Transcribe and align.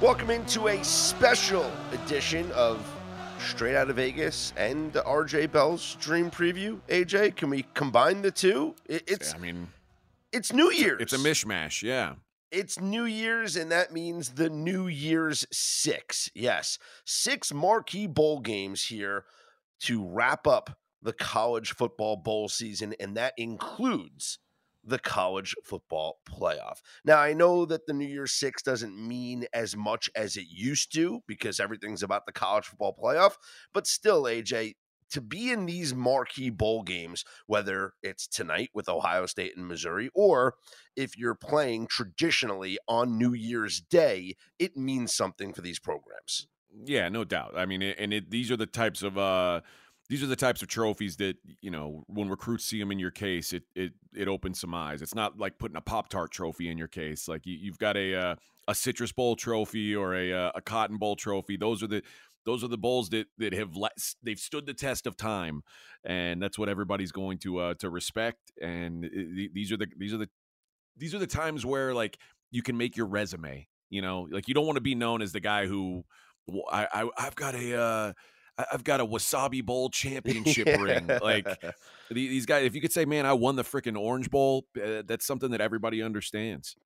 Welcome 0.00 0.30
into 0.30 0.68
a 0.68 0.82
special 0.84 1.70
edition 1.92 2.50
of 2.52 2.78
Straight 3.40 3.74
Out 3.74 3.90
of 3.90 3.96
Vegas 3.96 4.52
and 4.56 4.92
RJ 4.92 5.50
Bell's 5.50 5.96
Dream 6.00 6.30
Preview. 6.30 6.80
AJ, 6.88 7.34
can 7.36 7.50
we 7.50 7.64
combine 7.74 8.22
the 8.22 8.30
two? 8.30 8.74
It- 8.86 9.04
It's 9.08 9.34
I 9.34 9.38
mean, 9.38 9.68
it's 10.32 10.52
New 10.52 10.70
Year's. 10.70 11.00
it's 11.00 11.12
a 11.12 11.18
mishmash. 11.18 11.82
Yeah. 11.82 12.14
It's 12.50 12.78
New 12.80 13.04
Year's, 13.04 13.56
and 13.56 13.70
that 13.72 13.92
means 13.92 14.30
the 14.30 14.48
New 14.48 14.86
Year's 14.86 15.46
Six. 15.52 16.30
Yes, 16.34 16.78
six 17.04 17.52
marquee 17.52 18.06
bowl 18.06 18.40
games 18.40 18.84
here 18.86 19.24
to 19.80 20.06
wrap 20.08 20.46
up 20.46 20.78
the 21.02 21.12
college 21.12 21.74
football 21.74 22.16
bowl 22.16 22.48
season, 22.48 22.94
and 23.00 23.16
that 23.16 23.34
includes 23.36 24.38
the 24.88 24.98
college 24.98 25.54
football 25.64 26.18
playoff. 26.28 26.80
Now, 27.04 27.18
I 27.18 27.32
know 27.32 27.64
that 27.66 27.86
the 27.86 27.92
New 27.92 28.06
Year's 28.06 28.32
Six 28.32 28.62
doesn't 28.62 28.96
mean 28.96 29.46
as 29.52 29.76
much 29.76 30.10
as 30.16 30.36
it 30.36 30.46
used 30.48 30.92
to 30.94 31.20
because 31.26 31.60
everything's 31.60 32.02
about 32.02 32.26
the 32.26 32.32
college 32.32 32.64
football 32.64 32.96
playoff, 33.00 33.34
but 33.72 33.86
still, 33.86 34.24
AJ, 34.24 34.74
to 35.10 35.20
be 35.20 35.50
in 35.50 35.66
these 35.66 35.94
marquee 35.94 36.50
bowl 36.50 36.82
games, 36.82 37.24
whether 37.46 37.92
it's 38.02 38.26
tonight 38.26 38.70
with 38.74 38.88
Ohio 38.88 39.26
State 39.26 39.56
and 39.56 39.66
Missouri, 39.66 40.10
or 40.14 40.54
if 40.96 41.16
you're 41.16 41.34
playing 41.34 41.86
traditionally 41.86 42.78
on 42.86 43.16
New 43.16 43.32
Year's 43.32 43.80
Day, 43.80 44.36
it 44.58 44.76
means 44.76 45.14
something 45.14 45.52
for 45.52 45.62
these 45.62 45.78
programs. 45.78 46.46
Yeah, 46.84 47.08
no 47.08 47.24
doubt. 47.24 47.54
I 47.56 47.66
mean, 47.66 47.82
and 47.82 48.12
it, 48.12 48.30
these 48.30 48.50
are 48.50 48.56
the 48.56 48.66
types 48.66 49.02
of 49.02 49.16
uh, 49.16 49.62
these 50.08 50.22
are 50.22 50.26
the 50.26 50.36
types 50.36 50.62
of 50.62 50.68
trophies 50.68 51.16
that 51.16 51.36
you 51.60 51.70
know 51.70 52.04
when 52.06 52.28
recruits 52.28 52.64
see 52.64 52.78
them 52.78 52.90
in 52.90 52.98
your 52.98 53.10
case, 53.10 53.52
it 53.52 53.64
it 53.74 53.92
it 54.14 54.28
opens 54.28 54.60
some 54.60 54.74
eyes. 54.74 55.02
It's 55.02 55.14
not 55.14 55.38
like 55.38 55.58
putting 55.58 55.76
a 55.76 55.80
Pop 55.82 56.08
Tart 56.08 56.30
trophy 56.30 56.70
in 56.70 56.78
your 56.78 56.88
case. 56.88 57.28
Like 57.28 57.46
you, 57.46 57.56
you've 57.60 57.78
got 57.78 57.96
a 57.96 58.14
uh, 58.14 58.34
a 58.66 58.74
Citrus 58.74 59.12
Bowl 59.12 59.36
trophy 59.36 59.94
or 59.94 60.14
a 60.14 60.32
uh, 60.32 60.52
a 60.54 60.60
Cotton 60.62 60.96
Bowl 60.98 61.16
trophy. 61.16 61.56
Those 61.56 61.82
are 61.82 61.88
the 61.88 62.02
those 62.46 62.64
are 62.64 62.68
the 62.68 62.78
bowls 62.78 63.10
that 63.10 63.26
that 63.36 63.52
have 63.52 63.76
let, 63.76 63.92
they've 64.22 64.38
stood 64.38 64.64
the 64.64 64.74
test 64.74 65.06
of 65.06 65.16
time, 65.16 65.62
and 66.04 66.42
that's 66.42 66.58
what 66.58 66.70
everybody's 66.70 67.12
going 67.12 67.38
to 67.38 67.58
uh, 67.58 67.74
to 67.74 67.90
respect. 67.90 68.50
And 68.60 69.04
it- 69.04 69.52
these 69.54 69.70
are 69.72 69.76
the 69.76 69.88
these 69.98 70.14
are 70.14 70.18
the 70.18 70.28
these 70.96 71.14
are 71.14 71.18
the 71.18 71.26
times 71.26 71.66
where 71.66 71.92
like 71.94 72.18
you 72.50 72.62
can 72.62 72.76
make 72.76 72.96
your 72.96 73.06
resume. 73.06 73.68
You 73.90 74.02
know, 74.02 74.26
like 74.30 74.48
you 74.48 74.54
don't 74.54 74.66
want 74.66 74.76
to 74.76 74.82
be 74.82 74.94
known 74.94 75.22
as 75.22 75.32
the 75.32 75.40
guy 75.40 75.66
who 75.66 76.04
I, 76.70 76.86
I 76.92 77.10
I've 77.18 77.34
got 77.36 77.54
a 77.54 77.78
uh, 77.78 78.12
I've 78.72 78.84
got 78.84 79.00
a 79.00 79.06
wasabi 79.06 79.64
bowl 79.64 79.88
championship 79.88 80.66
ring. 80.80 81.08
Like 81.22 81.46
these 82.10 82.46
guys, 82.46 82.64
if 82.64 82.74
you 82.74 82.80
could 82.80 82.92
say, 82.92 83.04
man, 83.04 83.26
I 83.26 83.32
won 83.32 83.56
the 83.56 83.62
freaking 83.62 83.98
Orange 83.98 84.30
Bowl, 84.30 84.66
uh, 84.76 85.02
that's 85.06 85.26
something 85.26 85.50
that 85.52 85.60
everybody 85.60 86.02
understands. 86.02 86.76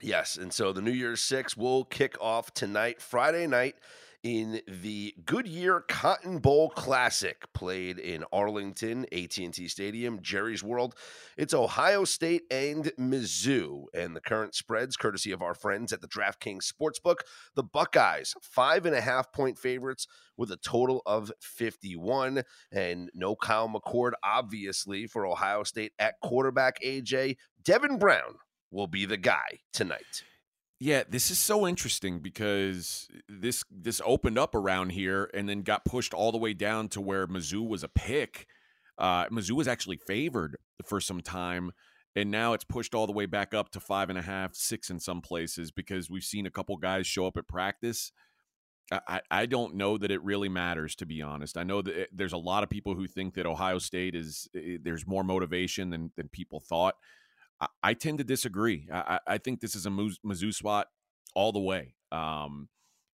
Yes, 0.00 0.36
and 0.36 0.52
so 0.52 0.72
the 0.72 0.82
New 0.82 0.92
Year's 0.92 1.20
Six 1.20 1.56
will 1.56 1.84
kick 1.84 2.16
off 2.20 2.52
tonight, 2.52 3.00
Friday 3.00 3.46
night, 3.46 3.76
in 4.24 4.62
the 4.66 5.14
Goodyear 5.26 5.84
Cotton 5.86 6.38
Bowl 6.38 6.70
Classic, 6.70 7.44
played 7.52 7.98
in 7.98 8.24
Arlington, 8.32 9.04
AT&T 9.12 9.68
Stadium, 9.68 10.20
Jerry's 10.22 10.62
World. 10.64 10.94
It's 11.36 11.52
Ohio 11.52 12.04
State 12.04 12.44
and 12.50 12.90
Mizzou, 12.98 13.84
and 13.92 14.16
the 14.16 14.22
current 14.22 14.54
spreads, 14.54 14.96
courtesy 14.96 15.30
of 15.30 15.42
our 15.42 15.54
friends 15.54 15.92
at 15.92 16.00
the 16.00 16.08
DraftKings 16.08 16.72
Sportsbook. 16.72 17.18
The 17.54 17.62
Buckeyes, 17.62 18.34
five 18.40 18.86
and 18.86 18.96
a 18.96 19.02
half 19.02 19.30
point 19.30 19.58
favorites 19.58 20.06
with 20.38 20.50
a 20.50 20.56
total 20.56 21.02
of 21.04 21.30
51, 21.40 22.44
and 22.72 23.10
no 23.14 23.36
Kyle 23.36 23.68
McCord, 23.68 24.12
obviously, 24.24 25.06
for 25.06 25.26
Ohio 25.26 25.64
State 25.64 25.92
at 25.98 26.14
quarterback. 26.22 26.80
AJ 26.82 27.36
Devin 27.62 27.98
Brown 27.98 28.36
will 28.70 28.86
be 28.86 29.04
the 29.04 29.18
guy 29.18 29.60
tonight. 29.74 30.24
Yeah, 30.80 31.04
this 31.08 31.30
is 31.30 31.38
so 31.38 31.66
interesting 31.66 32.18
because 32.20 33.08
this 33.28 33.64
this 33.70 34.00
opened 34.04 34.38
up 34.38 34.54
around 34.54 34.90
here 34.90 35.30
and 35.32 35.48
then 35.48 35.62
got 35.62 35.84
pushed 35.84 36.12
all 36.12 36.32
the 36.32 36.38
way 36.38 36.52
down 36.52 36.88
to 36.90 37.00
where 37.00 37.26
Mizzou 37.26 37.66
was 37.66 37.84
a 37.84 37.88
pick. 37.88 38.46
Uh, 38.98 39.26
Mizzou 39.26 39.52
was 39.52 39.68
actually 39.68 39.96
favored 40.06 40.56
for 40.84 41.00
some 41.00 41.20
time, 41.20 41.70
and 42.16 42.30
now 42.30 42.52
it's 42.52 42.64
pushed 42.64 42.94
all 42.94 43.06
the 43.06 43.12
way 43.12 43.26
back 43.26 43.54
up 43.54 43.70
to 43.70 43.80
five 43.80 44.10
and 44.10 44.18
a 44.18 44.22
half, 44.22 44.54
six 44.54 44.90
in 44.90 44.98
some 45.00 45.20
places 45.22 45.70
because 45.70 46.10
we've 46.10 46.24
seen 46.24 46.44
a 46.46 46.50
couple 46.50 46.76
guys 46.76 47.06
show 47.06 47.26
up 47.26 47.36
at 47.36 47.48
practice. 47.48 48.12
I, 48.92 49.22
I 49.30 49.46
don't 49.46 49.76
know 49.76 49.96
that 49.96 50.10
it 50.10 50.22
really 50.22 50.50
matters, 50.50 50.94
to 50.96 51.06
be 51.06 51.22
honest. 51.22 51.56
I 51.56 51.62
know 51.62 51.80
that 51.82 51.96
it- 52.02 52.10
there's 52.12 52.34
a 52.34 52.38
lot 52.38 52.62
of 52.62 52.70
people 52.70 52.94
who 52.94 53.06
think 53.06 53.34
that 53.34 53.46
Ohio 53.46 53.78
State 53.78 54.14
is 54.14 54.48
eh, 54.54 54.76
there's 54.82 55.06
more 55.06 55.24
motivation 55.24 55.90
than 55.90 56.12
than 56.16 56.28
people 56.28 56.60
thought. 56.60 56.96
I, 57.82 57.90
I 57.90 57.94
tend 57.94 58.18
to 58.18 58.24
disagree. 58.24 58.88
I, 58.92 59.20
I 59.26 59.38
think 59.38 59.60
this 59.60 59.74
is 59.74 59.86
a 59.86 59.90
Mizzou 59.90 60.52
spot 60.52 60.88
all 61.34 61.52
the 61.52 61.60
way. 61.60 61.94
Um, 62.12 62.68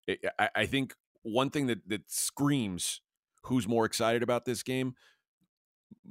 it, 0.07 0.21
I, 0.39 0.49
I 0.55 0.67
think 0.67 0.95
one 1.23 1.51
thing 1.51 1.67
that 1.67 1.89
that 1.89 2.11
screams 2.11 3.01
who's 3.45 3.67
more 3.67 3.85
excited 3.85 4.23
about 4.23 4.45
this 4.45 4.63
game. 4.63 4.95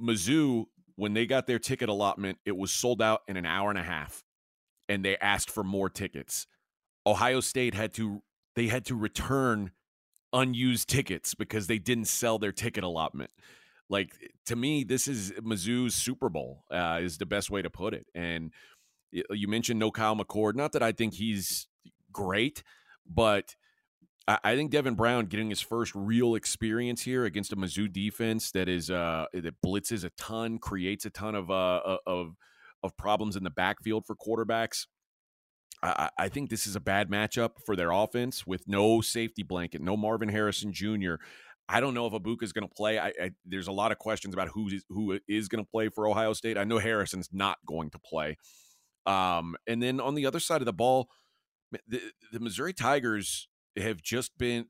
Mizzou, 0.02 0.66
when 0.96 1.14
they 1.14 1.26
got 1.26 1.48
their 1.48 1.60
ticket 1.60 1.90
allotment, 1.90 2.38
it 2.46 2.56
was 2.56 2.72
sold 2.72 3.02
out 3.02 3.22
in 3.28 3.38
an 3.38 3.46
hour 3.46 3.70
and 3.70 3.80
a 3.80 3.84
half, 3.84 4.24
and 4.88 5.04
they 5.04 5.18
asked 5.18 5.50
for 5.50 5.64
more 5.64 5.90
tickets. 5.90 6.48
Ohio 7.06 7.40
State 7.40 7.74
had 7.74 7.94
to 7.96 8.22
they 8.56 8.68
had 8.68 8.86
to 8.86 8.96
return 8.96 9.72
unused 10.34 10.90
tickets 10.90 11.34
because 11.34 11.68
they 11.68 11.80
didn't 11.80 12.06
sell 12.06 12.38
their 12.38 12.52
ticket 12.52 12.84
allotment. 12.84 13.32
Like 13.90 14.14
to 14.46 14.56
me, 14.56 14.84
this 14.84 15.08
is 15.08 15.32
Mizzou's 15.42 15.96
Super 15.96 16.30
Bowl 16.30 16.64
uh, 16.72 17.00
is 17.02 17.18
the 17.18 17.26
best 17.26 17.50
way 17.50 17.62
to 17.62 17.70
put 17.70 17.94
it. 17.94 18.06
And 18.14 18.52
you 19.12 19.48
mentioned 19.48 19.80
no 19.80 19.92
Kyle 19.92 20.16
McCord. 20.16 20.56
Not 20.56 20.74
that 20.74 20.84
I 20.84 20.92
think 20.92 21.16
he's 21.16 21.68
great, 22.12 22.64
but 23.08 23.56
I, 24.28 24.56
think 24.56 24.70
Devin 24.70 24.94
Brown 24.94 25.26
getting 25.26 25.50
his 25.50 25.62
first 25.62 25.94
real 25.96 26.36
experience 26.36 27.02
here 27.02 27.26
against 27.26 27.52
a 27.52 27.56
Mizzou 27.56 27.92
defense 27.92 28.52
that 28.52 28.70
is 28.70 28.92
uh, 28.92 29.26
that 29.34 29.62
blitzes 29.66 30.04
a 30.04 30.12
ton, 30.12 30.60
creates 30.60 31.06
a 31.06 31.10
ton 31.10 31.34
of 31.34 31.50
uh, 31.50 31.98
of 32.06 32.36
of 32.84 32.96
problems 32.96 33.36
in 33.36 33.44
the 33.44 33.50
backfield 33.50 34.06
for 34.06 34.16
quarterbacks. 34.16 34.86
I 35.82 36.28
think 36.28 36.50
this 36.50 36.68
is 36.68 36.76
a 36.76 36.82
bad 36.82 37.10
matchup 37.10 37.52
for 37.66 37.74
their 37.74 37.92
offense 37.92 38.46
with 38.46 38.68
no 38.68 39.00
safety 39.00 39.44
blanket, 39.44 39.82
no 39.82 39.96
Marvin 39.96 40.28
Harrison 40.28 40.74
Jr. 40.74 41.16
I 41.72 41.80
don't 41.80 41.94
know 41.94 42.08
if 42.08 42.14
Egbuka 42.14 42.42
is 42.44 42.52
going 42.52 42.68
to 42.68 42.74
play. 42.74 42.98
I, 42.98 43.08
I, 43.10 43.32
there's 43.46 43.68
a 43.68 43.72
lot 43.72 43.92
of 43.92 44.00
questions 44.00 44.34
about 44.34 44.48
who 44.50 44.68
is, 44.70 44.84
who 44.90 45.20
is 45.28 45.48
going 45.48 45.64
to 45.64 45.70
play 45.70 45.90
for 45.90 46.08
Ohio 46.08 46.34
State. 46.34 46.58
I 46.58 46.64
know 46.64 46.80
Harrison's 46.80 47.30
not 47.32 47.58
going 47.68 47.92
to 47.92 48.00
play. 48.00 48.38
Um, 49.06 49.56
and 49.68 49.82
then 49.82 50.00
on 50.02 50.16
the 50.16 50.26
other 50.26 50.40
side 50.40 50.62
of 50.62 50.66
the 50.66 50.74
ball, 50.74 51.10
the, 51.88 52.02
the 52.34 52.40
Missouri 52.40 52.74
Tigers 52.74 53.48
have 53.78 54.02
just 54.02 54.36
been. 54.38 54.66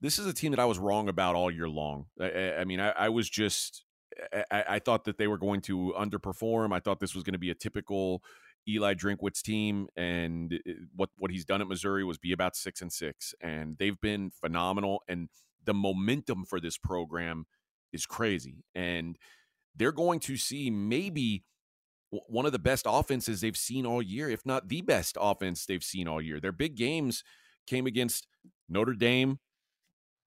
This 0.00 0.18
is 0.18 0.26
a 0.26 0.32
team 0.32 0.50
that 0.50 0.58
I 0.60 0.64
was 0.64 0.78
wrong 0.78 1.08
about 1.08 1.36
all 1.36 1.50
year 1.50 1.68
long. 1.68 2.06
I, 2.20 2.54
I- 2.60 2.64
mean, 2.64 2.80
I, 2.80 3.08
was 3.10 3.30
just. 3.30 3.84
I, 4.50 4.80
thought 4.80 5.04
that 5.04 5.18
they 5.18 5.28
were 5.28 5.38
going 5.38 5.60
to 5.62 5.94
underperform. 5.96 6.74
I 6.74 6.80
thought 6.80 6.98
this 6.98 7.14
was 7.14 7.22
going 7.22 7.34
to 7.34 7.38
be 7.38 7.50
a 7.50 7.54
typical 7.54 8.22
Eli 8.68 8.94
Drinkwitz 8.94 9.40
team, 9.40 9.86
and 9.96 10.52
it- 10.52 10.76
what 10.96 11.10
what 11.16 11.30
he's 11.30 11.44
done 11.44 11.60
at 11.60 11.68
Missouri 11.68 12.04
was 12.04 12.18
be 12.18 12.32
about 12.32 12.56
six 12.56 12.82
and 12.82 12.92
six, 12.92 13.34
and 13.40 13.76
they've 13.78 14.00
been 14.00 14.30
phenomenal. 14.30 15.02
And 15.08 15.28
the 15.70 15.74
momentum 15.74 16.44
for 16.44 16.58
this 16.58 16.76
program 16.76 17.46
is 17.92 18.06
crazy, 18.06 18.64
and 18.74 19.16
they're 19.76 19.92
going 19.92 20.18
to 20.18 20.36
see 20.36 20.68
maybe 20.68 21.44
one 22.10 22.44
of 22.44 22.50
the 22.50 22.58
best 22.58 22.86
offenses 22.88 23.40
they've 23.40 23.56
seen 23.56 23.86
all 23.86 24.02
year, 24.02 24.28
if 24.28 24.44
not 24.44 24.68
the 24.68 24.80
best 24.80 25.16
offense 25.20 25.64
they've 25.64 25.84
seen 25.84 26.08
all 26.08 26.20
year. 26.20 26.40
Their 26.40 26.50
big 26.50 26.74
games 26.74 27.22
came 27.68 27.86
against 27.86 28.26
Notre 28.68 28.94
Dame, 28.94 29.38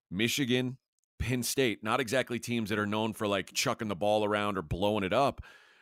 Michigan, 0.10 0.78
Penn 1.20 1.44
State. 1.44 1.84
Not 1.84 2.00
exactly 2.00 2.40
teams 2.40 2.70
that 2.70 2.80
are 2.80 2.86
known 2.86 3.12
for 3.12 3.28
like 3.28 3.52
chucking 3.54 3.90
the 3.90 3.98
ball 3.98 4.24
around 4.24 4.58
or 4.58 4.62
blowing 4.62 5.04
it 5.04 5.12
up. 5.12 5.42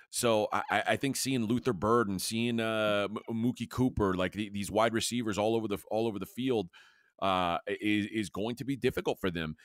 So 0.09 0.47
I, 0.51 0.63
I 0.87 0.95
think 0.95 1.15
seeing 1.15 1.45
Luther 1.45 1.71
Bird 1.71 2.09
and 2.09 2.19
seeing 2.19 2.59
uh, 2.59 3.07
Mookie 3.29 3.69
Cooper, 3.69 4.15
like 4.15 4.33
the, 4.33 4.49
these 4.49 4.71
wide 4.71 4.93
receivers 4.93 5.37
all 5.37 5.55
over 5.55 5.67
the 5.67 5.77
all 5.91 6.07
over 6.07 6.17
the 6.17 6.25
field, 6.25 6.69
uh, 7.21 7.57
is 7.68 8.07
is 8.07 8.29
going 8.29 8.56
to 8.57 8.63
be 8.65 8.75
difficult 8.75 9.19
for 9.19 9.31
them. 9.31 9.56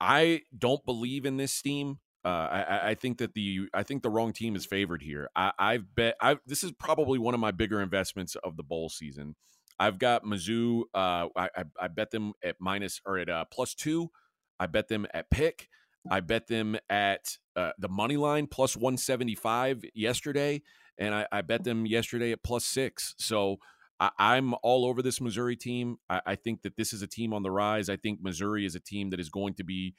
I 0.00 0.42
don't 0.56 0.84
believe 0.84 1.24
in 1.26 1.36
this 1.36 1.60
team. 1.62 1.98
Uh, 2.24 2.28
I, 2.50 2.90
I- 2.90 2.94
think 2.94 3.18
that 3.18 3.34
the 3.34 3.68
I 3.72 3.82
think 3.84 4.02
the 4.02 4.10
wrong 4.10 4.32
team 4.32 4.56
is 4.56 4.66
favored 4.66 5.02
here. 5.02 5.28
I, 5.36 5.52
I've 5.58 5.94
bet 5.94 6.16
I 6.20 6.38
this 6.46 6.64
is 6.64 6.72
probably 6.72 7.18
one 7.18 7.34
of 7.34 7.40
my 7.40 7.52
bigger 7.52 7.80
investments 7.80 8.34
of 8.42 8.56
the 8.56 8.62
bowl 8.64 8.88
season. 8.88 9.36
I've 9.78 9.98
got 9.98 10.24
Mizzou. 10.24 10.82
Uh, 10.94 11.28
I, 11.36 11.48
I 11.56 11.64
I 11.82 11.88
bet 11.88 12.10
them 12.10 12.32
at 12.42 12.56
minus 12.58 13.00
or 13.06 13.18
at 13.18 13.28
uh, 13.28 13.44
plus 13.44 13.74
two. 13.74 14.10
I 14.58 14.66
bet 14.66 14.88
them 14.88 15.06
at 15.14 15.30
pick. 15.30 15.68
I 16.10 16.20
bet 16.20 16.46
them 16.46 16.76
at 16.88 17.36
uh, 17.56 17.72
the 17.78 17.88
money 17.88 18.16
line 18.16 18.46
plus 18.46 18.76
one 18.76 18.96
seventy 18.96 19.34
five 19.34 19.84
yesterday, 19.94 20.62
and 20.98 21.14
I, 21.14 21.26
I 21.30 21.42
bet 21.42 21.64
them 21.64 21.86
yesterday 21.86 22.32
at 22.32 22.42
plus 22.42 22.64
six. 22.64 23.14
So 23.18 23.58
I, 24.00 24.10
I'm 24.18 24.54
all 24.62 24.84
over 24.86 25.02
this 25.02 25.20
Missouri 25.20 25.56
team. 25.56 25.98
I, 26.10 26.20
I 26.26 26.34
think 26.36 26.62
that 26.62 26.76
this 26.76 26.92
is 26.92 27.02
a 27.02 27.06
team 27.06 27.32
on 27.32 27.42
the 27.42 27.50
rise. 27.50 27.88
I 27.88 27.96
think 27.96 28.20
Missouri 28.22 28.66
is 28.66 28.74
a 28.74 28.80
team 28.80 29.10
that 29.10 29.20
is 29.20 29.28
going 29.30 29.54
to 29.54 29.64
be 29.64 29.94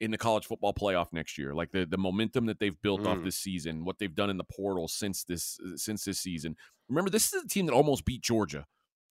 in 0.00 0.10
the 0.10 0.18
college 0.18 0.46
football 0.46 0.72
playoff 0.74 1.12
next 1.12 1.36
year. 1.38 1.54
Like 1.54 1.72
the 1.72 1.84
the 1.86 1.98
momentum 1.98 2.46
that 2.46 2.58
they've 2.58 2.80
built 2.82 3.06
off 3.06 3.18
Mm. 3.18 3.24
this 3.24 3.36
season, 3.38 3.84
what 3.84 3.98
they've 3.98 4.14
done 4.14 4.30
in 4.30 4.36
the 4.38 4.44
portal 4.44 4.88
since 4.88 5.24
this 5.24 5.58
since 5.76 6.04
this 6.04 6.18
season. 6.20 6.56
Remember, 6.88 7.10
this 7.10 7.32
is 7.32 7.44
a 7.44 7.48
team 7.48 7.66
that 7.66 7.72
almost 7.74 8.04
beat 8.04 8.22
Georgia 8.22 8.66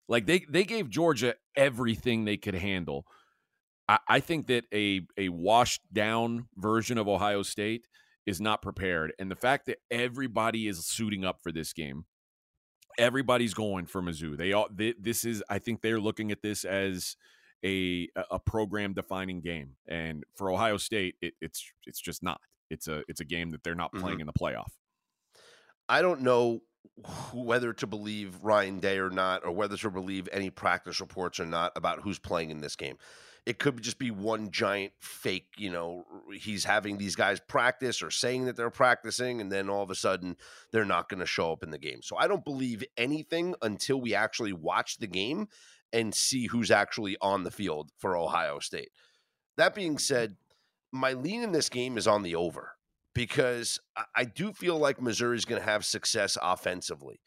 Like 0.08 0.26
they 0.26 0.46
they 0.50 0.64
gave 0.64 0.90
Georgia 0.90 1.36
everything 1.56 2.26
they 2.26 2.38
could 2.38 2.56
handle. 2.56 3.06
I, 3.90 4.00
I 4.08 4.20
think 4.20 4.48
that 4.48 4.66
a 4.74 5.02
a 5.18 5.30
washed 5.30 5.82
down 5.94 6.48
version 6.56 6.98
of 6.98 7.08
Ohio 7.08 7.44
State 7.44 7.88
is 8.26 8.42
not 8.42 8.62
prepared, 8.62 9.14
and 9.20 9.32
the 9.32 9.36
fact 9.36 9.68
that 9.68 9.78
everybody 9.92 10.68
is 10.68 10.86
suiting 10.86 11.24
up 11.24 11.40
for 11.42 11.52
this 11.52 11.72
game, 11.74 12.06
everybody's 12.98 13.54
going 13.54 13.86
for 13.86 14.02
Mizzou. 14.02 14.38
They 14.38 14.54
all 14.54 14.68
they, 14.74 14.94
this 15.00 15.26
is 15.26 15.44
I 15.50 15.60
think 15.60 15.82
they're 15.82 16.00
looking 16.00 16.32
at 16.32 16.42
this 16.42 16.66
as 16.66 17.16
a 17.64 18.10
a 18.30 18.40
program 18.40 18.94
defining 18.94 19.42
game, 19.42 19.76
and 19.88 20.24
for 20.36 20.52
Ohio 20.52 20.78
State, 20.78 21.16
it, 21.22 21.34
it's 21.42 21.72
it's 21.86 22.00
just 22.00 22.24
not. 22.24 22.42
It's 22.70 22.88
a 22.88 23.04
it's 23.08 23.22
a 23.22 23.26
game 23.26 23.52
that 23.52 23.64
they're 23.64 23.76
not 23.76 23.92
playing 23.94 24.20
mm-hmm. 24.20 24.22
in 24.22 24.28
the 24.28 24.34
playoff. 24.34 24.72
I 25.90 26.02
don't 26.02 26.22
know 26.22 26.62
whether 27.34 27.74
to 27.74 27.88
believe 27.88 28.36
Ryan 28.42 28.80
Day 28.80 28.98
or 28.98 29.10
not, 29.10 29.46
or 29.46 29.52
whether 29.52 29.78
to 29.78 29.90
believe 29.90 30.28
any 30.32 30.50
practice 30.50 31.00
reports 31.00 31.40
or 31.40 31.46
not 31.46 31.72
about 31.76 32.02
who's 32.02 32.20
playing 32.20 32.50
in 32.50 32.60
this 32.60 32.76
game. 32.76 32.98
It 33.48 33.60
could 33.60 33.82
just 33.82 33.98
be 33.98 34.12
one 34.12 34.52
giant 34.52 34.92
fake, 35.00 35.48
you 35.58 35.72
know, 35.72 36.06
he's 36.36 36.66
having 36.66 36.98
these 36.98 37.16
guys 37.16 37.40
practice 37.40 38.02
or 38.02 38.12
saying 38.12 38.44
that 38.46 38.58
they're 38.58 38.70
practicing, 38.70 39.40
and 39.40 39.50
then 39.50 39.70
all 39.70 39.84
of 39.84 39.90
a 39.90 39.96
sudden 39.96 40.36
they're 40.74 40.84
not 40.84 41.08
going 41.08 41.22
to 41.22 41.26
show 41.26 41.54
up 41.54 41.64
in 41.64 41.72
the 41.72 41.78
game. 41.78 42.02
So 42.02 42.18
I 42.18 42.28
don't 42.28 42.44
believe 42.44 42.84
anything 42.98 43.56
until 43.62 44.02
we 44.02 44.14
actually 44.14 44.52
watch 44.52 44.98
the 44.98 45.08
game 45.08 45.48
and 45.94 46.14
see 46.14 46.48
who's 46.48 46.72
actually 46.72 47.16
on 47.22 47.46
the 47.46 47.52
field 47.52 47.92
for 47.98 48.18
Ohio 48.18 48.60
State. 48.60 48.90
That 49.56 49.74
being 49.74 49.94
hmm. 49.94 50.00
said, 50.00 50.36
my 50.92 51.14
lean 51.14 51.42
in 51.42 51.54
this 51.54 51.70
game 51.70 51.98
is 51.98 52.08
on 52.08 52.24
the 52.24 52.36
over 52.36 52.74
because 53.14 53.80
I 54.14 54.26
do 54.26 54.52
feel 54.52 54.78
like 54.78 55.02
Missouri 55.02 55.38
is 55.38 55.46
going 55.46 55.62
to 55.62 55.68
have 55.68 55.86
success 55.86 56.38
offensively. 56.42 57.22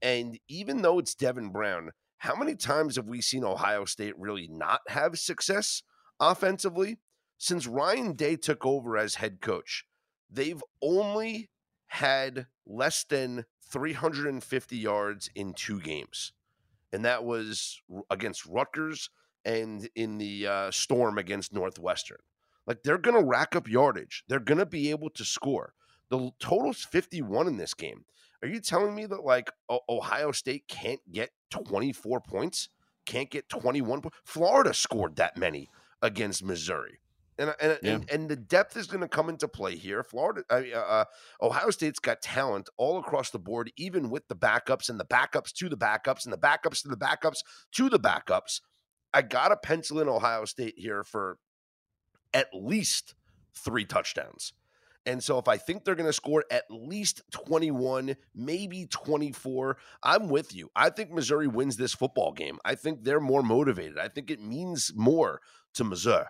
And 0.00 0.38
even 0.48 0.82
though 0.82 0.98
it's 0.98 1.14
Devin 1.14 1.50
Brown, 1.50 1.90
how 2.24 2.34
many 2.34 2.54
times 2.54 2.96
have 2.96 3.06
we 3.06 3.20
seen 3.20 3.44
Ohio 3.44 3.84
State 3.84 4.18
really 4.18 4.48
not 4.50 4.80
have 4.88 5.18
success 5.18 5.82
offensively? 6.18 6.96
Since 7.36 7.66
Ryan 7.66 8.14
Day 8.14 8.36
took 8.36 8.64
over 8.64 8.96
as 8.96 9.16
head 9.16 9.42
coach, 9.42 9.84
they've 10.30 10.62
only 10.80 11.50
had 11.88 12.46
less 12.66 13.04
than 13.04 13.44
350 13.70 14.74
yards 14.74 15.28
in 15.34 15.52
two 15.52 15.78
games. 15.82 16.32
And 16.94 17.04
that 17.04 17.24
was 17.24 17.82
against 18.08 18.46
Rutgers 18.46 19.10
and 19.44 19.86
in 19.94 20.16
the 20.16 20.46
uh, 20.46 20.70
storm 20.70 21.18
against 21.18 21.52
Northwestern. 21.52 22.20
Like 22.66 22.84
they're 22.84 22.96
going 22.96 23.20
to 23.20 23.28
rack 23.28 23.54
up 23.54 23.68
yardage. 23.68 24.24
They're 24.28 24.40
going 24.40 24.56
to 24.56 24.64
be 24.64 24.88
able 24.88 25.10
to 25.10 25.26
score. 25.26 25.74
The 26.08 26.30
total's 26.40 26.84
51 26.84 27.48
in 27.48 27.58
this 27.58 27.74
game. 27.74 28.06
Are 28.44 28.46
you 28.46 28.60
telling 28.60 28.94
me 28.94 29.06
that 29.06 29.24
like 29.24 29.50
Ohio 29.88 30.30
State 30.30 30.68
can't 30.68 31.00
get 31.10 31.30
24 31.50 32.20
points? 32.20 32.68
Can't 33.06 33.30
get 33.30 33.48
21 33.48 34.02
points? 34.02 34.18
Florida 34.22 34.74
scored 34.74 35.16
that 35.16 35.38
many 35.38 35.70
against 36.02 36.44
Missouri. 36.44 37.00
And 37.38 37.54
and, 37.58 37.78
yeah. 37.82 37.94
and, 37.94 38.10
and 38.10 38.28
the 38.28 38.36
depth 38.36 38.76
is 38.76 38.86
going 38.86 39.00
to 39.00 39.08
come 39.08 39.30
into 39.30 39.48
play 39.48 39.76
here. 39.76 40.02
Florida, 40.02 40.44
uh, 40.50 40.62
uh, 40.76 41.04
Ohio 41.40 41.70
State's 41.70 41.98
got 41.98 42.20
talent 42.20 42.68
all 42.76 42.98
across 42.98 43.30
the 43.30 43.38
board, 43.38 43.72
even 43.78 44.10
with 44.10 44.28
the 44.28 44.36
backups 44.36 44.90
and 44.90 45.00
the 45.00 45.06
backups 45.06 45.50
to 45.54 45.70
the 45.70 45.78
backups 45.78 46.26
and 46.26 46.32
the 46.32 46.38
backups 46.38 46.82
to 46.82 46.88
the 46.88 46.98
backups 46.98 47.38
to 47.72 47.88
the 47.88 47.98
backups. 47.98 48.60
I 49.14 49.22
got 49.22 49.48
to 49.48 49.56
pencil 49.56 50.00
in 50.00 50.08
Ohio 50.08 50.44
State 50.44 50.74
here 50.76 51.02
for 51.02 51.38
at 52.34 52.48
least 52.52 53.14
three 53.54 53.86
touchdowns. 53.86 54.52
And 55.06 55.22
so 55.22 55.38
if 55.38 55.48
I 55.48 55.58
think 55.58 55.84
they're 55.84 55.94
going 55.94 56.08
to 56.08 56.12
score 56.12 56.44
at 56.50 56.64
least 56.70 57.22
21, 57.32 58.16
maybe 58.34 58.86
24, 58.86 59.76
I'm 60.02 60.28
with 60.28 60.54
you. 60.54 60.70
I 60.74 60.90
think 60.90 61.12
Missouri 61.12 61.46
wins 61.46 61.76
this 61.76 61.94
football 61.94 62.32
game. 62.32 62.58
I 62.64 62.74
think 62.74 63.04
they're 63.04 63.20
more 63.20 63.42
motivated. 63.42 63.98
I 63.98 64.08
think 64.08 64.30
it 64.30 64.40
means 64.40 64.92
more 64.94 65.40
to 65.74 65.84
Missouri. 65.84 66.24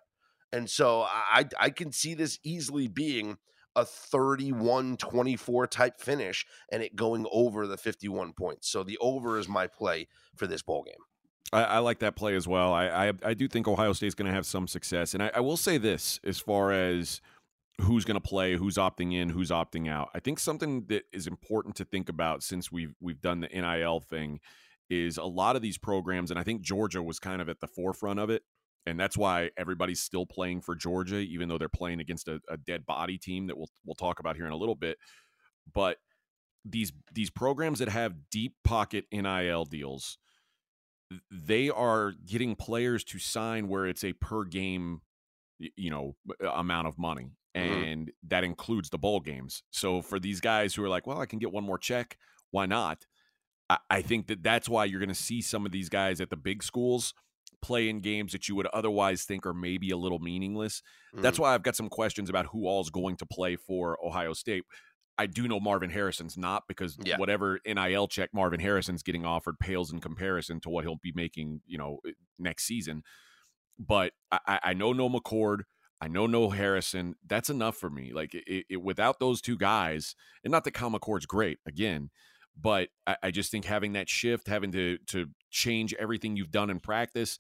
And 0.53 0.71
so 0.71 1.03
I 1.03 1.47
I 1.59 1.71
can 1.71 1.91
see 1.91 2.15
this 2.15 2.39
easily 2.45 2.87
being 2.87 3.39
a 3.77 3.85
31 3.85 4.97
24 4.97 5.67
type 5.67 6.01
finish 6.01 6.47
and 6.71 6.83
it 6.83 6.95
going 6.95 7.27
over 7.33 7.67
the 7.67 7.77
51 7.77 8.33
points. 8.35 8.71
So 8.71 8.85
the 8.85 8.99
over 8.99 9.39
is 9.39 9.49
my 9.49 9.67
play 9.67 10.07
for 10.37 10.47
this 10.47 10.63
ball 10.63 10.85
game. 10.85 10.95
I, 11.53 11.63
I, 11.65 11.79
like 11.79 11.99
that 12.01 12.17
play 12.17 12.35
as 12.35 12.49
well. 12.49 12.73
I, 12.73 12.87
I, 12.87 13.13
I 13.23 13.35
do 13.35 13.47
think 13.49 13.69
Ohio 13.69 13.93
State's 13.93 14.15
going 14.15 14.27
to 14.27 14.35
have 14.35 14.47
some 14.47 14.67
success, 14.67 15.15
and 15.15 15.23
I, 15.23 15.31
I, 15.35 15.41
will 15.41 15.59
say 15.59 15.77
this 15.77 16.19
as 16.25 16.41
far 16.41 16.73
as 16.73 17.21
who's 17.81 18.05
going 18.05 18.21
to 18.21 18.21
play, 18.21 18.57
who's 18.57 18.77
opting 18.77 19.15
in, 19.15 19.29
who's 19.29 19.51
opting 19.51 19.89
out. 19.89 20.11
I 20.15 20.21
think 20.21 20.39
something 20.39 20.85
that 20.89 21.05
is 21.13 21.27
important 21.27 21.77
to 21.77 21.85
think 21.85 22.09
about 22.09 22.43
since 22.43 22.71
we've 22.71 22.95
we've 23.01 23.21
done 23.21 23.41
the 23.41 23.49
NIL 23.49 24.01
thing 24.01 24.41
is 24.91 25.17
a 25.17 25.25
lot 25.25 25.57
of 25.57 25.63
these 25.63 25.79
programs, 25.79 26.31
and 26.31 26.39
I 26.39 26.45
think 26.45 26.63
Georgia 26.63 27.03
was 27.03 27.19
kind 27.19 27.41
of 27.41 27.49
at 27.49 27.61
the 27.61 27.67
forefront 27.67 28.21
of 28.21 28.31
it, 28.31 28.43
and 28.87 28.99
that's 28.99 29.17
why 29.17 29.51
everybody's 29.57 30.01
still 30.01 30.27
playing 30.27 30.61
for 30.61 30.77
Georgia, 30.77 31.17
even 31.17 31.49
though 31.49 31.59
they're 31.59 31.69
playing 31.69 32.01
against 32.01 32.29
a, 32.29 32.41
a 32.49 32.57
dead 32.57 32.87
body 32.87 33.19
team 33.19 33.47
that 33.49 33.57
we'll 33.57 33.71
we'll 33.85 33.95
talk 33.95 34.21
about 34.21 34.37
here 34.37 34.47
in 34.47 34.53
a 34.53 34.57
little 34.57 34.77
bit, 34.77 34.99
but 35.73 35.99
these 36.65 36.93
these 37.13 37.31
programs 37.31 37.79
that 37.81 37.89
have 37.89 38.31
deep 38.31 38.55
pocket 38.65 39.05
NIL 39.13 39.65
deals 39.65 40.19
they 41.31 41.69
are 41.71 42.15
getting 42.27 42.57
players 42.57 43.05
to 43.05 43.19
sign 43.19 43.69
where 43.69 43.87
it's 43.87 44.05
a 44.05 44.13
per 44.15 44.45
game 44.45 45.01
you 45.59 45.91
know 45.91 46.17
amount 46.55 46.89
of 46.89 46.99
money. 46.99 47.31
And 47.55 48.07
mm-hmm. 48.07 48.29
that 48.29 48.45
includes 48.45 48.91
the 48.91 48.99
bowl 48.99 49.21
games 49.21 49.63
so 49.71 50.03
for 50.03 50.19
these 50.19 50.41
guys 50.41 50.75
who 50.75 50.83
are 50.85 50.89
like 50.89 51.07
well 51.07 51.21
i 51.21 51.27
can 51.27 51.39
get 51.39 51.53
one 51.53 51.65
more 51.65 51.79
check 51.79 52.17
why 52.51 52.67
not 52.67 53.07
i, 53.71 53.79
I 53.91 54.03
think 54.03 54.27
that 54.29 54.43
that's 54.43 54.69
why 54.69 54.85
you're 54.85 55.01
going 55.01 55.09
to 55.09 55.15
see 55.15 55.41
some 55.41 55.67
of 55.67 55.73
these 55.73 55.89
guys 55.89 56.21
at 56.21 56.31
the 56.31 56.37
big 56.37 56.63
schools 56.63 57.15
play 57.63 57.89
in 57.89 58.01
games 58.01 58.33
that 58.33 58.49
you 58.49 58.55
would 58.57 58.67
otherwise 58.67 59.25
think 59.25 59.47
are 59.47 59.55
maybe 59.55 59.91
a 59.91 59.97
little 59.97 60.19
meaningless 60.19 60.83
mm-hmm. 61.13 61.23
that's 61.23 61.39
why 61.39 61.55
i've 61.55 61.63
got 61.63 61.77
some 61.77 61.89
questions 61.89 62.29
about 62.29 62.47
who 62.47 62.67
all's 62.67 62.91
going 62.91 63.17
to 63.17 63.27
play 63.27 63.57
for 63.57 63.99
ohio 64.05 64.33
state 64.33 64.65
I 65.17 65.27
do 65.27 65.47
know 65.47 65.61
Marvin 65.61 65.91
Harrison's 65.91 66.37
not 66.37 66.65
because 66.67 66.97
yeah. 67.05 67.19
whatever 67.19 67.61
NIL 67.67 68.09
check 68.09 68.31
Marvin 68.33 68.61
Harrison's 68.61 69.03
getting 69.03 69.25
offered 69.25 69.59
pales 69.59 69.93
in 69.93 70.01
comparison 70.01 70.61
to 70.61 70.71
what 70.71 70.85
he'll 70.85 70.99
be 71.03 71.13
making, 71.15 71.61
you 71.67 71.79
know, 71.79 72.01
next 72.39 72.65
season. 72.65 73.03
But 73.79 74.13
I, 74.31 74.61
I 74.63 74.75
know 74.75 74.93
no 74.93 75.09
McCord. 75.09 75.63
I 76.05 76.09
know 76.09 76.27
no 76.27 76.51
Harrison. 76.51 77.15
That's 77.27 77.49
enough 77.49 77.77
for 77.79 77.89
me. 77.89 78.13
Like 78.13 78.35
it, 78.35 78.67
it, 78.69 78.83
without 78.83 79.21
those 79.21 79.41
two 79.41 79.57
guys, 79.57 80.15
and 80.45 80.51
not 80.51 80.65
that 80.65 80.73
Kyle 80.73 80.91
McCord's 80.91 81.25
great 81.25 81.61
again, 81.65 82.11
but 82.61 82.91
I, 83.07 83.17
I 83.23 83.31
just 83.31 83.51
think 83.51 83.65
having 83.65 83.95
that 83.95 84.11
shift, 84.11 84.47
having 84.47 84.71
to 84.73 84.99
to 85.07 85.29
change 85.51 85.95
everything 85.95 86.37
you've 86.37 86.51
done 86.51 86.69
in 86.69 86.79
practice, 86.79 87.39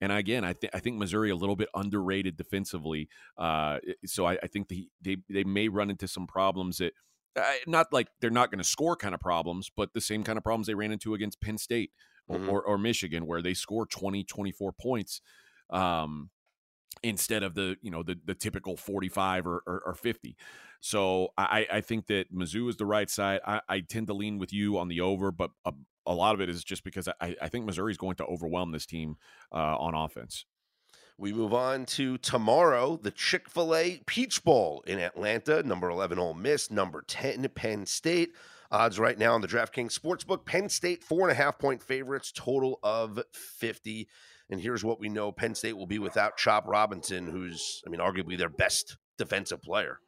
and 0.00 0.10
again, 0.10 0.46
I 0.46 0.54
think 0.54 0.74
I 0.74 0.80
think 0.80 0.96
Missouri 0.96 1.28
a 1.28 1.36
little 1.36 1.56
bit 1.56 1.68
underrated 1.74 2.38
defensively. 2.38 3.10
Uh, 3.36 3.80
so 4.06 4.24
I, 4.24 4.38
I 4.42 4.46
think 4.46 4.68
the, 4.68 4.88
they 5.02 5.18
they 5.28 5.44
may 5.44 5.68
run 5.68 5.90
into 5.90 6.08
some 6.08 6.26
problems 6.26 6.78
that 6.78 6.94
not 7.66 7.92
like 7.92 8.08
they're 8.22 8.30
not 8.30 8.50
going 8.50 8.60
to 8.60 8.64
score 8.64 8.96
kind 8.96 9.14
of 9.14 9.20
problems, 9.20 9.70
but 9.76 9.92
the 9.92 10.00
same 10.00 10.24
kind 10.24 10.38
of 10.38 10.42
problems 10.42 10.68
they 10.68 10.74
ran 10.74 10.90
into 10.90 11.12
against 11.12 11.42
Penn 11.42 11.58
State 11.58 11.90
or, 12.28 12.38
mm-hmm. 12.38 12.48
or, 12.48 12.62
or, 12.62 12.78
Michigan, 12.78 13.26
where 13.26 13.42
they 13.42 13.52
score 13.52 13.84
20, 13.84 14.24
24 14.24 14.72
points 14.72 15.20
um, 15.68 16.30
instead 17.02 17.42
of 17.42 17.54
the, 17.54 17.76
you 17.82 17.90
know, 17.90 18.02
the, 18.02 18.18
the 18.24 18.34
typical 18.34 18.76
45 18.76 19.46
or, 19.46 19.62
or, 19.66 19.82
or 19.86 19.94
50. 19.94 20.36
So 20.80 21.28
I, 21.36 21.66
I 21.72 21.80
think 21.80 22.06
that 22.06 22.32
Mizzou 22.34 22.68
is 22.68 22.76
the 22.76 22.86
right 22.86 23.10
side. 23.10 23.40
I, 23.46 23.60
I 23.68 23.80
tend 23.80 24.06
to 24.08 24.14
lean 24.14 24.38
with 24.38 24.52
you 24.52 24.78
on 24.78 24.88
the 24.88 25.00
over, 25.00 25.32
but 25.32 25.50
a, 25.64 25.72
a 26.06 26.14
lot 26.14 26.34
of 26.34 26.40
it 26.40 26.48
is 26.48 26.62
just 26.62 26.84
because 26.84 27.08
I, 27.20 27.36
I 27.40 27.48
think 27.48 27.64
Missouri 27.64 27.92
is 27.92 27.98
going 27.98 28.16
to 28.16 28.24
overwhelm 28.24 28.72
this 28.72 28.86
team 28.86 29.16
uh, 29.52 29.76
on 29.78 29.94
offense. 29.94 30.44
We 31.18 31.32
move 31.32 31.54
on 31.54 31.86
to 31.86 32.18
tomorrow, 32.18 32.98
the 33.02 33.10
Chick 33.10 33.48
fil 33.48 33.74
A 33.74 34.02
Peach 34.06 34.44
Bowl 34.44 34.84
in 34.86 34.98
Atlanta. 34.98 35.62
Number 35.62 35.88
11, 35.88 36.18
Ole 36.18 36.34
Miss. 36.34 36.70
Number 36.70 37.02
10, 37.06 37.48
Penn 37.54 37.86
State. 37.86 38.34
Odds 38.70 38.98
right 38.98 39.18
now 39.18 39.32
on 39.32 39.40
the 39.40 39.48
DraftKings 39.48 39.98
Sportsbook 39.98 40.44
Penn 40.44 40.68
State, 40.68 41.02
four 41.02 41.28
and 41.28 41.32
a 41.32 41.40
half 41.42 41.58
point 41.58 41.82
favorites, 41.82 42.32
total 42.34 42.80
of 42.82 43.22
50. 43.32 44.08
And 44.48 44.60
here's 44.60 44.84
what 44.84 45.00
we 45.00 45.08
know 45.08 45.32
Penn 45.32 45.54
State 45.54 45.76
will 45.76 45.86
be 45.86 45.98
without 45.98 46.36
Chop 46.36 46.66
Robinson, 46.66 47.26
who's, 47.26 47.82
I 47.86 47.90
mean, 47.90 48.00
arguably 48.00 48.38
their 48.38 48.48
best 48.48 48.96
defensive 49.18 49.62
player. 49.62 49.98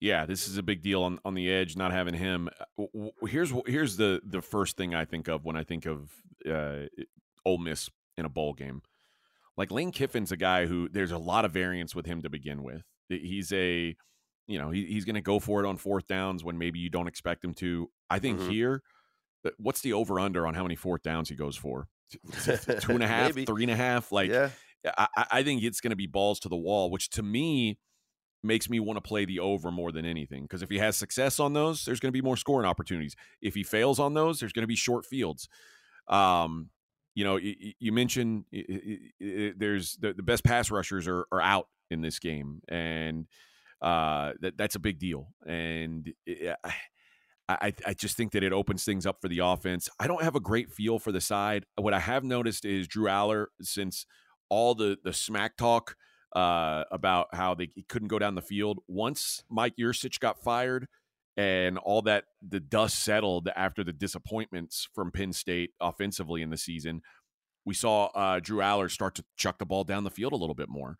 Yeah, 0.00 0.26
this 0.26 0.48
is 0.48 0.58
a 0.58 0.62
big 0.62 0.82
deal 0.82 1.02
on, 1.02 1.18
on 1.24 1.34
the 1.34 1.50
edge, 1.50 1.76
not 1.76 1.92
having 1.92 2.14
him. 2.14 2.48
Uh, 2.78 3.08
here's 3.26 3.52
here's 3.66 3.96
the 3.96 4.20
the 4.24 4.40
first 4.40 4.76
thing 4.76 4.94
I 4.94 5.04
think 5.04 5.28
of 5.28 5.44
when 5.44 5.56
I 5.56 5.64
think 5.64 5.86
of 5.86 6.10
uh, 6.50 6.86
Ole 7.44 7.58
Miss 7.58 7.90
in 8.16 8.24
a 8.24 8.30
bowl 8.30 8.54
game 8.54 8.82
like 9.58 9.72
Lane 9.72 9.90
Kiffin's 9.90 10.32
a 10.32 10.36
guy 10.36 10.66
who 10.66 10.88
there's 10.88 11.10
a 11.10 11.18
lot 11.18 11.44
of 11.44 11.52
variance 11.52 11.94
with 11.94 12.06
him 12.06 12.22
to 12.22 12.30
begin 12.30 12.62
with. 12.62 12.82
He's 13.08 13.52
a, 13.52 13.96
you 14.46 14.58
know, 14.58 14.70
he, 14.70 14.86
he's 14.86 15.04
going 15.04 15.16
to 15.16 15.20
go 15.20 15.40
for 15.40 15.62
it 15.62 15.66
on 15.66 15.76
fourth 15.76 16.06
downs 16.06 16.44
when 16.44 16.56
maybe 16.56 16.78
you 16.78 16.88
don't 16.88 17.08
expect 17.08 17.44
him 17.44 17.52
to. 17.54 17.90
I 18.08 18.20
think 18.20 18.38
mm-hmm. 18.38 18.50
here, 18.50 18.82
what's 19.58 19.80
the 19.80 19.92
over 19.92 20.20
under 20.20 20.46
on 20.46 20.54
how 20.54 20.62
many 20.62 20.76
fourth 20.76 21.02
downs 21.02 21.28
he 21.28 21.34
goes 21.34 21.56
for? 21.56 21.88
Two 22.10 22.92
and 22.92 23.02
a 23.02 23.08
half, 23.08 23.32
three 23.32 23.64
and 23.64 23.70
a 23.70 23.76
half. 23.76 24.12
Like, 24.12 24.30
yeah. 24.30 24.50
I, 24.96 25.26
I 25.30 25.42
think 25.42 25.62
it's 25.62 25.80
going 25.80 25.90
to 25.90 25.96
be 25.96 26.06
balls 26.06 26.40
to 26.40 26.48
the 26.48 26.56
wall, 26.56 26.90
which 26.90 27.10
to 27.10 27.22
me 27.22 27.78
makes 28.42 28.70
me 28.70 28.80
want 28.80 28.96
to 28.96 29.00
play 29.00 29.24
the 29.24 29.40
over 29.40 29.70
more 29.70 29.92
than 29.92 30.04
anything. 30.04 30.42
Because 30.42 30.62
if 30.62 30.70
he 30.70 30.78
has 30.78 30.96
success 30.96 31.40
on 31.40 31.52
those, 31.52 31.84
there's 31.84 32.00
going 32.00 32.08
to 32.12 32.16
be 32.16 32.22
more 32.22 32.36
scoring 32.36 32.66
opportunities. 32.66 33.16
If 33.42 33.54
he 33.54 33.62
fails 33.62 33.98
on 33.98 34.14
those, 34.14 34.40
there's 34.40 34.52
going 34.52 34.62
to 34.62 34.68
be 34.68 34.76
short 34.76 35.04
fields. 35.04 35.48
Um, 36.06 36.70
you 37.14 37.24
know, 37.24 37.36
you, 37.36 37.72
you 37.80 37.92
mentioned 37.92 38.44
there's 38.52 39.96
the, 39.96 40.12
the 40.12 40.22
best 40.22 40.44
pass 40.44 40.70
rushers 40.70 41.08
are, 41.08 41.26
are 41.32 41.40
out 41.40 41.66
in 41.90 42.00
this 42.00 42.20
game, 42.20 42.62
and 42.68 43.26
uh, 43.82 44.32
that 44.40 44.56
that's 44.56 44.76
a 44.76 44.78
big 44.78 44.98
deal. 45.00 45.28
And 45.44 46.12
I, 46.28 46.74
I 47.48 47.94
just 47.94 48.16
think 48.16 48.32
that 48.32 48.42
it 48.42 48.52
opens 48.52 48.84
things 48.84 49.06
up 49.06 49.22
for 49.22 49.28
the 49.28 49.38
offense. 49.38 49.88
I 49.98 50.06
don't 50.06 50.22
have 50.22 50.36
a 50.36 50.40
great 50.40 50.70
feel 50.70 50.98
for 50.98 51.12
the 51.12 51.20
side. 51.20 51.64
What 51.76 51.94
I 51.94 52.00
have 52.00 52.22
noticed 52.22 52.64
is 52.66 52.86
Drew 52.86 53.06
Allar, 53.06 53.46
since 53.62 54.04
all 54.50 54.74
the 54.74 54.98
the 55.02 55.14
smack 55.14 55.56
talk 55.56 55.96
uh, 56.36 56.84
about 56.90 57.28
how 57.32 57.54
they 57.54 57.70
couldn't 57.88 58.08
go 58.08 58.18
down 58.18 58.34
the 58.34 58.42
field, 58.42 58.80
once 58.86 59.44
Mike 59.48 59.74
Yurcich 59.80 60.20
got 60.20 60.42
fired 60.42 60.88
and 61.38 61.78
all 61.78 62.02
that 62.02 62.24
the 62.46 62.60
dust 62.60 62.98
settled 63.02 63.48
after 63.56 63.82
the 63.82 63.92
disappointments 63.92 64.88
from 64.94 65.10
Penn 65.10 65.32
State 65.32 65.70
offensively 65.80 66.42
in 66.42 66.50
the 66.50 66.58
season, 66.58 67.00
we 67.64 67.74
saw 67.74 68.06
uh, 68.06 68.40
Drew 68.40 68.58
Allar 68.58 68.90
start 68.90 69.14
to 69.14 69.24
chuck 69.36 69.58
the 69.58 69.66
ball 69.66 69.84
down 69.84 70.04
the 70.04 70.10
field 70.10 70.32
a 70.32 70.36
little 70.36 70.54
bit 70.54 70.68
more. 70.68 70.96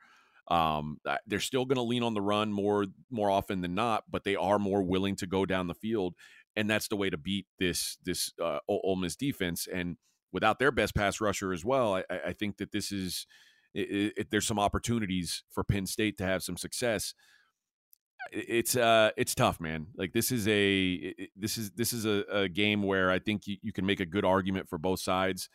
Um, 0.51 0.99
they're 1.27 1.41
still 1.41 1.67
going 1.67 1.77
to 1.77 1.83
lean 1.83 2.03
on 2.03 2.15
the 2.15 2.23
run 2.23 2.53
more 2.53 2.87
more 3.11 3.31
often 3.31 3.61
than 3.61 3.75
not, 3.75 4.05
but 4.11 4.25
they 4.25 4.35
are 4.37 4.59
more 4.59 4.83
willing 4.83 5.17
to 5.17 5.27
go 5.27 5.45
down 5.45 5.67
the 5.67 5.75
field, 5.75 6.15
and 6.59 6.69
that's 6.69 6.89
the 6.89 6.97
way 6.97 7.09
to 7.09 7.17
beat 7.17 7.47
this 7.59 7.99
this 8.05 8.33
uh, 8.43 8.59
Ole 8.69 8.97
Miss 8.97 9.15
defense. 9.15 9.69
And 9.73 9.97
without 10.33 10.59
their 10.59 10.73
best 10.73 10.95
pass 10.95 11.21
rusher 11.21 11.53
as 11.53 11.65
well, 11.65 11.95
I, 11.95 12.05
I 12.27 12.33
think 12.33 12.57
that 12.59 12.73
this 12.73 12.91
is 12.91 13.27
it, 13.75 14.13
it, 14.17 14.31
there's 14.31 14.47
some 14.47 14.59
opportunities 14.59 15.45
for 15.51 15.63
Penn 15.63 15.87
State 15.87 16.19
to 16.19 16.25
have 16.25 16.43
some 16.43 16.57
success 16.57 17.15
it's 18.33 18.77
uh 18.77 19.11
it's 19.17 19.35
tough 19.35 19.61
man 19.61 19.87
like 19.97 20.13
this 20.13 20.33
is 20.33 20.47
a 20.49 21.15
this 21.37 21.57
is 21.57 21.71
this 21.71 21.93
is 21.93 22.05
a, 22.05 22.25
a 22.31 22.49
game 22.49 22.83
where 22.83 23.11
i 23.11 23.19
think 23.19 23.47
you, 23.47 23.57
you, 23.63 23.73
can 23.73 23.87
make 23.87 24.01
a 24.01 24.07
good 24.07 24.25
argument 24.25 24.69
for 24.69 24.77
both 24.77 25.01
sides 25.01 25.49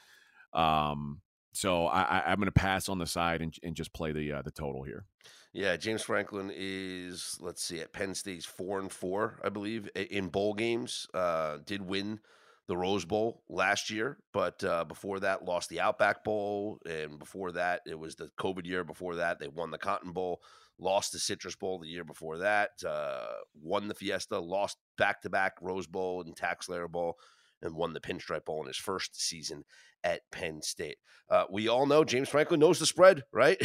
um 0.54 1.22
so 1.52 1.86
i 1.88 2.24
i'm 2.26 2.40
gonna 2.40 2.52
pass 2.52 2.90
on 2.90 2.98
the 2.98 3.06
side 3.06 3.42
and, 3.42 3.54
and 3.64 3.76
just 3.76 3.94
play 3.94 4.12
the 4.12 4.32
uh, 4.32 4.42
the 4.42 4.50
total 4.50 4.82
here 4.82 5.06
yeah 5.54 5.78
james 5.78 6.02
franklin 6.02 6.52
is 6.54 7.38
let's 7.40 7.64
see 7.64 7.80
at 7.80 7.94
penn 7.94 8.14
state's 8.14 8.46
four 8.46 8.80
and 8.80 8.92
four 8.92 9.40
i 9.44 9.50
believe 9.50 9.90
in 9.96 10.28
bowl 10.28 10.54
games 10.54 11.08
uh 11.14 11.58
did 11.66 11.82
win 11.82 12.20
the 12.66 12.78
Rose 12.78 13.04
Bowl 13.04 13.44
last 13.50 13.90
year, 13.90 14.20
but 14.32 14.64
uh, 14.64 14.86
before 14.86 15.20
that, 15.20 15.44
lost 15.44 15.68
the 15.68 15.82
Outback 15.82 16.24
Bowl, 16.24 16.80
and 16.86 17.20
before 17.20 17.52
that, 17.52 17.82
it 17.86 18.00
was 18.00 18.16
the 18.16 18.32
COVID 18.40 18.66
year. 18.66 18.86
Before 18.86 19.16
that, 19.16 19.38
they 19.38 19.50
won 19.50 19.70
the 19.70 19.78
Cotton 19.78 20.14
Bowl 20.14 20.42
lost 20.80 21.12
the 21.12 21.20
Citrus 21.20 21.56
Bowl 21.56 21.80
the 21.80 21.88
year 21.88 22.04
before 22.04 22.38
that, 22.40 22.72
uh, 22.88 23.26
won 23.62 23.88
the 23.88 23.94
Fiesta, 23.94 24.40
lost 24.40 24.78
back 24.98 25.22
to 25.22 25.30
back 25.30 25.54
Rose 25.62 25.88
Bowl 25.88 26.22
and 26.22 26.36
TaxSlayer 26.36 26.90
Bowl, 26.90 27.18
and 27.64 27.76
won 27.76 27.94
the 27.94 28.00
Pinstripe 28.00 28.46
Bowl 28.46 28.62
in 28.62 28.68
his 28.68 28.78
first 28.78 29.20
season 29.20 29.64
at 30.04 30.22
Penn 30.32 30.62
State. 30.62 30.98
Uh, 31.30 31.46
we 31.50 31.70
all 31.70 31.86
know 31.88 32.04
James 32.04 32.30
Franklin 32.30 32.60
knows 32.60 32.78
the 32.78 32.86
spread, 32.86 33.24
right? 33.32 33.60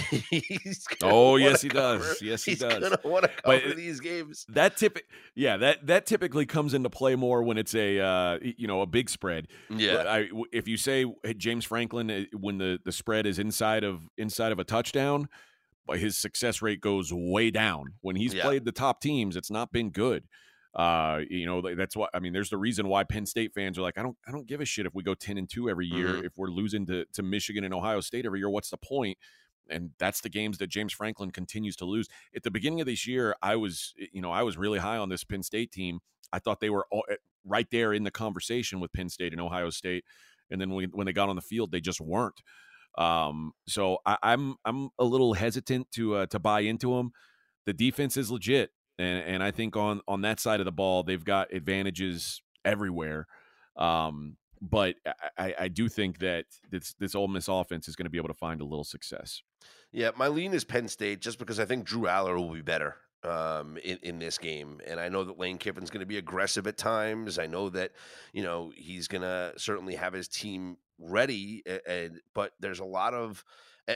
oh 1.03 1.37
yes, 1.37 1.61
he 1.61 1.69
cover. 1.69 1.99
does. 1.99 2.23
Yes, 2.23 2.45
he 2.45 2.53
He's 2.53 2.61
does. 2.61 2.79
Gonna 2.79 2.99
want 3.05 3.25
to 3.25 3.43
cover 3.43 3.61
but 3.67 3.77
these 3.77 4.01
games. 4.01 4.47
That 4.49 4.77
tip, 4.77 4.99
yeah, 5.35 5.57
that 5.59 5.87
that 5.87 6.07
typically 6.07 6.47
comes 6.47 6.73
into 6.73 6.89
play 6.89 7.17
more 7.17 7.43
when 7.43 7.59
it's 7.59 7.75
a 7.75 7.99
uh, 7.99 8.39
you 8.41 8.69
know 8.69 8.81
a 8.81 8.87
big 8.87 9.11
spread. 9.11 9.49
Yeah, 9.69 10.05
I, 10.07 10.29
if 10.53 10.69
you 10.69 10.77
say 10.77 11.05
James 11.37 11.65
Franklin 11.65 12.11
uh, 12.11 12.25
when 12.33 12.59
the 12.59 12.79
the 12.85 12.93
spread 12.93 13.27
is 13.27 13.39
inside 13.39 13.85
of 13.85 14.09
inside 14.17 14.53
of 14.53 14.61
a 14.61 14.65
touchdown 14.65 15.29
his 15.97 16.19
success 16.19 16.61
rate 16.61 16.81
goes 16.81 17.13
way 17.13 17.51
down. 17.51 17.95
When 18.03 18.17
he's 18.17 18.35
yeah. 18.35 18.43
played 18.43 18.65
the 18.65 18.73
top 18.73 19.01
teams, 19.01 19.37
it's 19.37 19.51
not 19.51 19.73
been 19.73 19.91
good. 19.91 20.25
Uh, 20.75 21.21
you 21.29 21.47
know, 21.47 21.63
that's 21.75 21.97
why 21.97 22.07
I 22.15 22.21
mean, 22.21 22.33
there's 22.33 22.51
the 22.51 22.59
reason 22.59 22.89
why 22.89 23.05
Penn 23.05 23.27
State 23.27 23.53
fans 23.55 23.79
are 23.79 23.83
like, 23.83 23.99
I 23.99 24.03
don't, 24.03 24.17
I 24.27 24.31
don't 24.31 24.47
give 24.47 24.61
a 24.61 24.65
shit 24.65 24.87
if 24.87 24.95
we 24.95 25.03
go 25.03 25.15
ten 25.15 25.39
and 25.39 25.49
two 25.49 25.69
every 25.71 25.87
year. 25.87 26.09
Mm-hmm. 26.09 26.27
If 26.27 26.33
we're 26.37 26.49
losing 26.49 26.87
to 26.87 27.05
to 27.15 27.23
Michigan 27.23 27.65
and 27.65 27.75
Ohio 27.75 28.01
State 28.01 28.27
every 28.27 28.41
year, 28.41 28.51
what's 28.51 28.71
the 28.71 28.77
point? 28.77 29.19
And 29.71 29.91
that's 29.99 30.21
the 30.21 30.29
games 30.29 30.59
that 30.59 30.69
James 30.69 30.93
Franklin 30.93 31.31
continues 31.31 31.77
to 31.77 31.85
lose. 31.85 32.09
At 32.35 32.43
the 32.43 32.51
beginning 32.51 32.81
of 32.81 32.87
this 32.87 33.07
year, 33.07 33.35
I 33.43 33.57
was, 33.57 33.95
you 34.13 34.23
know, 34.23 34.33
I 34.33 34.43
was 34.43 34.57
really 34.57 34.79
high 34.79 34.97
on 34.97 35.09
this 35.09 35.25
Penn 35.25 35.43
State 35.43 35.73
team. 35.73 36.01
I 36.33 36.39
thought 36.39 36.61
they 36.61 36.71
were 36.71 36.87
all, 36.91 37.05
eh, 37.11 37.17
right 37.45 37.67
there 37.71 37.93
in 37.93 38.05
the 38.05 38.11
conversation 38.11 38.81
with 38.81 38.93
Penn 38.93 39.09
State 39.09 39.33
and 39.33 39.41
Ohio 39.41 39.71
State. 39.71 40.05
And 40.51 40.61
then 40.61 40.71
when, 40.71 40.91
when 40.91 41.07
they 41.07 41.13
got 41.13 41.29
on 41.29 41.37
the 41.37 41.43
field, 41.43 41.71
they 41.71 41.81
just 41.81 42.01
weren't. 42.01 42.41
Um, 42.97 43.53
so 43.67 43.99
I, 44.07 44.17
am 44.23 44.57
I'm, 44.65 44.83
I'm 44.83 44.91
a 44.99 45.05
little 45.05 45.35
hesitant 45.35 45.91
to 45.93 46.17
uh, 46.17 46.27
to 46.27 46.39
buy 46.39 46.61
into 46.61 46.97
them. 46.97 47.13
The 47.67 47.73
defense 47.73 48.17
is 48.17 48.31
legit, 48.31 48.71
and 48.99 49.25
and 49.25 49.43
I 49.43 49.51
think 49.51 49.77
on 49.77 50.01
on 50.09 50.23
that 50.23 50.41
side 50.41 50.61
of 50.61 50.67
the 50.67 50.73
ball 50.73 51.03
they've 51.03 51.25
got 51.25 51.53
advantages 51.53 52.43
everywhere. 52.65 53.27
Um, 53.77 54.37
but 54.61 54.97
I, 55.39 55.55
I 55.61 55.69
do 55.69 55.89
think 55.89 56.19
that 56.19 56.47
this 56.71 56.95
this 56.95 57.15
Ole 57.15 57.29
Miss 57.29 57.49
offense 57.49 57.89
is 57.89 57.97
going 57.97 58.07
to 58.07 58.11
be 58.11 58.19
able 58.19 58.29
to 58.29 58.35
find 58.35 58.61
a 58.61 58.65
little 58.65 58.85
success. 58.85 59.43
Yeah, 59.93 60.11
my 60.17 60.29
lean 60.29 60.53
is 60.53 60.65
Penn 60.65 60.89
State 60.89 61.21
just 61.21 61.39
because 61.39 61.61
I 61.61 61.65
think 61.65 61.85
Drew 61.85 62.03
Allar 62.03 62.37
will 62.37 62.53
be 62.53 62.61
better 62.61 62.97
um, 63.23 63.79
in, 63.79 63.99
in 64.03 64.19
this 64.19 64.39
game. 64.39 64.81
And 64.87 65.01
I 65.01 65.09
know 65.09 65.25
that 65.25 65.39
Lane 65.39 65.59
Kiffin's 65.59 65.91
going 65.91 66.01
to 66.01 66.07
be 66.07 66.19
aggressive 66.19 66.67
at 66.67 66.77
times. 66.77 67.39
I 67.39 67.47
know 67.47 67.69
that, 67.71 67.93
you 68.33 68.43
know, 68.43 68.73
he's 68.77 69.09
going 69.09 69.23
to 69.23 69.55
certainly 69.57 69.95
have 69.95 70.13
his 70.13 70.29
team 70.29 70.77
ready, 70.99 71.63
and 71.87 72.21
but 72.35 72.53
there's 72.61 72.81
a 72.81 72.85
lot 72.85 73.15
of 73.15 73.45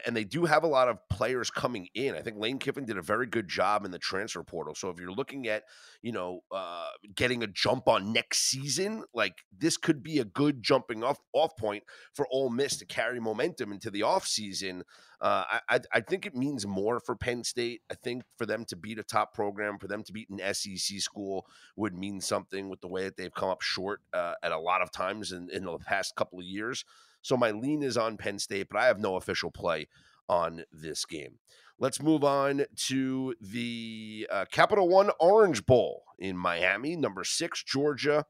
and 0.07 0.17
they 0.17 0.25
do 0.25 0.47
have 0.47 0.65
a 0.65 0.69
lot 0.69 0.89
of 0.89 1.07
players 1.11 1.51
coming 1.51 1.89
in. 1.95 2.15
I 2.15 2.23
think 2.23 2.39
Lane 2.39 2.59
Kiffin 2.59 2.87
did 2.87 2.97
a 2.97 3.03
very 3.03 3.27
good 3.27 3.47
job 3.47 3.85
in 3.85 3.91
the 3.91 3.99
transfer 3.99 4.43
portal. 4.43 4.75
So 4.75 4.89
if 4.89 4.99
you're 4.99 5.13
looking 5.13 5.47
at, 5.49 5.65
you 6.01 6.13
know, 6.13 6.41
uh, 6.51 6.89
getting 7.15 7.43
a 7.43 7.47
jump 7.47 7.89
on 7.89 8.13
next 8.13 8.49
season, 8.49 9.05
like 9.13 9.45
this 9.57 9.77
could 9.77 10.03
be 10.03 10.19
a 10.19 10.25
good 10.25 10.63
jumping 10.63 11.05
off 11.05 11.19
off 11.35 11.57
point 11.59 11.85
for 12.15 12.27
Ole 12.31 12.49
Miss 12.49 12.79
to 12.79 12.87
carry 12.87 13.21
momentum 13.21 13.71
into 13.71 13.91
the 13.91 14.01
offseason. 14.01 14.83
Uh, 15.21 15.45
I, 15.69 15.81
I 15.93 16.01
think 16.01 16.27
it 16.27 16.35
means 16.35 16.67
more 16.67 16.99
for 16.99 17.15
Penn 17.15 17.45
State. 17.45 17.83
I 17.91 17.95
think 17.95 18.25
for 18.37 18.47
them 18.47 18.65
to 18.67 18.77
beat 18.77 18.99
a 18.99 19.05
top 19.05 19.35
program, 19.35 19.79
for 19.79 19.87
them 19.87 20.03
to 20.05 20.13
beat 20.13 20.31
an 20.31 20.41
SEC 20.55 20.99
school 21.01 21.47
would 21.77 21.95
mean 21.95 22.21
something 22.21 22.69
with 22.69 22.81
the 22.81 22.89
way 22.89 23.05
that 23.05 23.17
they've 23.17 23.33
come 23.33 23.51
up 23.51 23.61
short 23.61 24.01
uh, 24.13 24.35
at 24.43 24.53
a 24.53 24.59
lot 24.59 24.83
of 24.83 24.91
times 24.91 25.33
in, 25.33 25.49
in 25.51 25.65
the 25.65 25.79
past 25.79 26.17
couple 26.17 26.39
of 26.39 26.45
years. 26.45 26.85
So 27.23 27.37
my 27.37 27.51
lean 27.51 27.83
is 27.83 27.97
on 27.97 28.17
Penn 28.17 28.39
State, 28.39 28.69
but 28.71 28.79
I 28.79 28.87
have 28.87 29.01
no 29.01 29.17
official 29.17 29.51
play 29.51 29.89
on 30.29 30.65
this 30.73 31.05
game. 31.05 31.39
Let's 31.79 32.03
move 32.03 32.23
on 32.23 32.65
to 32.89 33.35
the 33.41 34.29
uh, 34.31 34.45
Capital 34.51 34.89
One 34.89 35.11
Orange 35.19 35.67
Bowl 35.67 36.05
in 36.19 36.37
Miami, 36.37 36.95
number 36.95 37.25
six, 37.25 37.63
Georgia, 37.63 38.27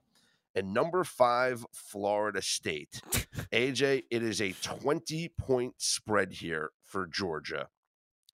and 0.54 0.72
number 0.72 1.04
five, 1.04 1.66
Florida 1.72 2.40
State. 2.40 3.02
AJ, 3.52 4.04
it 4.10 4.22
is 4.22 4.40
a 4.40 4.52
20 4.52 5.28
point 5.38 5.74
spread 5.78 6.34
here 6.34 6.70
for 6.82 7.06
Georgia. 7.06 7.68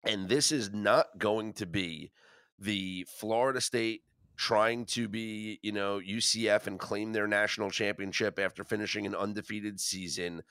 And 0.04 0.28
this 0.28 0.52
is 0.52 0.72
not 0.72 1.18
going 1.18 1.52
to 1.54 1.66
be 1.66 2.12
the 2.58 3.06
Florida 3.08 3.60
State 3.60 4.02
trying 4.38 4.86
to 4.86 5.08
be, 5.08 5.58
you 5.62 5.72
know, 5.72 6.00
UCF 6.00 6.66
and 6.68 6.78
claim 6.78 7.12
their 7.12 7.26
national 7.26 7.70
championship 7.70 8.38
after 8.38 8.64
finishing 8.64 9.04
an 9.04 9.14
undefeated 9.14 9.80
season. 9.80 10.42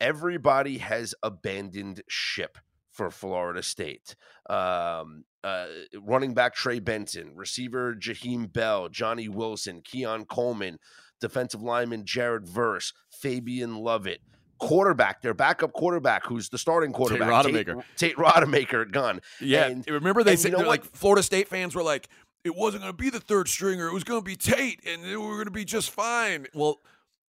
Everybody 0.00 0.78
has 0.78 1.14
abandoned 1.22 2.02
ship 2.08 2.58
for 2.90 3.10
Florida 3.10 3.62
State. 3.62 4.16
Um, 4.50 5.24
uh, 5.44 5.66
running 6.02 6.34
back 6.34 6.54
Trey 6.54 6.80
Benson, 6.80 7.32
receiver 7.36 7.94
Jaheim 7.94 8.52
Bell, 8.52 8.88
Johnny 8.88 9.28
Wilson, 9.28 9.82
Keon 9.82 10.24
Coleman, 10.24 10.78
defensive 11.20 11.62
lineman 11.62 12.04
Jared 12.04 12.48
Verse, 12.48 12.92
Fabian 13.10 13.76
Lovett. 13.76 14.20
Quarterback, 14.58 15.20
their 15.20 15.34
backup 15.34 15.74
quarterback, 15.74 16.24
who's 16.24 16.48
the 16.48 16.56
starting 16.56 16.90
quarterback, 16.90 17.44
Tate 17.44 17.54
Rodemaker. 17.66 17.74
Tate, 17.74 17.84
Tate 17.96 18.16
Rodemaker, 18.16 18.90
gone. 18.90 19.20
Yeah, 19.38 19.66
and, 19.66 19.86
remember 19.86 20.24
they 20.24 20.34
said 20.34 20.52
you 20.52 20.56
know 20.56 20.66
like 20.66 20.82
Florida 20.82 21.22
State 21.22 21.48
fans 21.48 21.74
were 21.74 21.82
like, 21.82 22.08
it 22.46 22.54
wasn't 22.54 22.82
going 22.82 22.92
to 22.92 22.96
be 22.96 23.10
the 23.10 23.20
third 23.20 23.48
stringer. 23.48 23.88
It 23.88 23.92
was 23.92 24.04
going 24.04 24.20
to 24.20 24.24
be 24.24 24.36
Tate, 24.36 24.80
and 24.86 25.02
we 25.02 25.16
were 25.16 25.34
going 25.34 25.46
to 25.46 25.50
be 25.50 25.64
just 25.64 25.90
fine. 25.90 26.46
Well, 26.54 26.80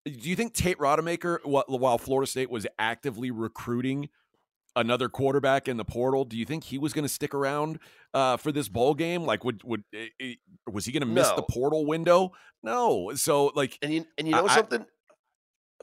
do 0.05 0.29
you 0.29 0.35
think 0.35 0.53
Tate 0.53 0.77
Rodemaker, 0.77 1.39
while 1.43 1.97
Florida 1.97 2.29
State 2.29 2.49
was 2.49 2.67
actively 2.77 3.31
recruiting 3.31 4.09
another 4.75 5.09
quarterback 5.09 5.67
in 5.67 5.77
the 5.77 5.83
portal, 5.83 6.23
do 6.23 6.37
you 6.37 6.45
think 6.45 6.65
he 6.65 6.77
was 6.77 6.93
going 6.93 7.03
to 7.03 7.09
stick 7.09 7.33
around 7.33 7.79
uh, 8.13 8.37
for 8.37 8.51
this 8.51 8.69
bowl 8.69 8.93
game? 8.93 9.23
Like, 9.23 9.43
would 9.43 9.63
would 9.63 9.83
it, 9.91 9.97
eh, 9.97 10.25
it, 10.25 10.37
eh, 10.67 10.71
was 10.71 10.85
he 10.85 10.91
going 10.91 11.01
to 11.01 11.07
miss 11.07 11.29
no. 11.29 11.35
the 11.35 11.41
portal 11.41 11.85
window? 11.85 12.31
No. 12.61 13.11
So, 13.15 13.51
like, 13.55 13.77
and 13.81 13.91
you 13.91 14.05
and 14.17 14.27
you 14.27 14.33
know 14.33 14.45
I, 14.45 14.55
something, 14.55 14.85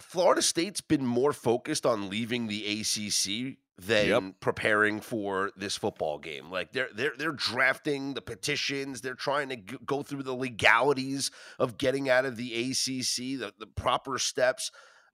Florida 0.00 0.42
State's 0.42 0.80
been 0.80 1.04
more 1.04 1.32
focused 1.32 1.84
on 1.84 2.08
leaving 2.08 2.46
the 2.46 2.80
ACC 2.80 3.58
than 3.76 4.08
yep. 4.08 4.22
preparing 4.40 5.00
for 5.00 5.50
this 5.56 5.76
football 5.76 6.18
game. 6.18 6.50
Like 6.50 6.72
they're 6.72 6.88
they're 6.94 7.14
they're 7.16 7.32
drafting 7.32 8.14
the 8.14 8.22
petitions, 8.22 9.00
they're 9.00 9.14
trying 9.14 9.48
to 9.48 9.56
g- 9.56 9.78
go 9.84 10.02
through 10.02 10.22
the 10.22 10.34
legalities 10.34 11.30
of 11.58 11.76
getting 11.76 12.08
out 12.08 12.24
of 12.24 12.36
the 12.36 12.52
ACC, 12.52 13.38
the, 13.40 13.52
the 13.58 13.66
proper 13.66 14.18
steps. 14.18 14.70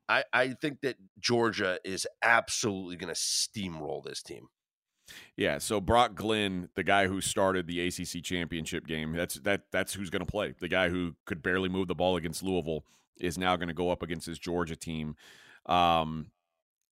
I 0.09 0.25
I 0.33 0.49
think 0.49 0.83
that 0.83 0.97
Georgia 1.19 1.79
is 1.85 2.07
absolutely 2.23 2.97
going 2.97 3.13
to 3.13 3.19
steamroll 3.19 4.05
this 4.05 4.23
team. 4.23 4.49
Yeah, 5.37 5.59
so 5.59 5.81
Brock 5.81 6.15
Glenn, 6.15 6.69
the 6.77 6.85
guy 6.85 7.07
who 7.07 7.21
started 7.21 7.67
the 7.67 7.87
ACC 7.87 8.23
championship 8.23 8.87
game, 8.87 9.13
that's 9.13 9.37
that 9.37 9.63
that's 9.73 9.95
who's 9.95 10.11
going 10.11 10.25
to 10.25 10.31
play. 10.31 10.55
The 10.59 10.69
guy 10.69 10.91
who 10.91 11.15
could 11.25 11.43
barely 11.43 11.69
move 11.69 11.89
the 11.89 11.95
ball 11.95 12.17
against 12.17 12.43
Louisville 12.43 12.85
is 13.19 13.39
now 13.39 13.57
going 13.57 13.69
to 13.69 13.75
go 13.75 13.91
up 13.91 14.03
against 14.03 14.27
his 14.27 14.39
Georgia 14.39 14.77
team. 14.77 15.17
Um, 15.67 16.27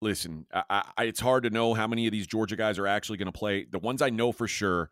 listen, 0.00 0.46
I, 0.52 0.84
I, 0.96 1.04
it's 1.04 1.20
hard 1.20 1.44
to 1.44 1.50
know 1.50 1.74
how 1.74 1.86
many 1.86 2.06
of 2.06 2.12
these 2.12 2.26
Georgia 2.26 2.56
guys 2.56 2.78
are 2.78 2.86
actually 2.86 3.18
going 3.18 3.26
to 3.26 3.32
play. 3.32 3.66
The 3.70 3.78
ones 3.78 4.02
I 4.02 4.10
know 4.10 4.32
for 4.32 4.46
sure, 4.46 4.90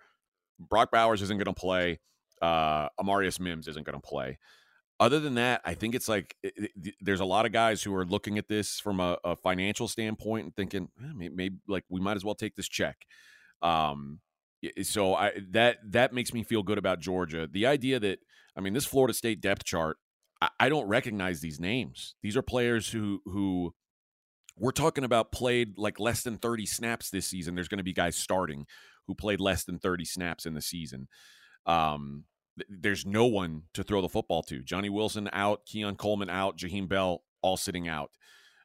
Brock 0.58 0.90
Bowers 0.90 1.22
isn't 1.22 1.36
going 1.36 1.54
to 1.54 1.58
play. 1.58 2.00
Uh, 2.42 2.88
Amarius 3.00 3.40
Mims 3.40 3.68
isn't 3.68 3.86
going 3.86 4.00
to 4.00 4.06
play. 4.06 4.38
Other 4.98 5.20
than 5.20 5.34
that, 5.34 5.60
I 5.64 5.74
think 5.74 5.94
it's 5.94 6.08
like 6.08 6.36
it, 6.42 6.70
it, 6.82 6.94
there's 7.00 7.20
a 7.20 7.24
lot 7.24 7.44
of 7.44 7.52
guys 7.52 7.82
who 7.82 7.94
are 7.94 8.06
looking 8.06 8.38
at 8.38 8.48
this 8.48 8.80
from 8.80 8.98
a, 9.00 9.18
a 9.24 9.36
financial 9.36 9.88
standpoint 9.88 10.44
and 10.44 10.56
thinking 10.56 10.88
eh, 11.02 11.12
maybe, 11.14 11.34
maybe, 11.34 11.56
like 11.68 11.84
we 11.90 12.00
might 12.00 12.16
as 12.16 12.24
well 12.24 12.34
take 12.34 12.56
this 12.56 12.68
check. 12.68 12.96
Um, 13.60 14.20
so 14.82 15.14
I 15.14 15.32
that 15.50 15.78
that 15.90 16.14
makes 16.14 16.32
me 16.32 16.42
feel 16.42 16.62
good 16.62 16.78
about 16.78 17.00
Georgia. 17.00 17.46
The 17.50 17.66
idea 17.66 18.00
that 18.00 18.20
I 18.56 18.60
mean 18.60 18.72
this 18.72 18.86
Florida 18.86 19.12
State 19.12 19.42
depth 19.42 19.64
chart, 19.64 19.98
I, 20.40 20.48
I 20.58 20.68
don't 20.70 20.88
recognize 20.88 21.42
these 21.42 21.60
names. 21.60 22.14
These 22.22 22.36
are 22.36 22.42
players 22.42 22.88
who 22.88 23.20
who 23.26 23.74
we're 24.58 24.72
talking 24.72 25.04
about 25.04 25.32
played 25.32 25.76
like 25.76 26.00
less 26.00 26.22
than 26.22 26.38
30 26.38 26.66
snaps 26.66 27.10
this 27.10 27.26
season. 27.26 27.54
There's 27.54 27.68
going 27.68 27.78
to 27.78 27.84
be 27.84 27.92
guys 27.92 28.16
starting 28.16 28.66
who 29.06 29.14
played 29.14 29.40
less 29.40 29.64
than 29.64 29.78
30 29.78 30.04
snaps 30.04 30.46
in 30.46 30.54
the 30.54 30.62
season. 30.62 31.08
Um, 31.66 32.24
there's 32.68 33.04
no 33.04 33.26
one 33.26 33.62
to 33.74 33.82
throw 33.82 34.00
the 34.00 34.08
football 34.08 34.42
to. 34.44 34.62
Johnny 34.62 34.88
Wilson 34.88 35.28
out, 35.32 35.66
Keon 35.66 35.96
Coleman 35.96 36.30
out, 36.30 36.56
Jaheim 36.56 36.88
Bell 36.88 37.22
all 37.42 37.56
sitting 37.56 37.86
out. 37.86 38.10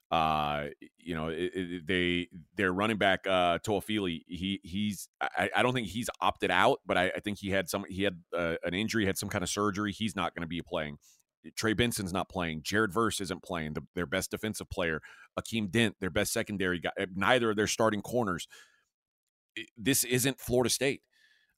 Uh, 0.10 0.68
you 0.98 1.16
know, 1.16 1.30
it, 1.30 1.52
it, 1.54 1.88
they 1.88 2.28
their 2.56 2.74
running 2.74 2.98
back 2.98 3.26
uh, 3.26 3.60
Toafili. 3.60 4.24
He 4.28 4.60
he's 4.62 5.08
I, 5.22 5.50
I, 5.56 5.64
don't 5.64 5.74
think 5.74 5.88
he's 5.88 6.10
opted 6.20 6.52
out, 6.52 6.80
but 6.86 6.98
I, 6.98 7.12
I 7.16 7.20
think 7.22 7.38
he 7.40 7.50
had 7.50 7.70
some 7.70 7.86
he 7.88 8.04
had 8.04 8.20
uh, 8.38 8.56
an 8.64 8.74
injury, 8.74 9.06
had 9.06 9.18
some 9.18 9.30
kind 9.30 9.42
of 9.42 9.50
surgery. 9.50 9.94
He's 9.94 10.14
not 10.14 10.36
going 10.36 10.42
to 10.42 10.48
be 10.48 10.62
playing. 10.62 10.98
Trey 11.56 11.74
Benson's 11.74 12.14
not 12.14 12.30
playing. 12.30 12.62
Jared 12.64 12.94
Verse 12.94 13.20
isn't 13.22 13.44
playing. 13.44 13.74
The, 13.74 13.82
their 13.96 14.06
best 14.06 14.32
defensive 14.32 14.70
player, 14.70 15.02
Akeem 15.40 15.70
Dent, 15.72 15.96
their 16.00 16.10
best 16.10 16.34
secondary 16.34 16.80
guy. 16.80 16.92
Neither 17.16 17.52
of 17.52 17.56
their 17.56 17.68
starting 17.68 18.02
corners. 18.02 18.48
This 19.78 20.04
isn't 20.04 20.40
Florida 20.40 20.70
State. 20.70 21.02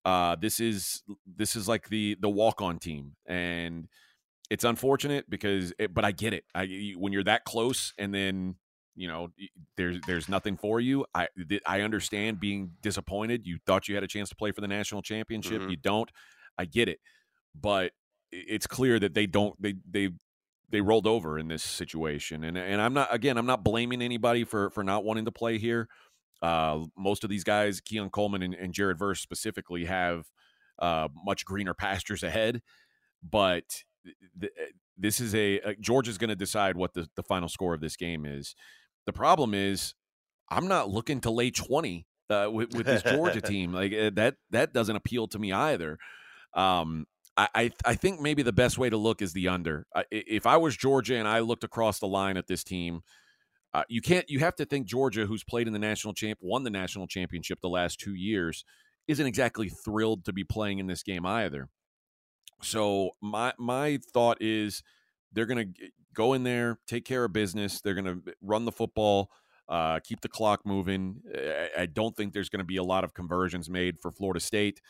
Uh, 0.05 0.35
this 0.35 0.59
is 0.59 1.03
this 1.25 1.55
is 1.55 1.67
like 1.67 1.89
the 1.89 2.17
the 2.19 2.29
walk 2.29 2.61
on 2.61 2.77
team, 2.77 3.13
and 3.25 3.87
it's 4.49 4.65
unfortunate 4.65 5.29
because, 5.29 5.73
it, 5.79 5.93
but 5.93 6.03
I 6.03 6.11
get 6.11 6.33
it. 6.33 6.43
I 6.53 6.93
when 6.97 7.13
you're 7.13 7.23
that 7.23 7.45
close, 7.45 7.93
and 7.97 8.13
then 8.13 8.55
you 8.95 9.07
know 9.07 9.29
there's 9.77 9.99
there's 10.05 10.27
nothing 10.27 10.57
for 10.57 10.81
you. 10.81 11.05
I 11.15 11.27
I 11.65 11.81
understand 11.81 12.39
being 12.39 12.71
disappointed. 12.81 13.47
You 13.47 13.59
thought 13.65 13.87
you 13.87 13.95
had 13.95 14.03
a 14.03 14.07
chance 14.07 14.29
to 14.29 14.35
play 14.35 14.51
for 14.51 14.59
the 14.59 14.67
national 14.67 15.03
championship, 15.03 15.61
mm-hmm. 15.61 15.69
you 15.69 15.77
don't. 15.77 16.11
I 16.57 16.65
get 16.65 16.89
it, 16.89 16.99
but 17.59 17.93
it's 18.33 18.67
clear 18.67 18.99
that 18.99 19.13
they 19.13 19.25
don't. 19.25 19.59
They 19.61 19.75
they 19.89 20.09
they 20.69 20.81
rolled 20.81 21.07
over 21.07 21.37
in 21.37 21.47
this 21.47 21.63
situation, 21.63 22.43
and 22.43 22.57
and 22.57 22.81
I'm 22.81 22.93
not 22.93 23.13
again. 23.13 23.37
I'm 23.37 23.45
not 23.45 23.63
blaming 23.63 24.01
anybody 24.01 24.43
for 24.43 24.69
for 24.71 24.83
not 24.83 25.03
wanting 25.03 25.25
to 25.25 25.31
play 25.31 25.57
here. 25.57 25.87
Uh, 26.41 26.85
most 26.97 27.23
of 27.23 27.29
these 27.29 27.43
guys, 27.43 27.79
Keon 27.79 28.09
Coleman 28.09 28.43
and, 28.43 28.53
and 28.53 28.73
Jared 28.73 28.97
Verse 28.97 29.21
specifically, 29.21 29.85
have 29.85 30.25
uh, 30.79 31.07
much 31.25 31.45
greener 31.45 31.73
pastures 31.73 32.23
ahead. 32.23 32.61
But 33.23 33.83
th- 34.39 34.51
eh, 34.59 34.71
this 34.97 35.19
is 35.19 35.33
a, 35.33 35.59
a 35.59 35.75
Georgia's 35.75 36.17
going 36.17 36.29
to 36.29 36.35
decide 36.35 36.75
what 36.75 36.93
the, 36.93 37.07
the 37.15 37.23
final 37.23 37.47
score 37.47 37.73
of 37.73 37.81
this 37.81 37.95
game 37.95 38.25
is. 38.25 38.55
The 39.05 39.13
problem 39.13 39.53
is, 39.53 39.93
I'm 40.49 40.67
not 40.67 40.89
looking 40.89 41.21
to 41.21 41.31
lay 41.31 41.51
20 41.51 42.05
uh, 42.29 42.47
with, 42.51 42.75
with, 42.75 42.85
this 42.85 43.03
Georgia 43.03 43.41
team. 43.41 43.71
Like 43.73 43.93
eh, 43.93 44.09
that, 44.13 44.35
that 44.51 44.73
doesn't 44.73 44.95
appeal 44.95 45.27
to 45.29 45.39
me 45.39 45.51
either. 45.53 45.97
Um, 46.53 47.05
I, 47.35 47.71
I, 47.83 47.95
think 47.95 48.21
maybe 48.21 48.43
the 48.43 48.53
best 48.53 48.77
way 48.77 48.91
to 48.91 48.97
look 48.97 49.21
is 49.21 49.33
the 49.33 49.47
under. 49.47 49.87
If 50.11 50.45
I 50.45 50.57
was 50.57 50.77
Georgia 50.77 51.15
and 51.15 51.27
I 51.27 51.39
looked 51.39 51.63
across 51.63 51.99
the 51.99 52.07
line 52.07 52.37
at 52.37 52.45
this 52.45 52.63
team, 52.63 53.01
uh, 53.73 53.83
you 53.89 54.01
can't. 54.01 54.29
You 54.29 54.39
have 54.39 54.55
to 54.57 54.65
think 54.65 54.85
Georgia, 54.85 55.25
who's 55.25 55.43
played 55.43 55.65
in 55.65 55.73
the 55.73 55.79
national 55.79 56.13
champ, 56.13 56.37
won 56.41 56.63
the 56.63 56.69
national 56.69 57.07
championship 57.07 57.59
the 57.61 57.69
last 57.69 57.99
two 57.99 58.13
years, 58.13 58.65
isn't 59.07 59.25
exactly 59.25 59.69
thrilled 59.69 60.25
to 60.25 60.33
be 60.33 60.43
playing 60.43 60.77
in 60.77 60.85
this 60.85 61.01
game 61.01 61.25
either. 61.25 61.69
So 62.61 63.11
my 63.19 63.53
my 63.57 63.99
thought 64.13 64.37
is 64.39 64.83
they're 65.31 65.47
going 65.47 65.73
to 65.73 65.89
go 66.13 66.33
in 66.33 66.43
there, 66.43 66.77
take 66.87 67.05
care 67.05 67.23
of 67.23 67.33
business. 67.33 67.81
They're 67.81 67.95
going 67.95 68.05
to 68.05 68.33
run 68.41 68.65
the 68.65 68.71
football, 68.71 69.31
uh, 69.67 69.99
keep 70.03 70.21
the 70.21 70.29
clock 70.29 70.61
moving. 70.65 71.21
I, 71.35 71.69
I 71.79 71.85
don't 71.87 72.15
think 72.15 72.33
there's 72.33 72.49
going 72.49 72.59
to 72.59 72.65
be 72.65 72.77
a 72.77 72.83
lot 72.83 73.03
of 73.03 73.15
conversions 73.15 73.71
made 73.71 73.99
for 73.99 74.11
Florida 74.11 74.39
State. 74.39 74.81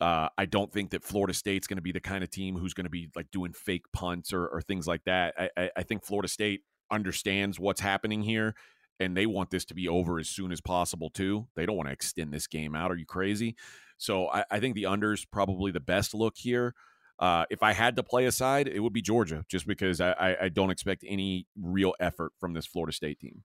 Uh, 0.00 0.28
I 0.36 0.46
don't 0.46 0.72
think 0.72 0.90
that 0.90 1.04
Florida 1.04 1.34
State's 1.34 1.66
going 1.66 1.76
to 1.76 1.82
be 1.82 1.92
the 1.92 2.00
kind 2.00 2.24
of 2.24 2.30
team 2.30 2.56
who's 2.56 2.74
going 2.74 2.86
to 2.86 2.90
be 2.90 3.10
like 3.14 3.30
doing 3.30 3.52
fake 3.52 3.84
punts 3.92 4.32
or, 4.32 4.46
or 4.48 4.60
things 4.60 4.86
like 4.86 5.04
that. 5.04 5.34
I, 5.38 5.50
I, 5.56 5.70
I 5.76 5.82
think 5.82 6.04
Florida 6.04 6.28
State 6.28 6.62
understands 6.90 7.60
what's 7.60 7.80
happening 7.80 8.22
here 8.22 8.54
and 9.00 9.16
they 9.16 9.26
want 9.26 9.50
this 9.50 9.64
to 9.66 9.74
be 9.74 9.88
over 9.88 10.18
as 10.18 10.28
soon 10.28 10.52
as 10.52 10.60
possible 10.60 11.10
too. 11.10 11.46
They 11.54 11.66
don't 11.66 11.76
want 11.76 11.88
to 11.88 11.92
extend 11.92 12.32
this 12.32 12.46
game 12.46 12.74
out. 12.74 12.90
Are 12.90 12.96
you 12.96 13.06
crazy? 13.06 13.56
So 13.98 14.28
I, 14.28 14.44
I 14.50 14.60
think 14.60 14.74
the 14.74 14.86
under's 14.86 15.24
probably 15.24 15.72
the 15.72 15.80
best 15.80 16.14
look 16.14 16.36
here. 16.36 16.74
Uh, 17.18 17.44
if 17.50 17.62
I 17.62 17.72
had 17.72 17.96
to 17.96 18.02
play 18.02 18.24
a 18.26 18.32
side, 18.32 18.66
it 18.66 18.80
would 18.80 18.92
be 18.92 19.02
Georgia, 19.02 19.44
just 19.48 19.66
because 19.66 20.00
I, 20.00 20.12
I, 20.12 20.36
I 20.44 20.48
don't 20.48 20.70
expect 20.70 21.04
any 21.06 21.46
real 21.60 21.94
effort 22.00 22.32
from 22.40 22.52
this 22.52 22.66
Florida 22.66 22.92
State 22.92 23.20
team. 23.20 23.44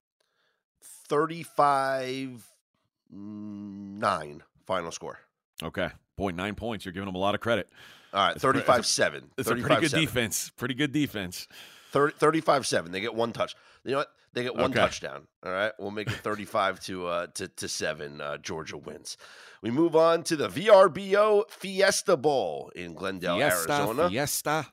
35 0.82 2.48
9 3.10 4.44
final 4.66 4.92
score. 4.92 5.20
Okay. 5.64 5.90
Boy, 6.16 6.32
nine 6.32 6.56
points. 6.56 6.86
You're 6.86 6.94
giving 6.94 7.08
them 7.08 7.16
a 7.16 7.20
lot 7.20 7.36
of 7.36 7.42
credit. 7.42 7.70
All 8.14 8.28
right. 8.28 8.40
35 8.40 8.86
7. 8.86 9.32
It's 9.38 9.50
a 9.50 9.56
pretty 9.56 9.88
good 9.88 9.92
defense. 9.92 10.52
Pretty 10.58 10.74
good 10.74 10.92
defense. 10.92 11.48
35 11.92 12.66
7. 12.66 12.92
They 12.92 13.02
get 13.02 13.16
one 13.16 13.34
touch. 13.34 13.56
You 13.84 13.92
know 13.92 13.98
what? 14.00 14.12
They 14.34 14.44
get 14.44 14.56
one 14.56 14.72
okay. 14.72 14.80
touchdown. 14.80 15.28
All 15.44 15.52
right. 15.52 15.72
We'll 15.80 15.92
make 15.92 16.08
it 16.08 16.18
35 16.18 16.80
to 16.82 17.08
uh 17.08 17.28
to, 17.36 17.48
to 17.48 17.68
7. 17.68 18.22
Uh, 18.22 18.38
Georgia 18.38 18.78
wins. 18.78 19.18
We 19.62 19.72
move 19.72 19.96
on 19.96 20.24
to 20.24 20.36
the 20.36 20.50
VRBO 20.50 21.50
Fiesta 21.50 22.16
Bowl 22.18 22.72
in 22.76 22.94
Glendale, 22.94 23.38
Fiesta, 23.38 23.74
Arizona. 23.74 24.10
Fiesta. 24.10 24.68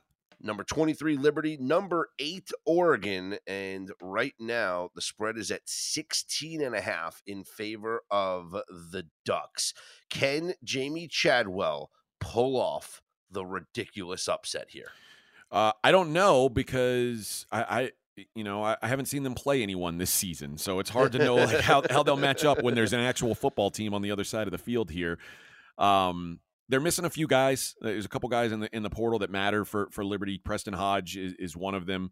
Number 0.45 0.63
23 0.63 1.17
Liberty, 1.17 1.57
number 1.59 2.09
8 2.19 2.51
Oregon, 2.67 3.37
and 3.47 3.91
right 3.99 4.35
now 4.39 4.91
the 4.93 5.01
spread 5.01 5.37
is 5.37 5.49
at 5.49 5.61
16 5.65 6.61
and 6.61 6.75
a 6.75 6.81
half 6.81 7.23
in 7.25 7.43
favor 7.43 8.03
of 8.11 8.51
the 8.69 9.07
Ducks. 9.25 9.73
Can 10.11 10.53
Jamey 10.63 11.09
Chadwell 11.09 11.89
pull 12.19 12.61
off 12.61 13.01
the 13.31 13.43
ridiculous 13.43 14.27
upset 14.27 14.67
here? 14.69 14.91
Uh, 15.51 15.71
I 15.83 15.91
don't 15.91 16.13
know 16.13 16.47
because 16.47 17.47
I, 17.51 17.63
I 17.63 17.91
you 18.35 18.43
know, 18.43 18.63
I, 18.63 18.77
I, 18.83 18.87
haven't 18.87 19.07
seen 19.07 19.23
them 19.23 19.33
play 19.33 19.63
anyone 19.63 19.97
this 19.97 20.11
season, 20.11 20.59
so 20.59 20.79
it's 20.79 20.91
hard 20.91 21.11
to 21.13 21.17
know 21.17 21.35
like, 21.35 21.59
how 21.61 21.81
how 21.89 22.03
they'll 22.03 22.17
match 22.17 22.45
up 22.45 22.61
when 22.61 22.75
there's 22.75 22.93
an 22.93 22.99
actual 22.99 23.33
football 23.33 23.71
team 23.71 23.95
on 23.95 24.03
the 24.03 24.11
other 24.11 24.23
side 24.23 24.47
of 24.47 24.51
the 24.51 24.59
field 24.59 24.91
here. 24.91 25.17
Um, 25.79 26.39
they're 26.69 26.79
missing 26.79 27.05
a 27.05 27.09
few 27.09 27.27
guys. 27.27 27.75
There's 27.81 28.05
a 28.05 28.09
couple 28.09 28.29
guys 28.29 28.51
in 28.51 28.61
the 28.61 28.75
in 28.75 28.83
the 28.83 28.89
portal 28.89 29.19
that 29.19 29.29
matter 29.29 29.65
for 29.65 29.87
for 29.91 30.03
Liberty. 30.03 30.39
Preston 30.43 30.73
Hodge 30.73 31.17
is, 31.17 31.33
is 31.37 31.55
one 31.55 31.75
of 31.75 31.85
them. 31.85 32.11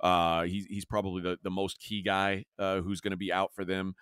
Uh, 0.00 0.42
he's 0.42 0.66
he's 0.66 0.84
probably 0.84 1.22
the, 1.22 1.38
the 1.42 1.50
most 1.50 1.78
key 1.80 2.02
guy 2.02 2.44
uh, 2.58 2.80
who's 2.80 3.00
going 3.00 3.12
to 3.12 3.16
be 3.16 3.32
out 3.32 3.54
for 3.54 3.64
them. 3.64 3.94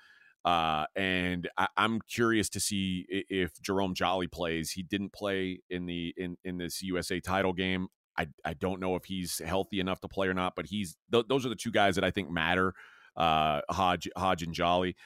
Uh, 0.44 0.86
and 0.96 1.48
I, 1.56 1.68
am 1.76 2.00
curious 2.08 2.48
to 2.50 2.60
see 2.60 3.06
if 3.08 3.60
Jerome 3.60 3.94
Jolly 3.94 4.26
plays. 4.26 4.72
He 4.72 4.82
didn't 4.82 5.12
play 5.12 5.60
in 5.70 5.86
the 5.86 6.12
in 6.16 6.36
in 6.44 6.58
this 6.58 6.82
USA 6.82 7.20
title 7.20 7.52
game. 7.52 7.88
I, 8.18 8.26
I 8.44 8.54
don't 8.54 8.80
know 8.80 8.96
if 8.96 9.04
he's 9.04 9.40
healthy 9.44 9.80
enough 9.80 10.00
to 10.00 10.08
play 10.08 10.28
or 10.28 10.34
not, 10.34 10.54
but 10.54 10.66
he's 10.66 10.96
th- 11.12 11.26
those 11.28 11.46
are 11.46 11.48
the 11.48 11.54
two 11.54 11.70
guys 11.70 11.94
that 11.94 12.04
I 12.04 12.10
think 12.10 12.30
matter. 12.30 12.74
Uh, 13.16 13.60
Hodge, 13.70 14.08
Hodge, 14.16 14.42
and 14.42 14.52
Jolly. 14.52 14.96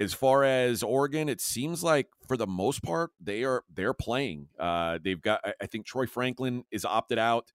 As 0.00 0.14
far 0.14 0.44
as 0.44 0.82
Oregon, 0.82 1.28
it 1.28 1.42
seems 1.42 1.82
like 1.84 2.08
for 2.26 2.36
the 2.36 2.46
most 2.46 2.82
part 2.82 3.10
they 3.20 3.44
are 3.44 3.64
they're 3.72 3.92
playing. 3.92 4.48
Uh, 4.58 4.98
they've 5.02 5.20
got 5.20 5.40
I 5.60 5.66
think 5.66 5.84
Troy 5.84 6.06
Franklin 6.06 6.64
is 6.72 6.86
opted 6.86 7.18
out, 7.18 7.52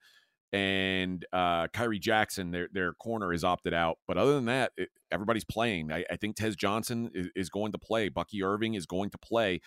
and 0.53 1.25
uh, 1.33 1.67
Khyree 1.67 1.99
Jackson 1.99 2.51
their 2.51 2.69
their 2.71 2.93
corner 2.93 3.33
is 3.33 3.43
opted 3.43 3.73
out. 3.73 3.97
But 4.07 4.17
other 4.17 4.35
than 4.35 4.45
that, 4.45 4.73
it, 4.77 4.89
everybody's 5.11 5.43
playing. 5.43 5.91
I, 5.91 6.05
I, 6.11 6.17
think 6.17 6.35
Tez 6.35 6.55
Johnson 6.55 7.09
is, 7.13 7.29
is, 7.35 7.49
going 7.49 7.71
to 7.71 7.77
play. 7.77 8.09
Bucky 8.09 8.43
Irving 8.43 8.75
is 8.75 8.85
going 8.85 9.09
to 9.09 9.17
play, 9.17 9.61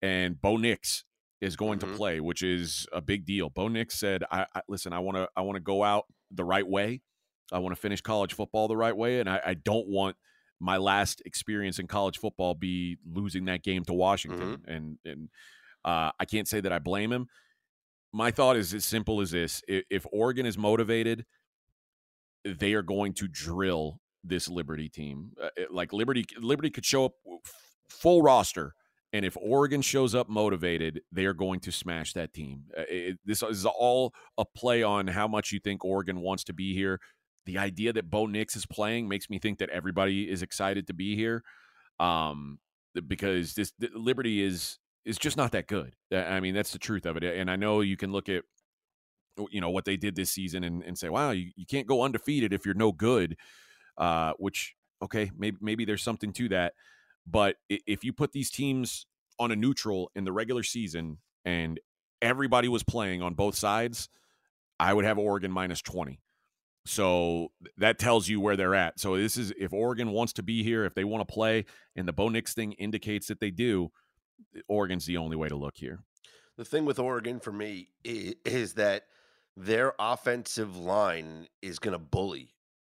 and 0.00 0.40
Bo 0.40 0.56
Nix 0.56 1.04
is 1.42 1.54
going 1.56 1.80
mm-hmm. 1.80 1.92
to 1.92 1.96
play, 1.96 2.20
which 2.20 2.42
is 2.42 2.86
a 2.92 3.02
big 3.02 3.26
deal. 3.26 3.50
Bo 3.50 3.68
Nix 3.68 3.98
said, 3.98 4.24
I, 4.30 4.46
I 4.54 4.62
listen, 4.68 4.92
I 4.92 5.00
want 5.00 5.16
to 5.16 5.28
I 5.36 5.42
want 5.42 5.56
to 5.56 5.60
go 5.62 5.84
out 5.84 6.06
the 6.30 6.44
right 6.44 6.66
way. 6.66 7.02
I 7.52 7.58
want 7.58 7.74
to 7.74 7.80
finish 7.80 8.00
college 8.00 8.32
football 8.32 8.68
the 8.68 8.76
right 8.76 8.96
way, 8.96 9.20
and 9.20 9.28
I, 9.28 9.40
I, 9.44 9.54
don't 9.54 9.86
want 9.86 10.16
my 10.62 10.76
last 10.76 11.22
experience 11.26 11.78
in 11.78 11.86
college 11.86 12.18
football 12.18 12.54
be 12.54 12.96
losing 13.04 13.44
that 13.46 13.62
game 13.62 13.84
to 13.84 13.92
Washington. 13.92 14.58
Mm-hmm. 14.58 14.70
And 14.70 14.98
and 15.04 15.28
uh, 15.84 16.12
I 16.18 16.24
can't 16.24 16.48
say 16.48 16.60
that 16.60 16.72
I 16.72 16.78
blame 16.78 17.12
him. 17.12 17.26
My 18.12 18.30
thought 18.30 18.56
is 18.56 18.72
as 18.72 18.84
simple 18.84 19.20
as 19.20 19.30
this: 19.30 19.62
if, 19.68 19.84
if 19.90 20.06
Oregon 20.12 20.46
is 20.46 20.56
motivated, 20.56 21.26
they 22.44 22.74
are 22.74 22.82
going 22.82 23.14
to 23.14 23.28
drill 23.28 24.00
this 24.24 24.48
Liberty 24.48 24.88
team. 24.88 25.32
Uh, 25.42 25.48
like 25.70 25.92
Liberty, 25.92 26.24
Liberty 26.38 26.70
could 26.70 26.84
show 26.84 27.06
up 27.06 27.12
full 27.88 28.22
roster 28.22 28.74
and 29.12 29.26
if 29.26 29.36
Oregon 29.36 29.82
shows 29.82 30.14
up 30.14 30.28
motivated, 30.28 31.02
they 31.12 31.26
are 31.26 31.34
going 31.34 31.60
to 31.60 31.72
smash 31.72 32.14
that 32.14 32.32
team. 32.32 32.64
Uh, 32.76 32.84
it, 32.88 33.18
this 33.26 33.42
is 33.42 33.66
all 33.66 34.14
a 34.38 34.44
play 34.44 34.82
on 34.82 35.06
how 35.06 35.28
much 35.28 35.52
you 35.52 35.60
think 35.60 35.84
Oregon 35.84 36.20
wants 36.20 36.44
to 36.44 36.54
be 36.54 36.74
here. 36.74 36.98
The 37.46 37.58
idea 37.58 37.92
that 37.92 38.10
Bo 38.10 38.26
Nix 38.26 38.56
is 38.56 38.66
playing 38.66 39.08
makes 39.08 39.28
me 39.28 39.38
think 39.38 39.58
that 39.58 39.70
everybody 39.70 40.30
is 40.30 40.42
excited 40.42 40.86
to 40.86 40.94
be 40.94 41.16
here. 41.16 41.42
Um, 41.98 42.58
because 43.06 43.54
this 43.54 43.72
Liberty 43.94 44.42
is 44.42 44.78
is 45.04 45.18
just 45.18 45.36
not 45.36 45.52
that 45.52 45.66
good. 45.66 45.94
I 46.12 46.40
mean, 46.40 46.54
that's 46.54 46.72
the 46.72 46.78
truth 46.78 47.06
of 47.06 47.16
it. 47.16 47.24
And 47.24 47.50
I 47.50 47.56
know 47.56 47.80
you 47.80 47.96
can 47.96 48.12
look 48.12 48.28
at 48.28 48.44
you 49.50 49.60
know 49.60 49.70
what 49.70 49.84
they 49.84 49.96
did 49.96 50.14
this 50.14 50.30
season 50.30 50.62
and, 50.62 50.82
and 50.82 50.98
say, 50.98 51.08
wow, 51.08 51.30
you, 51.30 51.50
you 51.56 51.64
can't 51.66 51.86
go 51.86 52.02
undefeated 52.02 52.52
if 52.52 52.66
you're 52.66 52.74
no 52.74 52.92
good. 52.92 53.36
Uh, 53.98 54.32
which 54.38 54.74
okay, 55.02 55.30
maybe 55.36 55.56
maybe 55.60 55.84
there's 55.84 56.02
something 56.02 56.32
to 56.34 56.48
that. 56.50 56.74
But 57.26 57.56
if 57.68 58.04
you 58.04 58.12
put 58.12 58.32
these 58.32 58.50
teams 58.50 59.06
on 59.38 59.52
a 59.52 59.56
neutral 59.56 60.10
in 60.14 60.24
the 60.24 60.32
regular 60.32 60.62
season 60.62 61.18
and 61.44 61.78
everybody 62.20 62.68
was 62.68 62.82
playing 62.82 63.22
on 63.22 63.34
both 63.34 63.54
sides, 63.54 64.08
I 64.80 64.92
would 64.92 65.04
have 65.04 65.18
Oregon 65.18 65.52
minus 65.52 65.80
20. 65.82 66.20
So 66.84 67.52
that 67.76 67.98
tells 67.98 68.28
you 68.28 68.40
where 68.40 68.56
they're 68.56 68.74
at. 68.74 68.98
So 68.98 69.16
this 69.16 69.36
is 69.36 69.52
if 69.58 69.72
Oregon 69.72 70.10
wants 70.10 70.32
to 70.34 70.42
be 70.42 70.62
here, 70.62 70.84
if 70.84 70.94
they 70.94 71.04
want 71.04 71.26
to 71.26 71.32
play, 71.32 71.64
and 71.94 72.08
the 72.08 72.12
Bo 72.12 72.28
Nix 72.28 72.54
thing 72.54 72.72
indicates 72.72 73.28
that 73.28 73.40
they 73.40 73.50
do, 73.50 73.92
eh, 74.56 74.60
Oregon's 74.68 75.06
the 75.06 75.16
only 75.16 75.36
way 75.36 75.48
to 75.48 75.56
look 75.56 75.76
here. 75.76 76.00
The 76.56 76.64
thing 76.64 76.84
with 76.84 76.98
Oregon 76.98 77.40
for 77.40 77.52
me 77.52 77.88
is 78.04 78.74
that 78.74 79.04
their 79.56 79.94
offensive 79.98 80.76
line 80.76 81.48
is 81.60 81.78
going 81.78 81.92
to 81.92 81.98
bully 81.98 82.54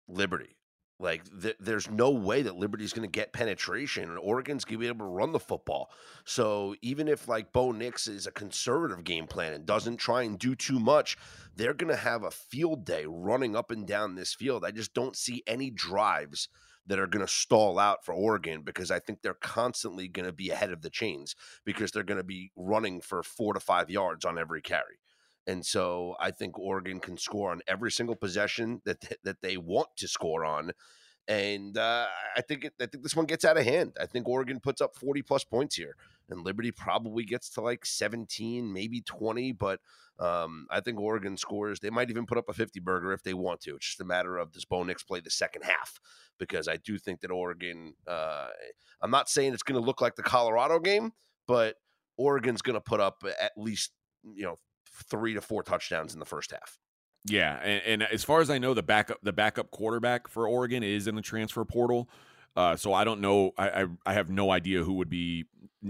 Liberty. 0.09 0.56
Like, 0.99 1.25
th- 1.43 1.57
there's 1.61 1.91
no 1.91 2.11
way 2.11 2.43
that 2.43 2.57
Liberty's 2.57 2.95
going 2.95 3.07
to 3.07 3.13
get 3.13 3.33
penetration, 3.33 4.05
and 4.09 4.19
Oregon's 4.19 4.65
going 4.65 4.79
to 4.79 4.81
be 4.81 4.89
able 4.89 5.07
to 5.07 5.13
run 5.13 5.33
the 5.33 5.39
football. 5.39 5.91
So, 6.25 6.75
even 6.81 7.07
if 7.07 7.29
like 7.29 7.53
Bo 7.53 7.73
Nix 7.73 8.07
is 8.07 8.27
a 8.27 8.33
conservative 8.33 9.05
game 9.05 9.27
plan 9.27 9.53
and 9.53 9.67
doesn't 9.67 9.99
try 9.99 10.23
and 10.23 10.39
do 10.39 10.55
too 10.55 10.81
much, 10.81 11.19
they're 11.55 11.75
going 11.75 11.95
to 11.95 12.01
have 12.01 12.23
a 12.23 12.31
field 12.31 12.87
day 12.87 13.05
running 13.07 13.55
up 13.55 13.71
and 13.71 13.87
down 13.87 14.15
this 14.15 14.35
field. 14.35 14.65
I 14.65 14.71
just 14.71 14.95
don't 14.95 15.17
see 15.17 15.43
any 15.47 15.71
drives 15.71 16.49
that 16.87 16.99
are 16.99 17.07
going 17.07 17.25
to 17.25 17.33
stall 17.33 17.79
out 17.79 18.05
for 18.05 18.15
Oregon 18.15 18.63
because 18.63 18.91
I 18.91 18.99
think 18.99 19.21
they're 19.21 19.35
constantly 19.35 20.09
going 20.09 20.27
to 20.27 20.33
be 20.33 20.51
ahead 20.51 20.71
of 20.71 20.83
the 20.83 20.91
chains 20.91 21.35
because 21.65 21.91
they're 21.91 22.05
going 22.05 22.19
to 22.19 22.25
be 22.25 22.53
running 22.57 23.01
for 23.01 23.23
four 23.23 23.55
to 23.55 23.61
five 23.61 23.91
yards 23.91 24.25
on 24.25 24.39
every 24.39 24.63
carry. 24.63 24.99
And 25.47 25.65
so 25.65 26.17
I 26.19 26.33
think 26.33 26.59
Oregon 26.59 26.99
can 26.99 27.17
score 27.17 27.53
on 27.53 27.61
every 27.69 27.93
single 27.93 28.17
possession 28.17 28.83
that 28.85 29.19
that 29.25 29.43
they 29.43 29.57
want 29.57 29.89
to 29.99 30.09
score 30.09 30.45
on. 30.45 30.73
And 31.29 31.77
uh, 31.77 32.07
I 32.37 32.41
think 32.41 32.65
it, 32.65 32.75
I 32.81 32.87
think 32.87 33.03
this 33.03 33.17
one 33.17 33.27
gets 33.27 33.45
out 33.45 33.57
of 33.57 33.65
hand. 33.65 33.97
I 34.01 34.07
think 34.07 34.29
Oregon 34.29 34.61
puts 34.61 34.81
up 34.81 34.97
40 34.97 35.23
plus 35.23 35.43
points 35.43 35.75
here, 35.75 35.97
and 36.29 36.45
Liberty 36.45 36.71
probably 36.71 37.25
gets 37.25 37.51
to 37.51 37.61
like 37.61 37.85
17, 37.85 38.73
maybe 38.73 39.01
20. 39.01 39.53
But 39.53 39.81
um, 40.21 40.69
I 40.71 40.81
think 40.81 41.01
Oregon 41.01 41.37
scores. 41.37 41.81
They 41.81 41.91
might 41.91 42.11
even 42.11 42.27
put 42.27 42.39
up 42.39 42.49
a 42.49 42.53
50 42.53 42.79
burger 42.79 43.13
if 43.13 43.25
they 43.25 43.35
want 43.35 43.61
to. 43.63 43.75
It's 43.75 43.87
just 43.87 44.01
a 44.01 44.05
matter 44.05 44.37
of 44.37 44.53
does 44.53 44.65
Bo 44.65 44.85
Nix 44.85 45.03
play 45.03 45.19
the 45.19 45.31
second 45.31 45.63
half? 45.63 46.01
Because 46.39 46.69
I 46.69 46.77
do 46.77 46.97
think 46.97 47.21
that 47.21 47.33
Oregon. 47.33 47.95
Uh, 48.07 48.49
I'm 49.03 49.11
not 49.11 49.29
saying 49.29 49.53
it's 49.53 49.65
going 49.65 49.81
to 49.81 49.87
look 49.87 50.01
like 50.01 50.15
the 50.15 50.23
Colorado 50.23 50.79
game, 50.79 51.13
but 51.49 51.75
Oregon's 52.17 52.63
going 52.63 52.75
to 52.75 52.81
put 52.81 53.01
up 53.01 53.25
at 53.41 53.53
least 53.57 53.91
you 54.23 54.45
know 54.45 54.57
three 55.11 55.35
to 55.35 55.41
four 55.41 55.63
touchdowns 55.63 56.15
in 56.15 56.21
the 56.21 56.27
first 56.27 56.51
half. 56.51 56.79
Yeah, 57.25 57.59
and, 57.63 58.03
and, 58.03 58.03
as 58.05 58.23
far 58.23 58.41
as 58.41 58.51
I 58.51 58.59
know, 58.59 58.73
the 58.73 58.85
backup 58.85 59.19
the 59.23 59.33
backup 59.33 59.71
quarterback 59.73 60.29
for 60.29 60.47
Oregon 60.47 60.83
is 60.83 61.09
in 61.09 61.17
the 61.17 61.23
transfer 61.23 61.65
portal. 61.65 62.09
Uh, 62.55 62.77
so 62.77 62.93
I 62.93 63.05
don't 63.05 63.21
know. 63.21 63.51
I, 63.59 63.83
I, 63.83 63.87
I 64.07 64.13
have 64.15 64.31
no 64.31 64.51
idea 64.51 64.83
who 64.83 64.95
would 64.95 65.11
be 65.11 65.45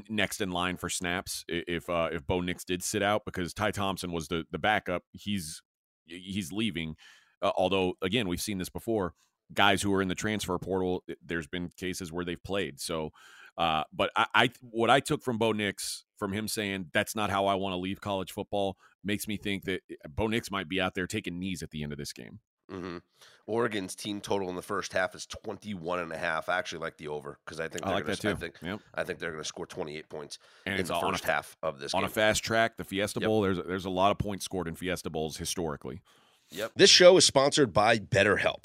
next 0.08 0.40
in 0.40 0.50
line 0.50 0.76
for 0.76 0.88
snaps 0.88 1.44
if 1.48 1.88
uh, 1.90 2.08
if 2.10 2.26
Bo 2.26 2.40
Nix 2.40 2.64
did 2.64 2.82
sit 2.82 3.02
out 3.02 3.24
because 3.24 3.52
Ty 3.52 3.72
Thompson 3.72 4.12
was 4.12 4.28
the 4.28 4.44
the 4.50 4.58
backup. 4.58 5.02
He's 5.12 5.62
he's 6.06 6.52
leaving. 6.52 6.96
Uh, 7.42 7.52
although 7.56 7.94
again, 8.02 8.28
we've 8.28 8.40
seen 8.40 8.58
this 8.58 8.70
before. 8.70 9.14
Guys 9.54 9.82
who 9.82 9.92
are 9.94 10.02
in 10.02 10.08
the 10.08 10.14
transfer 10.14 10.58
portal, 10.58 11.04
there's 11.24 11.46
been 11.46 11.70
cases 11.76 12.12
where 12.12 12.24
they've 12.24 12.42
played. 12.42 12.80
So 12.80 13.12
uh, 13.58 13.84
but 13.92 14.10
I, 14.16 14.26
I, 14.34 14.50
what 14.60 14.90
I 14.90 15.00
took 15.00 15.22
from 15.22 15.38
Bo 15.38 15.52
Nix, 15.52 16.04
from 16.18 16.32
him 16.32 16.48
saying 16.48 16.86
that's 16.92 17.16
not 17.16 17.30
how 17.30 17.46
I 17.46 17.54
want 17.54 17.72
to 17.72 17.78
leave 17.78 18.00
college 18.00 18.32
football, 18.32 18.76
makes 19.02 19.26
me 19.26 19.36
think 19.36 19.64
that 19.64 19.80
eh, 19.90 19.94
Bo 20.08 20.26
Nix 20.26 20.50
might 20.50 20.68
be 20.68 20.80
out 20.80 20.94
there 20.94 21.06
taking 21.06 21.38
knees 21.38 21.62
at 21.62 21.70
the 21.70 21.82
end 21.82 21.92
of 21.92 21.98
this 21.98 22.12
game. 22.12 22.40
Mm-hmm. 22.70 22.98
Oregon's 23.46 23.94
team 23.94 24.20
total 24.20 24.50
in 24.50 24.56
the 24.56 24.62
first 24.62 24.92
half 24.92 25.14
is 25.14 25.24
21 25.24 26.00
and 26.00 26.12
a 26.12 26.18
half. 26.18 26.48
I 26.48 26.58
actually 26.58 26.80
like 26.80 26.96
the 26.96 27.08
over 27.08 27.38
because 27.44 27.60
I 27.60 27.68
think 27.68 27.86
I 27.86 27.92
like 27.92 28.04
gonna, 28.04 28.16
that 28.16 28.20
too. 28.20 28.30
I 28.30 28.34
think, 28.34 28.56
yep. 28.60 28.80
I 28.92 29.04
think 29.04 29.20
they're 29.20 29.30
going 29.30 29.42
to 29.42 29.48
score 29.48 29.66
28 29.66 30.08
points 30.08 30.38
and 30.66 30.74
in 30.74 30.80
it's 30.80 30.90
the 30.90 30.98
first 30.98 31.24
a, 31.24 31.28
half 31.28 31.56
of 31.62 31.78
this 31.78 31.94
on 31.94 32.00
game. 32.00 32.06
a 32.06 32.10
fast 32.10 32.42
track. 32.42 32.76
The 32.76 32.84
Fiesta 32.84 33.20
Bowl, 33.20 33.40
there's 33.40 33.58
there's 33.58 33.84
a 33.84 33.90
lot 33.90 34.10
of 34.10 34.18
points 34.18 34.44
scored 34.44 34.66
in 34.66 34.74
Fiesta 34.74 35.10
Bowls 35.10 35.36
historically. 35.36 36.02
Yep. 36.50 36.72
This 36.74 36.90
show 36.90 37.16
is 37.16 37.24
sponsored 37.24 37.72
by 37.72 37.98
BetterHelp. 38.00 38.64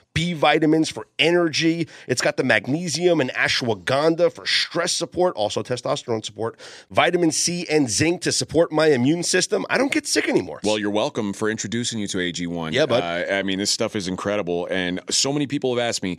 B 0.13 0.33
vitamins 0.33 0.89
for 0.89 1.07
energy. 1.19 1.87
It's 2.07 2.21
got 2.21 2.37
the 2.37 2.43
magnesium 2.43 3.21
and 3.21 3.31
ashwagandha 3.31 4.31
for 4.33 4.45
stress 4.45 4.91
support, 4.91 5.35
also 5.35 5.63
testosterone 5.63 6.23
support, 6.23 6.59
vitamin 6.89 7.31
C 7.31 7.65
and 7.69 7.89
zinc 7.89 8.21
to 8.21 8.31
support 8.31 8.71
my 8.71 8.87
immune 8.87 9.23
system. 9.23 9.65
I 9.69 9.77
don't 9.77 9.91
get 9.91 10.05
sick 10.05 10.27
anymore. 10.27 10.59
Well, 10.63 10.77
you're 10.77 10.89
welcome 10.89 11.33
for 11.33 11.49
introducing 11.49 11.99
you 11.99 12.07
to 12.07 12.17
AG1. 12.17 12.73
Yeah, 12.73 12.85
bud. 12.85 13.03
Uh, 13.03 13.33
I 13.33 13.43
mean, 13.43 13.59
this 13.59 13.71
stuff 13.71 13.95
is 13.95 14.07
incredible. 14.07 14.67
And 14.69 14.99
so 15.09 15.31
many 15.31 15.47
people 15.47 15.75
have 15.75 15.83
asked 15.83 16.03
me, 16.03 16.17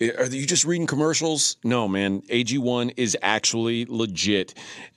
are 0.00 0.26
you 0.26 0.46
just 0.46 0.64
reading 0.64 0.86
commercials? 0.86 1.56
No, 1.62 1.86
man. 1.86 2.22
AG1 2.22 2.94
is 2.96 3.16
actually 3.20 3.84
legit. 3.86 4.54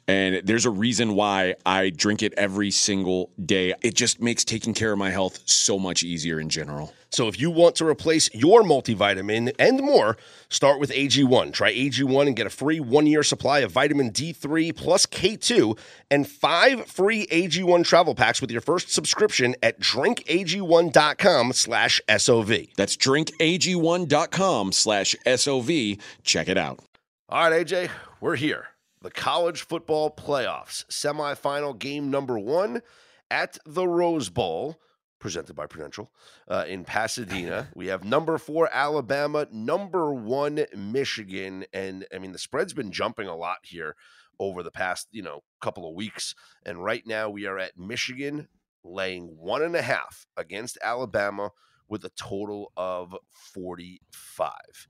And 0.07 0.45
there's 0.45 0.65
a 0.65 0.69
reason 0.69 1.15
why 1.15 1.55
I 1.65 1.89
drink 1.89 2.23
it 2.23 2.33
every 2.35 2.71
single 2.71 3.29
day. 3.45 3.73
It 3.81 3.95
just 3.95 4.21
makes 4.21 4.45
taking 4.45 4.73
care 4.73 4.91
of 4.93 4.97
my 4.97 5.09
health 5.09 5.39
so 5.45 5.77
much 5.77 6.03
easier 6.03 6.39
in 6.39 6.49
general. 6.49 6.93
So 7.13 7.27
if 7.27 7.39
you 7.39 7.51
want 7.51 7.75
to 7.75 7.85
replace 7.85 8.33
your 8.33 8.63
multivitamin 8.63 9.53
and 9.59 9.81
more, 9.81 10.17
start 10.49 10.79
with 10.79 10.89
AG1. 10.89 11.53
Try 11.53 11.71
AG1 11.71 12.27
and 12.27 12.35
get 12.35 12.47
a 12.47 12.49
free 12.49 12.79
one-year 12.79 13.21
supply 13.21 13.59
of 13.59 13.71
vitamin 13.71 14.11
D3 14.11 14.75
plus 14.75 15.05
K2 15.05 15.77
and 16.09 16.27
five 16.27 16.87
free 16.87 17.27
AG1 17.27 17.85
travel 17.85 18.15
packs 18.15 18.41
with 18.41 18.49
your 18.49 18.61
first 18.61 18.89
subscription 18.89 19.55
at 19.61 19.79
drinkag1.com 19.79 21.53
slash 21.53 22.01
SOV. 22.09 22.51
That's 22.75 22.97
drinkag1.com 22.97 24.71
slash 24.71 25.15
SOV. 25.27 25.69
Check 26.23 26.47
it 26.47 26.57
out. 26.57 26.79
All 27.29 27.49
right, 27.49 27.65
AJ, 27.65 27.89
we're 28.21 28.37
here. 28.37 28.69
The 29.01 29.11
college 29.11 29.61
football 29.61 30.09
playoffs, 30.09 30.85
semifinal 30.85 31.77
game 31.77 32.09
number 32.09 32.39
one 32.39 32.81
at 33.29 33.59
the 33.65 33.87
Rose 33.87 34.29
Bowl 34.29 34.79
presented 35.23 35.55
by 35.55 35.65
Prudential 35.65 36.11
uh, 36.49 36.65
in 36.67 36.83
Pasadena. 36.83 37.69
we 37.75 37.87
have 37.87 38.03
number 38.03 38.37
four 38.37 38.69
Alabama, 38.73 39.47
number 39.53 40.13
one 40.13 40.65
Michigan, 40.75 41.63
and 41.71 42.05
I 42.13 42.19
mean 42.19 42.33
the 42.33 42.37
spread's 42.37 42.73
been 42.73 42.91
jumping 42.91 43.29
a 43.29 43.35
lot 43.35 43.59
here 43.63 43.95
over 44.37 44.61
the 44.61 44.69
past 44.69 45.07
you 45.11 45.21
know 45.21 45.39
couple 45.61 45.87
of 45.87 45.95
weeks, 45.95 46.35
and 46.65 46.83
right 46.83 47.07
now 47.07 47.29
we 47.29 47.45
are 47.45 47.57
at 47.57 47.77
Michigan 47.77 48.49
laying 48.83 49.27
one 49.37 49.61
and 49.63 49.77
a 49.77 49.81
half 49.81 50.27
against 50.35 50.77
Alabama 50.83 51.51
with 51.87 52.03
a 52.03 52.11
total 52.17 52.73
of 52.75 53.15
forty 53.29 54.01
five. 54.11 54.89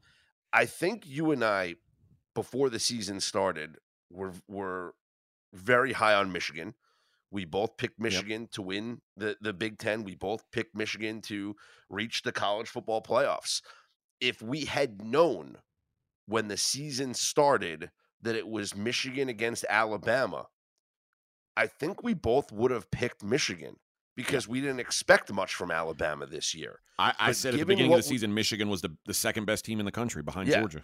I 0.51 0.65
think 0.65 1.03
you 1.05 1.29
and 1.29 1.43
I, 1.43 1.75
before 2.33 2.71
the 2.71 2.79
season 2.79 3.19
started, 3.19 3.77
were 4.09 4.33
were 4.47 4.95
very 5.53 5.93
high 5.93 6.15
on 6.15 6.31
Michigan. 6.31 6.73
We 7.33 7.45
both 7.45 7.77
picked 7.77 7.99
Michigan 7.99 8.41
yep. 8.41 8.51
to 8.51 8.61
win 8.61 9.01
the, 9.17 9.35
the 9.41 9.53
Big 9.53 9.79
Ten. 9.79 10.03
We 10.03 10.13
both 10.13 10.43
picked 10.51 10.75
Michigan 10.75 11.19
to 11.23 11.55
reach 11.89 12.21
the 12.21 12.31
college 12.31 12.69
football 12.69 13.01
playoffs. 13.01 13.61
If 14.21 14.39
we 14.39 14.65
had 14.65 15.03
known 15.03 15.57
when 16.27 16.47
the 16.47 16.57
season 16.57 17.15
started 17.15 17.89
that 18.21 18.35
it 18.35 18.47
was 18.47 18.75
Michigan 18.75 19.29
against 19.29 19.65
Alabama, 19.67 20.45
I 21.57 21.65
think 21.65 22.03
we 22.03 22.13
both 22.13 22.51
would 22.51 22.69
have 22.69 22.91
picked 22.91 23.23
Michigan 23.23 23.77
because 24.15 24.47
we 24.47 24.61
didn't 24.61 24.79
expect 24.79 25.33
much 25.33 25.55
from 25.55 25.71
Alabama 25.71 26.27
this 26.27 26.53
year. 26.53 26.81
I, 26.99 27.13
I 27.19 27.31
said 27.31 27.55
at 27.55 27.59
the 27.59 27.65
beginning 27.65 27.91
of 27.91 27.97
the 27.97 28.03
season, 28.03 28.31
Michigan 28.33 28.69
was 28.69 28.81
the, 28.81 28.95
the 29.07 29.13
second 29.13 29.45
best 29.45 29.65
team 29.65 29.79
in 29.79 29.85
the 29.87 29.91
country 29.91 30.21
behind 30.21 30.49
yeah. 30.49 30.59
Georgia. 30.59 30.81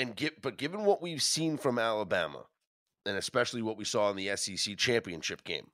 And 0.00 0.16
get, 0.16 0.42
but 0.42 0.58
given 0.58 0.84
what 0.84 1.00
we've 1.00 1.22
seen 1.22 1.56
from 1.56 1.78
Alabama, 1.78 2.46
and 3.06 3.16
especially 3.16 3.62
what 3.62 3.76
we 3.78 3.84
saw 3.84 4.10
in 4.10 4.16
the 4.16 4.36
SEC 4.36 4.76
championship 4.76 5.44
game, 5.44 5.68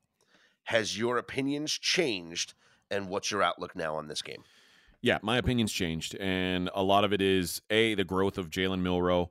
has 0.65 0.99
your 0.99 1.19
opinions 1.19 1.73
changed? 1.73 2.55
And 2.91 3.09
what's 3.09 3.31
your 3.31 3.43
outlook 3.43 3.75
now 3.75 3.97
on 3.97 4.09
this 4.09 4.23
game? 4.23 4.45
Yeah, 5.01 5.19
my 5.23 5.37
opinions 5.37 5.73
changed, 5.73 6.15
and 6.17 6.71
a 6.75 6.83
lot 6.83 7.03
of 7.05 7.13
it 7.13 7.21
is 7.21 7.61
a 7.71 7.95
the 7.95 8.05
growth 8.05 8.39
of 8.39 8.51
Jalen 8.51 8.83
Milroe. 8.83 9.31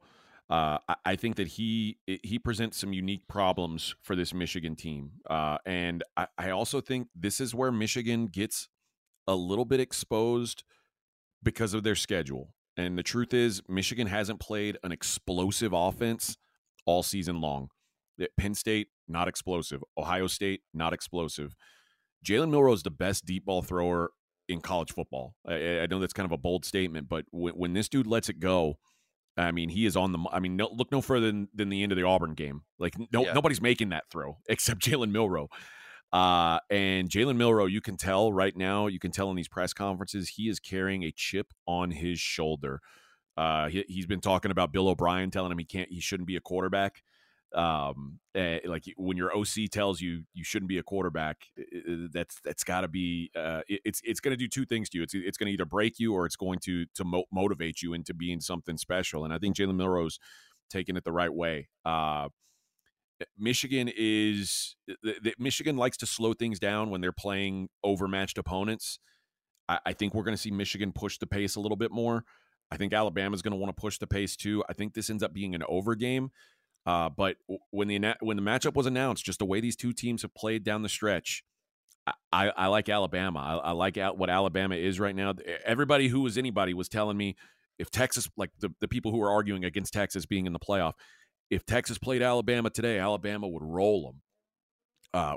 Uh, 0.50 0.80
I, 1.06 1.16
think 1.16 1.38
that 1.38 1.48
he 1.48 1.98
he 2.06 2.38
presents 2.38 2.78
some 2.78 2.92
unique 2.92 3.26
problems 3.30 3.96
for 4.02 4.18
this 4.18 4.34
Michigan 4.34 4.76
team, 4.76 5.12
uh, 5.30 5.60
and 5.66 6.04
I, 6.18 6.28
I 6.38 6.50
also 6.50 6.82
think 6.82 7.08
this 7.16 7.40
is 7.40 7.56
where 7.56 7.72
Michigan 7.72 8.26
gets 8.28 8.68
a 9.28 9.36
little 9.36 9.64
bit 9.64 9.80
exposed 9.80 10.66
because 11.42 11.74
of 11.74 11.84
their 11.84 11.96
schedule. 11.96 12.54
And 12.76 12.98
the 12.98 13.04
truth 13.04 13.34
is, 13.34 13.62
Michigan 13.70 14.08
hasn't 14.08 14.42
played 14.42 14.78
an 14.84 14.92
explosive 14.92 15.72
offense 15.72 16.36
all 16.86 17.02
season 17.02 17.40
long. 17.40 17.70
Penn 18.38 18.56
State, 18.56 18.88
not 19.08 19.28
explosive. 19.28 19.84
Ohio 19.98 20.28
State, 20.28 20.62
not 20.74 20.94
explosive. 20.94 21.56
Jalen 22.26 22.50
Milroe 22.52 22.74
is 22.74 22.84
the 22.84 22.92
best 22.92 23.26
deep 23.26 23.46
ball 23.46 23.62
thrower 23.62 24.12
in 24.48 24.62
college 24.62 24.92
football. 24.92 25.36
I, 25.48 25.82
I, 25.82 25.86
know 25.88 26.00
that's 26.00 26.14
kind 26.14 26.26
of 26.26 26.32
a 26.32 26.38
bold 26.38 26.66
statement, 26.66 27.10
but 27.10 27.26
when, 27.32 27.54
when, 27.54 27.74
this 27.74 27.90
dude 27.90 28.08
lets 28.08 28.30
it 28.30 28.40
go, 28.40 28.78
I 29.38 29.52
mean, 29.52 29.70
he 29.70 29.86
is 29.86 29.96
on 29.96 30.12
the. 30.12 30.20
I 30.32 30.40
mean, 30.40 30.56
no, 30.56 30.70
look 30.72 30.92
no 30.92 31.02
further 31.02 31.28
than, 31.28 31.48
than, 31.54 31.70
the 31.70 31.84
end 31.84 31.92
of 31.92 31.98
the 31.98 32.04
Auburn 32.04 32.34
game. 32.34 32.64
Like, 32.78 32.96
no, 33.12 33.26
yeah. 33.26 33.34
nobody's 33.34 33.62
making 33.62 33.90
that 33.90 34.04
throw 34.12 34.38
except 34.50 34.82
Jalen 34.82 35.12
Milroe. 35.12 35.48
Uh, 36.12 36.60
and 36.70 37.10
Jalen 37.10 37.38
Milroe, 37.38 37.68
you 37.68 37.80
can 37.80 37.96
tell 37.96 38.34
right 38.34 38.56
now, 38.56 38.88
you 38.88 39.00
can 39.00 39.12
tell 39.12 39.30
in 39.30 39.38
these 39.38 39.48
press 39.48 39.74
conferences, 39.74 40.30
he 40.30 40.50
is 40.50 40.60
carrying 40.60 41.04
a 41.04 41.12
chip 41.16 41.54
on 41.66 41.92
his 41.92 42.20
shoulder. 42.20 42.82
Uh, 43.38 43.70
he, 43.70 43.86
has 43.96 44.06
been 44.06 44.20
talking 44.20 44.52
about 44.52 44.74
Bill 44.74 44.90
O'Brien 44.90 45.32
telling 45.32 45.54
him 45.54 45.58
he 45.58 45.64
can't, 45.64 45.90
he 45.90 46.02
shouldn't 46.02 46.28
be 46.28 46.36
a 46.36 46.42
quarterback 46.42 47.02
um 47.54 48.20
uh, 48.34 48.58
like 48.66 48.86
when 48.96 49.18
your 49.18 49.36
oc 49.36 49.70
tells 49.72 50.00
you 50.00 50.24
you 50.34 50.44
shouldn't 50.44 50.70
be 50.70 50.78
a 50.78 50.84
quarterback 50.84 51.38
that's 52.14 52.40
that's 52.46 52.64
got 52.64 52.82
to 52.82 52.88
be 52.88 53.30
uh 53.36 53.62
it's 53.68 54.02
it's 54.06 54.22
going 54.22 54.32
to 54.32 54.38
do 54.38 54.48
two 54.48 54.66
things 54.66 54.90
to 54.90 54.98
you. 54.98 55.04
It's 55.04 55.14
it's 55.14 55.38
going 55.38 55.48
to 55.48 55.54
either 55.54 55.66
break 55.66 56.00
you 56.00 56.14
or 56.14 56.26
it's 56.26 56.38
going 56.38 56.60
to 56.60 56.86
to 56.96 57.04
mo- 57.04 57.26
motivate 57.32 57.82
you 57.82 57.94
into 57.94 58.14
being 58.14 58.40
something 58.40 58.78
special 58.78 59.26
and 59.26 59.34
i 59.34 59.38
think 59.38 59.56
jalen 59.56 59.76
milroe's 59.76 60.20
taking 60.70 60.96
it 60.96 61.04
the 61.04 61.12
right 61.12 61.34
way. 61.34 61.68
Uh 61.86 62.30
michigan 63.38 63.92
is 63.96 64.76
the, 64.88 65.16
the, 65.22 65.34
michigan 65.38 65.78
likes 65.78 65.98
to 65.98 66.08
slow 66.08 66.34
things 66.34 66.60
down 66.60 66.90
when 66.90 67.02
they're 67.02 67.12
playing 67.12 67.70
overmatched 67.84 68.38
opponents. 68.38 68.98
I, 69.70 69.80
I 69.88 69.94
think 69.94 70.14
we're 70.14 70.24
going 70.24 70.36
to 70.36 70.42
see 70.42 70.52
michigan 70.52 70.92
push 70.92 71.18
the 71.18 71.28
pace 71.28 71.56
a 71.56 71.60
little 71.60 71.76
bit 71.76 71.92
more. 71.92 72.24
I 72.72 72.78
think 72.78 72.94
alabama's 72.94 73.42
going 73.42 73.52
to 73.52 73.58
want 73.58 73.76
to 73.76 73.80
push 73.80 73.98
the 73.98 74.08
pace 74.08 74.36
too. 74.36 74.64
I 74.70 74.74
think 74.74 74.94
this 74.94 75.10
ends 75.10 75.22
up 75.22 75.34
being 75.34 75.54
an 75.54 75.64
over 75.68 75.96
game 75.96 76.32
uh, 76.86 77.10
but 77.10 77.38
when 77.70 77.88
the 77.88 78.16
when 78.22 78.38
the 78.38 78.44
matchup 78.44 78.76
was 78.76 78.86
announced, 78.86 79.26
just 79.26 79.40
the 79.40 79.46
way 79.46 79.60
these 79.60 79.76
two 79.76 79.94
teams 79.94 80.24
have 80.24 80.34
played 80.34 80.64
down 80.64 80.82
the 80.82 80.90
stretch, 80.90 81.44
I, 82.32 82.50
I 82.50 82.68
like 82.68 82.90
Alabama. 82.90 83.40
I, 83.40 83.70
I 83.70 83.72
like 83.72 83.98
what 83.98 84.30
Alabama 84.30 84.76
is 84.76 85.00
right 85.00 85.16
now. 85.16 85.34
Everybody 85.66 86.08
who 86.08 86.22
was 86.22 86.38
anybody 86.38 86.74
was 86.74 86.90
telling 86.90 87.18
me 87.18 87.36
if 87.78 87.92
Texas, 87.92 88.30
like 88.36 88.52
the, 88.60 88.70
the 88.80 88.88
people 88.88 89.12
who 89.12 89.18
were 89.18 89.30
arguing 89.30 89.64
against 89.64 89.94
Texas 89.94 90.26
being 90.26 90.46
in 90.46 90.54
the 90.54 90.60
playoff, 90.60 90.94
if 91.50 91.66
Texas 91.66 91.98
played 91.98 92.22
Alabama 92.22 92.70
today, 92.70 92.98
Alabama 92.98 93.48
would 93.48 93.64
roll 93.64 94.04
them. 94.06 94.22
Uh, 95.14 95.36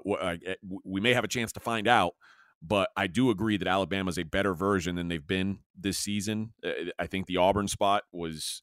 we 0.85 1.00
may 1.00 1.12
have 1.12 1.24
a 1.24 1.28
chance 1.28 1.52
to 1.52 1.61
find 1.61 1.88
out, 1.88 2.14
but 2.62 2.88
I 2.96 3.09
do 3.09 3.30
agree 3.30 3.57
that 3.57 3.66
Alabama 3.66 4.09
is 4.09 4.18
a 4.18 4.22
better 4.22 4.54
version 4.54 4.94
than 4.94 5.09
they've 5.09 5.26
been 5.26 5.59
this 5.78 5.98
season. 5.98 6.52
Uh, 6.64 6.92
I 6.98 7.07
think 7.07 7.26
the 7.26 7.38
Auburn 7.38 7.66
spot 7.66 8.04
was 8.12 8.62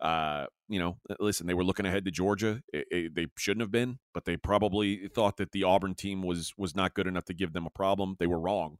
uh, 0.00 0.46
you 0.68 0.78
know, 0.78 0.98
uh, 1.10 1.14
listen, 1.20 1.46
they 1.46 1.54
were 1.54 1.64
looking 1.64 1.86
ahead 1.86 2.04
to 2.04 2.10
Georgia. 2.10 2.62
It, 2.72 2.86
it, 2.90 3.14
they 3.14 3.26
shouldn't 3.36 3.62
have 3.62 3.70
been, 3.70 3.98
but 4.14 4.24
they 4.24 4.36
probably 4.36 5.08
thought 5.08 5.36
that 5.38 5.52
the 5.52 5.64
Auburn 5.64 5.94
team 5.94 6.22
was 6.22 6.52
was 6.56 6.76
not 6.76 6.94
good 6.94 7.06
enough 7.06 7.24
to 7.26 7.34
give 7.34 7.52
them 7.52 7.66
a 7.66 7.70
problem. 7.70 8.16
They 8.18 8.26
were 8.26 8.40
wrong, 8.40 8.76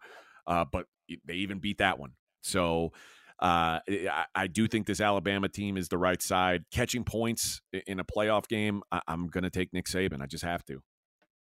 uh, 0.47 0.65
but 0.71 0.87
they 1.25 1.35
even 1.35 1.59
beat 1.59 1.79
that 1.79 1.99
one. 1.99 2.13
So 2.43 2.93
uh, 3.41 3.81
I, 3.89 4.25
I, 4.35 4.47
do 4.49 4.67
think 4.67 4.87
this 4.87 5.01
Alabama 5.01 5.49
team 5.49 5.77
is 5.77 5.89
the 5.89 5.99
right 5.99 6.21
side. 6.21 6.65
Catching 6.73 7.05
points 7.05 7.61
in 7.87 8.01
a 8.01 8.05
playoff 8.05 8.49
game, 8.49 8.83
I, 8.91 9.01
am 9.07 9.29
going 9.29 9.45
to 9.45 9.51
take 9.51 9.73
Nick 9.73 9.87
Saban. 9.87 10.21
I 10.23 10.27
just 10.27 10.45
have 10.45 10.65
to. 10.67 10.83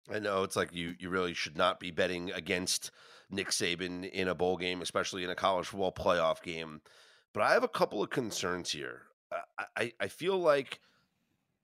I 0.10 0.20
know 0.20 0.44
it's 0.44 0.56
like 0.56 0.74
you 0.74 0.94
you 1.00 1.10
really 1.10 1.34
should 1.34 1.58
not 1.58 1.80
be 1.80 1.92
betting 1.92 2.32
against 2.32 2.92
Nick 3.30 3.50
Saban 3.50 4.10
in 4.10 4.28
a 4.28 4.36
bowl 4.36 4.58
game, 4.58 4.82
especially 4.82 5.24
in 5.24 5.30
a 5.30 5.36
college 5.36 5.68
football 5.68 5.92
playoff 5.92 6.42
game. 6.42 6.82
But 7.34 7.44
I 7.44 7.54
have 7.54 7.64
a 7.64 7.68
couple 7.68 8.02
of 8.02 8.10
concerns 8.10 8.72
here. 8.72 9.04
I, 9.76 9.92
I 10.00 10.08
feel 10.08 10.38
like 10.38 10.80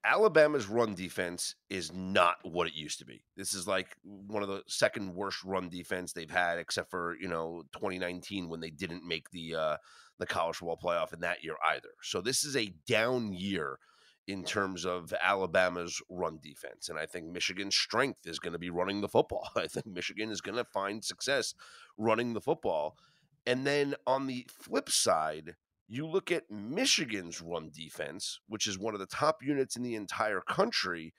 Alabama's 0.05 0.67
run 0.67 0.95
defense 0.95 1.55
is 1.69 1.93
not 1.93 2.35
what 2.43 2.67
it 2.67 2.73
used 2.75 2.99
to 2.99 3.05
be. 3.05 3.23
This 3.37 3.53
is 3.53 3.67
like 3.67 3.95
one 4.03 4.43
of 4.43 4.49
the 4.49 4.63
second 4.67 5.15
worst 5.15 5.43
run 5.45 5.69
defense 5.69 6.11
they've 6.11 6.29
had, 6.29 6.59
except 6.59 6.91
for 6.91 7.15
you 7.19 7.29
know 7.29 7.63
2019 7.73 8.49
when 8.49 8.59
they 8.59 8.69
didn't 8.69 9.07
make 9.07 9.29
the 9.31 9.55
uh, 9.55 9.77
the 10.19 10.25
college 10.25 10.57
football 10.57 10.79
playoff 10.81 11.13
in 11.13 11.21
that 11.21 11.43
year 11.43 11.55
either. 11.69 11.89
So 12.01 12.19
this 12.19 12.43
is 12.43 12.57
a 12.57 12.73
down 12.85 13.31
year 13.31 13.79
in 14.27 14.43
terms 14.43 14.85
of 14.85 15.13
Alabama's 15.21 16.01
run 16.09 16.39
defense, 16.41 16.89
and 16.89 16.99
I 16.99 17.05
think 17.05 17.27
Michigan's 17.27 17.75
strength 17.75 18.25
is 18.25 18.39
going 18.39 18.53
to 18.53 18.59
be 18.59 18.69
running 18.69 18.99
the 18.99 19.09
football. 19.09 19.49
I 19.55 19.67
think 19.67 19.85
Michigan 19.85 20.31
is 20.31 20.41
going 20.41 20.57
to 20.57 20.65
find 20.65 21.03
success 21.03 21.53
running 21.97 22.33
the 22.33 22.41
football, 22.41 22.97
and 23.45 23.65
then 23.65 23.95
on 24.05 24.27
the 24.27 24.47
flip 24.49 24.89
side 24.89 25.55
you 25.93 26.07
look 26.07 26.31
at 26.31 26.49
Michigan's 26.49 27.39
run 27.39 27.69
defense, 27.71 28.39
which 28.47 28.65
is 28.65 28.79
one 28.79 28.95
of 28.95 28.99
the 28.99 29.05
top 29.05 29.43
units 29.43 29.75
in 29.75 29.83
the 29.83 29.95
entire 29.95 30.41
country, 30.41 31.13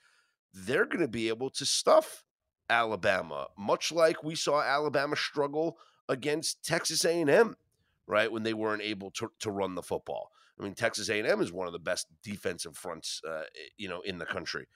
they're 0.52 0.84
going 0.84 1.00
to 1.00 1.08
be 1.08 1.28
able 1.28 1.48
to 1.50 1.64
stuff 1.64 2.24
Alabama, 2.68 3.46
much 3.56 3.92
like 3.92 4.24
we 4.24 4.34
saw 4.34 4.62
Alabama 4.62 5.14
struggle 5.14 5.78
against 6.08 6.64
Texas 6.64 7.04
A&M, 7.04 7.54
right, 8.08 8.32
when 8.32 8.42
they 8.42 8.54
weren't 8.54 8.82
able 8.82 9.12
to, 9.12 9.30
to 9.38 9.50
run 9.50 9.76
the 9.76 9.82
football. 9.82 10.30
I 10.58 10.64
mean, 10.64 10.74
Texas 10.74 11.08
A&M 11.08 11.40
is 11.40 11.52
one 11.52 11.68
of 11.68 11.72
the 11.72 11.78
best 11.78 12.08
defensive 12.24 12.76
fronts, 12.76 13.20
uh, 13.28 13.42
you 13.76 13.88
know, 13.88 14.00
in 14.00 14.18
the 14.18 14.26
country. 14.26 14.66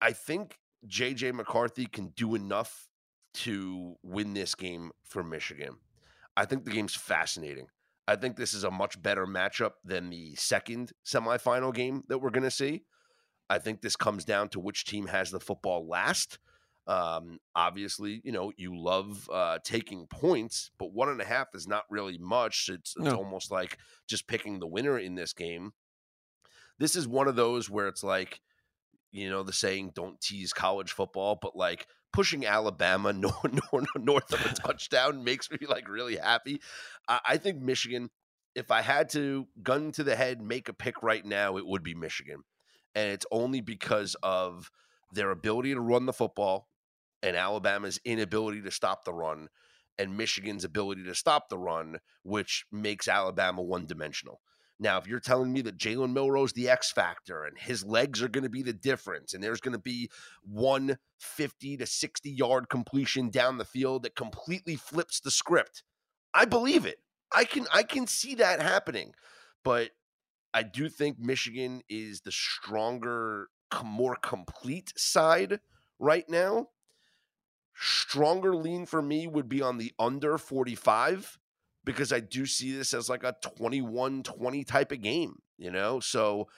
I 0.00 0.12
think 0.12 0.58
JJ 0.86 1.34
McCarthy 1.34 1.86
can 1.86 2.08
do 2.16 2.34
enough 2.34 2.88
to 3.34 3.96
win 4.02 4.32
this 4.32 4.54
game 4.54 4.92
for 5.04 5.22
Michigan. 5.22 5.76
I 6.36 6.46
think 6.46 6.64
the 6.64 6.70
game's 6.70 6.94
fascinating. 6.94 7.66
I 8.08 8.16
think 8.16 8.36
this 8.36 8.54
is 8.54 8.64
a 8.64 8.70
much 8.70 9.00
better 9.02 9.26
matchup 9.26 9.72
than 9.84 10.08
the 10.08 10.34
second 10.36 10.92
semifinal 11.04 11.74
game 11.74 12.04
that 12.08 12.18
we're 12.18 12.30
going 12.30 12.42
to 12.42 12.50
see. 12.50 12.84
I 13.50 13.58
think 13.58 13.82
this 13.82 13.96
comes 13.96 14.24
down 14.24 14.48
to 14.50 14.60
which 14.60 14.86
team 14.86 15.06
has 15.08 15.30
the 15.30 15.38
football 15.38 15.86
last. 15.86 16.38
Um, 16.86 17.38
obviously, 17.54 18.22
you 18.24 18.32
know, 18.32 18.50
you 18.56 18.80
love 18.80 19.28
uh, 19.30 19.58
taking 19.62 20.06
points, 20.06 20.70
but 20.78 20.94
one 20.94 21.10
and 21.10 21.20
a 21.20 21.24
half 21.26 21.48
is 21.54 21.68
not 21.68 21.84
really 21.90 22.16
much. 22.16 22.70
It's, 22.72 22.94
it's 22.96 23.04
no. 23.04 23.16
almost 23.16 23.50
like 23.50 23.76
just 24.08 24.26
picking 24.26 24.58
the 24.58 24.66
winner 24.66 24.98
in 24.98 25.14
this 25.14 25.34
game. 25.34 25.72
This 26.78 26.96
is 26.96 27.06
one 27.06 27.28
of 27.28 27.36
those 27.36 27.68
where 27.68 27.88
it's 27.88 28.02
like, 28.02 28.40
you 29.12 29.28
know, 29.28 29.42
the 29.42 29.52
saying, 29.52 29.92
don't 29.94 30.18
tease 30.18 30.54
college 30.54 30.92
football, 30.92 31.38
but 31.40 31.54
like 31.54 31.86
pushing 32.12 32.46
Alabama 32.46 33.12
north, 33.72 33.96
north 33.96 34.32
of 34.32 34.44
a 34.46 34.54
touchdown 34.54 35.24
makes 35.24 35.50
me 35.50 35.58
like 35.68 35.88
really 35.88 36.16
happy. 36.16 36.60
I, 37.08 37.20
I 37.30 37.36
think 37.36 37.60
Michigan, 37.60 38.10
if 38.54 38.70
I 38.70 38.82
had 38.82 39.10
to 39.10 39.46
gun 39.62 39.92
to 39.92 40.04
the 40.04 40.16
head, 40.16 40.40
make 40.42 40.68
a 40.68 40.72
pick 40.72 41.02
right 41.02 41.24
now, 41.24 41.56
it 41.56 41.66
would 41.66 41.82
be 41.82 41.94
Michigan. 41.94 42.42
And 42.94 43.12
it's 43.12 43.26
only 43.30 43.60
because 43.60 44.16
of 44.22 44.70
their 45.12 45.30
ability 45.30 45.74
to 45.74 45.80
run 45.80 46.06
the 46.06 46.12
football 46.12 46.68
and 47.22 47.36
Alabama's 47.36 48.00
inability 48.04 48.62
to 48.62 48.70
stop 48.70 49.04
the 49.04 49.12
run. 49.12 49.48
and 49.98 50.16
Michigan's 50.16 50.64
ability 50.64 51.02
to 51.04 51.14
stop 51.14 51.48
the 51.48 51.58
run, 51.58 51.98
which 52.22 52.64
makes 52.70 53.08
Alabama 53.08 53.62
one 53.62 53.86
dimensional. 53.86 54.40
Now, 54.80 54.98
if 54.98 55.08
you're 55.08 55.18
telling 55.18 55.52
me 55.52 55.60
that 55.62 55.76
Jalen 55.76 56.12
Milroe's 56.12 56.52
the 56.52 56.68
X 56.68 56.92
factor 56.92 57.44
and 57.44 57.58
his 57.58 57.84
legs 57.84 58.22
are 58.22 58.28
going 58.28 58.44
to 58.44 58.50
be 58.50 58.62
the 58.62 58.72
difference, 58.72 59.34
and 59.34 59.42
there's 59.42 59.60
going 59.60 59.72
to 59.72 59.78
be 59.78 60.08
one 60.42 60.98
50 61.18 61.78
to 61.78 61.86
60 61.86 62.30
yard 62.30 62.68
completion 62.68 63.28
down 63.28 63.58
the 63.58 63.64
field 63.64 64.04
that 64.04 64.14
completely 64.14 64.76
flips 64.76 65.18
the 65.20 65.32
script, 65.32 65.82
I 66.32 66.44
believe 66.44 66.86
it. 66.86 66.98
I 67.32 67.44
can 67.44 67.66
I 67.72 67.82
can 67.82 68.06
see 68.06 68.36
that 68.36 68.62
happening, 68.62 69.14
but 69.64 69.90
I 70.54 70.62
do 70.62 70.88
think 70.88 71.18
Michigan 71.18 71.82
is 71.88 72.22
the 72.22 72.32
stronger, 72.32 73.48
more 73.84 74.16
complete 74.16 74.92
side 74.96 75.60
right 75.98 76.28
now. 76.28 76.68
Stronger 77.74 78.56
lean 78.56 78.86
for 78.86 79.02
me 79.02 79.26
would 79.26 79.48
be 79.48 79.60
on 79.60 79.78
the 79.78 79.92
under 79.98 80.38
45 80.38 81.38
because 81.88 82.12
I 82.12 82.20
do 82.20 82.44
see 82.44 82.76
this 82.76 82.92
as 82.92 83.08
like 83.08 83.24
a 83.24 83.34
21 83.56 84.22
20 84.22 84.64
type 84.64 84.92
of 84.92 85.00
game, 85.00 85.36
you 85.56 85.70
know? 85.70 86.00
So 86.00 86.48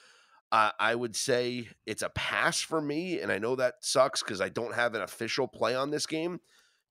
uh, 0.51 0.73
I 0.81 0.93
would 0.93 1.15
say 1.15 1.69
it's 1.87 2.03
a 2.03 2.09
pass 2.09 2.61
for 2.61 2.81
me. 2.81 3.21
And 3.21 3.31
I 3.31 3.39
know 3.39 3.55
that 3.55 3.75
sucks 3.79 4.25
because 4.25 4.41
I 4.41 4.49
don't 4.49 4.75
have 4.75 4.97
an 4.97 5.03
official 5.03 5.47
play 5.47 5.77
on 5.77 5.93
this 5.93 6.05
game. 6.05 6.41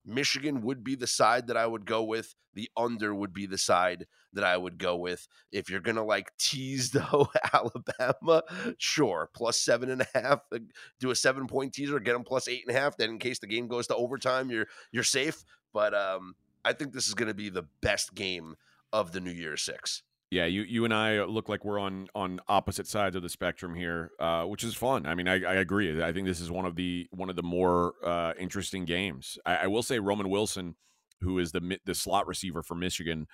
Michigan 0.06 0.62
would 0.62 0.82
be 0.82 0.94
the 0.94 1.06
side 1.06 1.48
that 1.48 1.58
I 1.58 1.66
would 1.66 1.84
go 1.84 2.02
with. 2.02 2.34
The 2.54 2.70
under 2.78 3.14
would 3.14 3.34
be 3.34 3.44
the 3.44 3.58
side 3.58 4.06
that 4.32 4.42
I 4.42 4.56
would 4.56 4.78
go 4.78 4.96
with. 4.96 5.28
If 5.52 5.68
you're 5.68 5.80
gonna 5.80 6.02
like 6.02 6.32
tease 6.38 6.90
though 6.92 7.28
Alabama, 7.52 8.42
sure, 8.78 9.28
plus 9.34 9.58
seven 9.58 9.90
and 9.90 10.00
a 10.00 10.06
half. 10.18 10.40
Uh, 10.50 10.60
do 10.98 11.10
a 11.10 11.14
seven 11.14 11.46
point 11.46 11.74
teaser, 11.74 12.00
get 12.00 12.14
them 12.14 12.24
plus 12.24 12.48
eight 12.48 12.64
and 12.66 12.74
a 12.74 12.80
half. 12.80 12.96
Then 12.96 13.10
in 13.10 13.18
case 13.18 13.38
the 13.38 13.46
game 13.46 13.68
goes 13.68 13.86
to 13.88 13.94
overtime, 13.96 14.50
you're 14.50 14.66
you're 14.92 15.04
safe. 15.04 15.44
But 15.74 15.92
um, 15.94 16.34
I 16.64 16.72
think 16.72 16.92
this 16.92 17.08
is 17.08 17.14
going 17.14 17.28
to 17.28 17.34
be 17.34 17.48
the 17.48 17.66
best 17.80 18.14
game 18.14 18.56
of 18.92 19.12
the 19.12 19.20
New 19.20 19.30
Year 19.30 19.56
Six. 19.56 20.02
Yeah, 20.30 20.46
you 20.46 20.62
you 20.62 20.84
and 20.84 20.94
I 20.94 21.24
look 21.24 21.48
like 21.48 21.64
we're 21.64 21.80
on 21.80 22.06
on 22.14 22.40
opposite 22.46 22.86
sides 22.86 23.16
of 23.16 23.22
the 23.22 23.28
spectrum 23.28 23.74
here, 23.74 24.12
uh, 24.20 24.44
which 24.44 24.62
is 24.62 24.74
fun. 24.74 25.04
I 25.04 25.16
mean, 25.16 25.26
I, 25.26 25.42
I, 25.42 25.54
agree. 25.54 26.00
I 26.00 26.12
think 26.12 26.26
this 26.26 26.40
is 26.40 26.52
one 26.52 26.66
of 26.66 26.76
the 26.76 27.08
one 27.10 27.30
of 27.30 27.36
the 27.36 27.42
more 27.42 27.94
uh, 28.04 28.34
interesting 28.38 28.84
games. 28.84 29.38
I, 29.44 29.56
I, 29.56 29.66
will 29.66 29.82
say 29.82 29.98
Roman 29.98 30.28
Wilson, 30.28 30.76
who 31.20 31.40
is 31.40 31.50
the 31.50 31.78
the 31.84 31.96
slot 31.96 32.28
receiver 32.28 32.62
for 32.62 32.76
Michigan, 32.76 33.26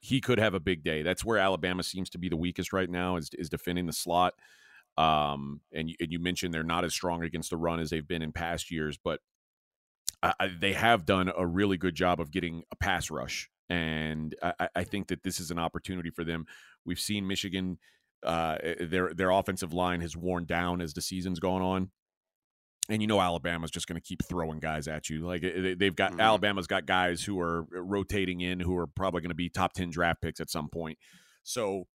he 0.00 0.20
could 0.20 0.38
have 0.38 0.52
a 0.52 0.60
big 0.60 0.84
day. 0.84 1.02
That's 1.02 1.24
where 1.24 1.38
Alabama 1.38 1.82
seems 1.82 2.10
to 2.10 2.18
be 2.18 2.28
the 2.28 2.36
weakest 2.36 2.74
right 2.74 2.90
now 2.90 3.16
is 3.16 3.30
is 3.38 3.48
defending 3.48 3.86
the 3.86 3.94
slot. 3.94 4.34
Um, 4.98 5.62
and 5.72 5.88
you, 5.88 5.96
and 5.98 6.12
you 6.12 6.18
mentioned 6.18 6.52
they're 6.52 6.62
not 6.62 6.84
as 6.84 6.92
strong 6.92 7.24
against 7.24 7.48
the 7.50 7.56
run 7.56 7.80
as 7.80 7.88
they've 7.88 8.06
been 8.06 8.22
in 8.22 8.32
past 8.32 8.70
years, 8.70 8.98
but 9.02 9.20
I, 10.24 10.50
they 10.58 10.72
have 10.72 11.04
done 11.04 11.30
a 11.36 11.46
really 11.46 11.76
good 11.76 11.94
job 11.94 12.20
of 12.20 12.30
getting 12.30 12.62
a 12.72 12.76
pass 12.76 13.10
rush, 13.10 13.50
and 13.68 14.34
I, 14.42 14.68
I 14.74 14.84
think 14.84 15.08
that 15.08 15.22
this 15.22 15.40
is 15.40 15.50
an 15.50 15.58
opportunity 15.58 16.10
for 16.10 16.24
them. 16.24 16.46
We've 16.84 17.00
seen 17.00 17.26
Michigan; 17.26 17.78
uh, 18.24 18.56
eh, 18.62 18.74
their 18.80 19.12
their 19.12 19.30
offensive 19.30 19.72
line 19.72 20.00
has 20.00 20.16
worn 20.16 20.44
down 20.44 20.80
as 20.80 20.94
the 20.94 21.02
season's 21.02 21.40
gone 21.40 21.62
on, 21.62 21.90
and 22.88 23.02
you 23.02 23.08
know 23.08 23.20
Alabama's 23.20 23.70
just 23.70 23.86
going 23.86 24.00
to 24.00 24.06
keep 24.06 24.24
throwing 24.24 24.60
guys 24.60 24.88
at 24.88 25.10
you. 25.10 25.26
Like 25.26 25.44
eh, 25.44 25.74
they've 25.78 25.94
got 25.94 26.12
mm-hmm. 26.12 26.20
Alabama's 26.20 26.66
got 26.66 26.86
guys 26.86 27.22
who 27.22 27.40
are 27.40 27.66
rotating 27.70 28.40
in 28.40 28.60
who 28.60 28.76
are 28.76 28.86
probably 28.86 29.20
going 29.20 29.30
to 29.30 29.34
be 29.34 29.48
top 29.48 29.72
ten 29.74 29.90
draft 29.90 30.22
picks 30.22 30.40
at 30.40 30.50
some 30.50 30.68
point. 30.68 30.98
So 31.42 31.86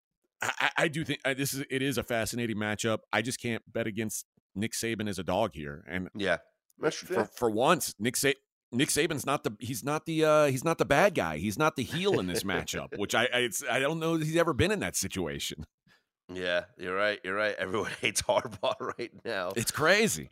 I, 0.42 0.70
I 0.76 0.88
do 0.88 1.04
think 1.04 1.20
uh, 1.24 1.34
this 1.34 1.52
is 1.54 1.64
it 1.70 1.82
is 1.82 1.98
a 1.98 2.02
fascinating 2.02 2.56
matchup. 2.56 2.98
I 3.12 3.22
just 3.22 3.40
can't 3.40 3.62
bet 3.70 3.86
against 3.86 4.26
Nick 4.54 4.72
Saban 4.72 5.08
as 5.08 5.18
a 5.18 5.24
dog 5.24 5.50
here, 5.54 5.84
and 5.88 6.08
yeah, 6.14 6.38
for, 6.80 7.24
for 7.24 7.50
once, 7.50 7.94
Nick 7.98 8.16
Sa- 8.16 8.32
Nick 8.72 8.88
Saban's 8.88 9.26
not 9.26 9.44
the 9.44 9.56
he's 9.58 9.84
not 9.84 10.06
the 10.06 10.24
uh, 10.24 10.46
he's 10.46 10.64
not 10.64 10.78
the 10.78 10.84
bad 10.84 11.14
guy. 11.14 11.38
He's 11.38 11.58
not 11.58 11.76
the 11.76 11.82
heel 11.82 12.20
in 12.20 12.26
this 12.26 12.42
matchup, 12.44 12.96
which 12.96 13.14
I 13.14 13.28
I, 13.32 13.48
I 13.70 13.78
don't 13.80 13.98
know 13.98 14.16
that 14.16 14.24
he's 14.24 14.36
ever 14.36 14.52
been 14.52 14.70
in 14.70 14.80
that 14.80 14.96
situation. 14.96 15.66
Yeah, 16.32 16.64
you're 16.78 16.94
right. 16.94 17.18
You're 17.24 17.34
right. 17.34 17.54
Everyone 17.58 17.90
hates 18.00 18.22
Harbaugh 18.22 18.74
right 18.98 19.10
now. 19.24 19.52
It's 19.56 19.72
crazy. 19.72 20.30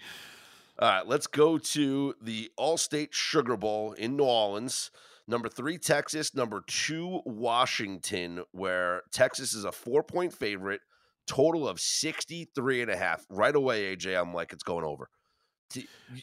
All 0.78 0.88
right, 0.88 1.06
let's 1.06 1.26
go 1.26 1.58
to 1.58 2.14
the 2.22 2.52
Allstate 2.56 3.12
Sugar 3.12 3.56
Bowl 3.56 3.94
in 3.94 4.16
New 4.16 4.24
Orleans. 4.24 4.92
Number 5.26 5.48
three, 5.48 5.76
Texas. 5.76 6.34
Number 6.36 6.62
two, 6.68 7.20
Washington, 7.26 8.44
where 8.52 9.02
Texas 9.12 9.54
is 9.54 9.64
a 9.64 9.72
four 9.72 10.04
point 10.04 10.32
favorite, 10.32 10.80
total 11.26 11.68
of 11.68 11.80
63 11.80 12.82
and 12.82 12.90
a 12.92 12.96
half. 12.96 13.26
Right 13.28 13.54
away, 13.54 13.94
AJ, 13.94 14.18
I'm 14.20 14.32
like, 14.32 14.52
it's 14.52 14.62
going 14.62 14.84
over. 14.84 15.08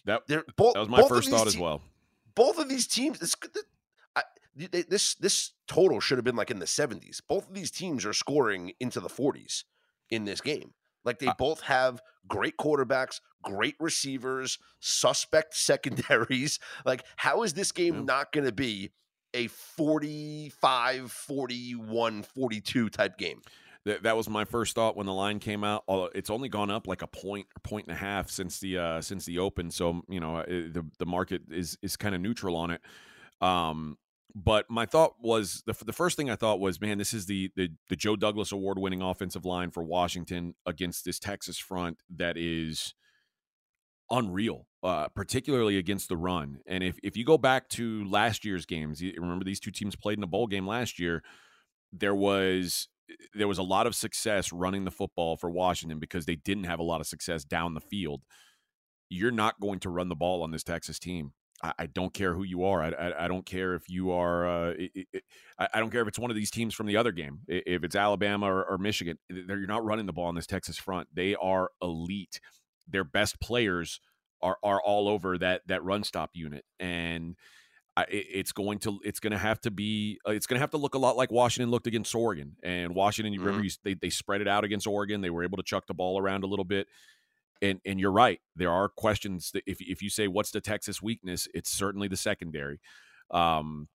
That, 0.05 0.27
both, 0.55 0.73
that 0.73 0.79
was 0.79 0.89
my 0.89 1.03
first 1.07 1.29
thought 1.29 1.47
as 1.47 1.57
well. 1.57 1.81
Both 2.35 2.57
of 2.57 2.67
these 2.69 2.87
teams, 2.87 3.19
this, 3.19 3.35
I, 4.15 4.23
this 4.55 5.15
this 5.15 5.51
total 5.67 5.99
should 5.99 6.17
have 6.17 6.25
been 6.25 6.35
like 6.35 6.51
in 6.51 6.59
the 6.59 6.65
70s. 6.65 7.21
Both 7.27 7.47
of 7.47 7.53
these 7.53 7.71
teams 7.71 8.05
are 8.05 8.13
scoring 8.13 8.73
into 8.79 8.99
the 8.99 9.09
40s 9.09 9.63
in 10.09 10.25
this 10.25 10.41
game. 10.41 10.73
Like 11.05 11.19
they 11.19 11.29
both 11.37 11.61
have 11.61 12.01
great 12.27 12.57
quarterbacks, 12.57 13.21
great 13.43 13.75
receivers, 13.79 14.57
suspect 14.79 15.55
secondaries. 15.55 16.59
Like, 16.83 17.05
how 17.15 17.43
is 17.43 17.53
this 17.53 17.71
game 17.71 17.95
yeah. 17.95 18.01
not 18.01 18.31
going 18.31 18.45
to 18.45 18.51
be 18.51 18.91
a 19.33 19.47
45, 19.47 21.11
41, 21.11 22.23
42 22.23 22.89
type 22.89 23.17
game? 23.17 23.41
That, 23.85 24.03
that 24.03 24.17
was 24.17 24.27
my 24.29 24.45
first 24.45 24.75
thought 24.75 24.97
when 24.97 25.05
the 25.05 25.13
line 25.13 25.39
came 25.39 25.63
out. 25.63 25.83
It's 26.15 26.29
only 26.29 26.49
gone 26.49 26.71
up 26.71 26.87
like 26.87 27.01
a 27.01 27.07
point 27.07 27.47
point 27.63 27.87
and 27.87 27.95
a 27.95 27.99
half 27.99 28.29
since 28.29 28.59
the 28.59 28.77
uh, 28.77 29.01
since 29.01 29.25
the 29.25 29.39
open, 29.39 29.71
so 29.71 30.01
you 30.09 30.19
know 30.19 30.43
the 30.47 30.85
the 30.97 31.05
market 31.05 31.43
is 31.49 31.77
is 31.81 31.95
kind 31.95 32.15
of 32.15 32.21
neutral 32.21 32.55
on 32.55 32.71
it. 32.71 32.81
Um, 33.41 33.97
but 34.33 34.69
my 34.69 34.85
thought 34.85 35.15
was 35.21 35.63
the 35.65 35.75
the 35.85 35.93
first 35.93 36.17
thing 36.17 36.29
I 36.29 36.35
thought 36.35 36.59
was, 36.59 36.81
man, 36.81 36.97
this 36.97 37.13
is 37.13 37.27
the 37.27 37.51
the, 37.55 37.69
the 37.89 37.95
Joe 37.95 38.15
Douglas 38.15 38.51
award 38.51 38.79
winning 38.79 39.01
offensive 39.01 39.45
line 39.45 39.71
for 39.71 39.83
Washington 39.83 40.55
against 40.65 41.05
this 41.05 41.19
Texas 41.19 41.57
front 41.57 41.99
that 42.17 42.37
is 42.37 42.95
unreal, 44.09 44.67
uh, 44.83 45.07
particularly 45.09 45.77
against 45.77 46.09
the 46.09 46.17
run. 46.17 46.59
And 46.65 46.83
if 46.83 46.97
if 47.03 47.15
you 47.15 47.23
go 47.23 47.37
back 47.37 47.69
to 47.69 48.03
last 48.05 48.43
year's 48.43 48.65
games, 48.65 49.01
remember 49.01 49.45
these 49.45 49.59
two 49.59 49.71
teams 49.71 49.95
played 49.95 50.17
in 50.17 50.23
a 50.23 50.27
bowl 50.27 50.47
game 50.47 50.67
last 50.67 50.99
year. 50.99 51.23
There 51.93 52.15
was 52.15 52.89
there 53.33 53.47
was 53.47 53.57
a 53.57 53.63
lot 53.63 53.87
of 53.87 53.95
success 53.95 54.51
running 54.51 54.85
the 54.85 54.91
football 54.91 55.37
for 55.37 55.49
Washington 55.49 55.99
because 55.99 56.25
they 56.25 56.35
didn't 56.35 56.65
have 56.65 56.79
a 56.79 56.83
lot 56.83 57.01
of 57.01 57.07
success 57.07 57.43
down 57.43 57.73
the 57.73 57.81
field. 57.81 58.21
You're 59.09 59.31
not 59.31 59.59
going 59.59 59.79
to 59.81 59.89
run 59.89 60.09
the 60.09 60.15
ball 60.15 60.43
on 60.43 60.51
this 60.51 60.63
Texas 60.63 60.99
team. 60.99 61.33
I, 61.63 61.73
I 61.79 61.85
don't 61.85 62.13
care 62.13 62.33
who 62.33 62.43
you 62.43 62.65
are. 62.65 62.81
I, 62.81 62.89
I, 62.89 63.25
I 63.25 63.27
don't 63.27 63.45
care 63.45 63.75
if 63.75 63.87
you 63.87 64.11
are. 64.11 64.47
Uh, 64.47 64.73
it, 64.77 65.07
it, 65.13 65.23
I 65.57 65.79
don't 65.79 65.91
care 65.91 66.01
if 66.01 66.07
it's 66.07 66.19
one 66.19 66.31
of 66.31 66.35
these 66.35 66.51
teams 66.51 66.73
from 66.73 66.87
the 66.87 66.97
other 66.97 67.11
game. 67.11 67.39
If 67.47 67.83
it's 67.83 67.95
Alabama 67.95 68.47
or, 68.47 68.65
or 68.65 68.77
Michigan, 68.77 69.17
you're 69.29 69.67
not 69.67 69.85
running 69.85 70.05
the 70.05 70.13
ball 70.13 70.25
on 70.25 70.35
this 70.35 70.47
Texas 70.47 70.77
front. 70.77 71.07
They 71.13 71.35
are 71.35 71.69
elite. 71.81 72.41
Their 72.87 73.03
best 73.03 73.39
players 73.39 73.99
are 74.41 74.57
are 74.63 74.81
all 74.81 75.07
over 75.07 75.37
that 75.37 75.61
that 75.67 75.83
run 75.83 76.03
stop 76.03 76.31
unit 76.33 76.65
and 76.79 77.35
it's 78.09 78.51
going 78.51 78.79
to 78.79 78.99
it's 79.03 79.19
going 79.19 79.31
to 79.31 79.37
have 79.37 79.61
to 79.61 79.71
be 79.71 80.19
uh, 80.27 80.31
it's 80.31 80.47
going 80.47 80.57
to 80.57 80.59
have 80.59 80.71
to 80.71 80.77
look 80.77 80.95
a 80.95 80.97
lot 80.97 81.15
like 81.15 81.31
Washington 81.31 81.71
looked 81.71 81.87
against 81.87 82.13
Oregon. 82.13 82.55
And 82.61 82.93
Washington, 82.93 83.33
you 83.33 83.39
mm-hmm. 83.39 83.47
remember, 83.47 83.65
you, 83.65 83.71
they 83.83 83.93
they 83.93 84.09
spread 84.09 84.41
it 84.41 84.47
out 84.47 84.63
against 84.63 84.85
Oregon. 84.85 85.21
They 85.21 85.29
were 85.29 85.43
able 85.43 85.57
to 85.57 85.63
chuck 85.63 85.87
the 85.87 85.93
ball 85.93 86.19
around 86.19 86.43
a 86.43 86.47
little 86.47 86.65
bit. 86.65 86.87
And 87.61 87.79
and 87.85 87.99
you're 87.99 88.11
right. 88.11 88.41
There 88.55 88.71
are 88.71 88.89
questions 88.89 89.51
that 89.51 89.63
if 89.65 89.77
if 89.79 90.01
you 90.01 90.09
say 90.09 90.27
what's 90.27 90.51
the 90.51 90.61
Texas 90.61 91.01
weakness, 91.01 91.47
it's 91.53 91.69
certainly 91.69 92.09
the 92.09 92.17
secondary. 92.17 92.79
Um, 93.31 93.87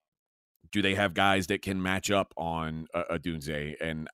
do 0.72 0.80
they 0.82 0.94
have 0.94 1.14
guys 1.14 1.48
that 1.48 1.62
can 1.62 1.82
match 1.82 2.10
up 2.10 2.32
on 2.36 2.86
a, 2.94 3.18
Odunze? 3.18 3.74
And 3.80 4.08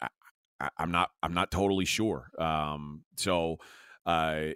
I, 0.60 0.68
am 0.78 0.90
not 0.90 1.10
I'm 1.22 1.34
not 1.34 1.52
totally 1.52 1.84
sure. 1.84 2.30
Um, 2.38 3.04
so 3.16 3.58
uh, 4.04 4.48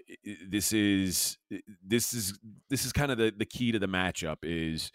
this 0.48 0.72
is 0.72 1.38
this 1.84 2.12
is 2.12 2.38
this 2.68 2.84
is 2.84 2.92
kind 2.92 3.12
of 3.12 3.18
the 3.18 3.32
the 3.36 3.44
key 3.44 3.72
to 3.72 3.78
the 3.78 3.88
matchup 3.88 4.38
is 4.42 4.90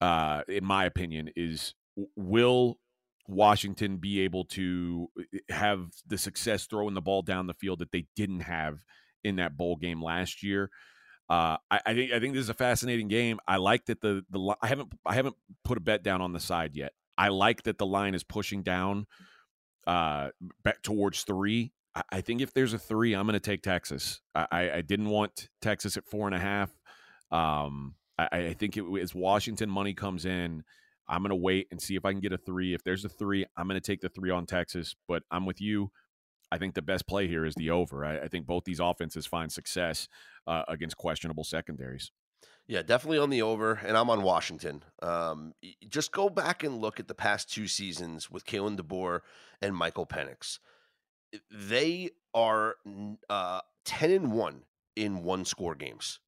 uh, 0.00 0.42
in 0.48 0.64
my 0.64 0.84
opinion, 0.84 1.30
is 1.36 1.74
will 2.16 2.78
Washington 3.28 3.96
be 3.96 4.20
able 4.20 4.44
to 4.44 5.08
uh, 5.18 5.54
have 5.54 5.88
the 6.06 6.18
success 6.18 6.66
throwing 6.66 6.94
the 6.94 7.00
ball 7.00 7.22
down 7.22 7.46
the 7.46 7.54
field 7.54 7.78
that 7.78 7.92
they 7.92 8.06
didn't 8.16 8.40
have 8.40 8.78
in 9.22 9.36
that 9.36 9.56
bowl 9.56 9.76
game 9.76 10.02
last 10.02 10.42
year? 10.42 10.70
Uh, 11.30 11.56
I, 11.70 11.80
I, 11.86 11.94
think 11.94 12.12
I 12.12 12.20
think 12.20 12.34
this 12.34 12.42
is 12.42 12.50
a 12.50 12.54
fascinating 12.54 13.08
game. 13.08 13.38
I 13.48 13.56
like 13.56 13.86
that 13.86 14.00
the 14.00 14.24
the 14.30 14.54
I 14.60 14.66
haven't 14.66 14.92
I 15.06 15.14
haven't 15.14 15.36
put 15.64 15.78
a 15.78 15.80
bet 15.80 16.02
down 16.02 16.20
on 16.20 16.32
the 16.32 16.40
side 16.40 16.74
yet. 16.74 16.92
I 17.16 17.28
like 17.28 17.62
that 17.62 17.78
the 17.78 17.86
line 17.86 18.14
is 18.14 18.24
pushing 18.24 18.62
down 18.62 19.06
uh, 19.86 20.30
back 20.62 20.82
towards 20.82 21.22
three. 21.22 21.72
I, 21.94 22.02
I 22.12 22.20
think 22.20 22.40
if 22.40 22.52
there's 22.52 22.74
a 22.74 22.78
three, 22.78 23.14
I'm 23.14 23.26
going 23.26 23.34
to 23.34 23.40
take 23.40 23.62
Texas. 23.62 24.20
I, 24.34 24.70
I, 24.70 24.80
didn't 24.80 25.08
want 25.08 25.48
Texas 25.62 25.96
at 25.96 26.06
four 26.06 26.26
and 26.26 26.34
a 26.34 26.38
half. 26.38 26.70
Um, 27.30 27.94
I, 28.18 28.28
I 28.32 28.54
think 28.54 28.76
it, 28.76 28.84
as 29.00 29.14
Washington 29.14 29.70
money 29.70 29.94
comes 29.94 30.24
in, 30.24 30.64
I'm 31.08 31.22
going 31.22 31.30
to 31.30 31.36
wait 31.36 31.68
and 31.70 31.80
see 31.80 31.96
if 31.96 32.04
I 32.04 32.12
can 32.12 32.20
get 32.20 32.32
a 32.32 32.38
three. 32.38 32.74
If 32.74 32.82
there's 32.84 33.04
a 33.04 33.08
three, 33.08 33.44
I'm 33.56 33.68
going 33.68 33.80
to 33.80 33.86
take 33.86 34.00
the 34.00 34.08
three 34.08 34.30
on 34.30 34.46
Texas. 34.46 34.94
But 35.06 35.22
I'm 35.30 35.46
with 35.46 35.60
you. 35.60 35.90
I 36.52 36.58
think 36.58 36.74
the 36.74 36.82
best 36.82 37.06
play 37.06 37.26
here 37.26 37.44
is 37.44 37.54
the 37.56 37.70
over. 37.70 38.04
I, 38.04 38.20
I 38.20 38.28
think 38.28 38.46
both 38.46 38.64
these 38.64 38.80
offenses 38.80 39.26
find 39.26 39.50
success 39.50 40.08
uh, 40.46 40.62
against 40.68 40.96
questionable 40.96 41.44
secondaries. 41.44 42.12
Yeah, 42.66 42.82
definitely 42.82 43.18
on 43.18 43.28
the 43.28 43.42
over, 43.42 43.74
and 43.74 43.96
I'm 43.96 44.08
on 44.08 44.22
Washington. 44.22 44.84
Um, 45.02 45.52
just 45.88 46.12
go 46.12 46.30
back 46.30 46.64
and 46.64 46.78
look 46.78 46.98
at 46.98 47.08
the 47.08 47.14
past 47.14 47.52
two 47.52 47.66
seasons 47.66 48.30
with 48.30 48.46
Kalen 48.46 48.78
DeBoer 48.78 49.20
and 49.60 49.76
Michael 49.76 50.06
Penix. 50.06 50.60
They 51.50 52.10
are 52.32 52.76
uh, 53.28 53.60
ten 53.84 54.10
and 54.10 54.32
one 54.32 54.62
in 54.96 55.22
one 55.22 55.44
score 55.44 55.74
games. 55.74 56.20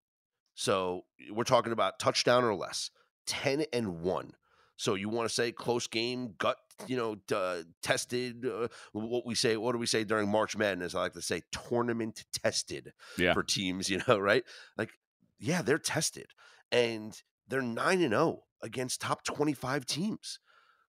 So 0.56 1.04
we're 1.30 1.44
talking 1.44 1.72
about 1.72 2.00
touchdown 2.00 2.42
or 2.42 2.54
less, 2.54 2.90
ten 3.26 3.64
and 3.72 4.00
one. 4.00 4.32
So 4.76 4.94
you 4.94 5.08
want 5.08 5.28
to 5.28 5.34
say 5.34 5.52
close 5.52 5.86
game, 5.86 6.34
gut, 6.38 6.56
you 6.86 6.96
know, 6.96 7.16
uh, 7.34 7.62
tested. 7.82 8.44
Uh, 8.44 8.68
what 8.92 9.24
we 9.24 9.34
say, 9.34 9.56
what 9.56 9.72
do 9.72 9.78
we 9.78 9.86
say 9.86 10.02
during 10.02 10.28
March 10.28 10.56
Madness? 10.56 10.94
I 10.94 11.02
like 11.02 11.12
to 11.12 11.22
say 11.22 11.42
tournament 11.52 12.24
tested 12.42 12.92
yeah. 13.16 13.32
for 13.32 13.42
teams. 13.42 13.88
You 13.96 14.02
know, 14.08 14.18
right? 14.18 14.44
Like 14.76 14.90
yeah, 15.38 15.62
they're 15.62 15.78
tested 15.78 16.26
and 16.72 17.20
they're 17.48 17.62
9 17.62 18.00
and 18.00 18.12
0 18.12 18.42
against 18.62 19.00
top 19.00 19.22
25 19.24 19.86
teams. 19.86 20.38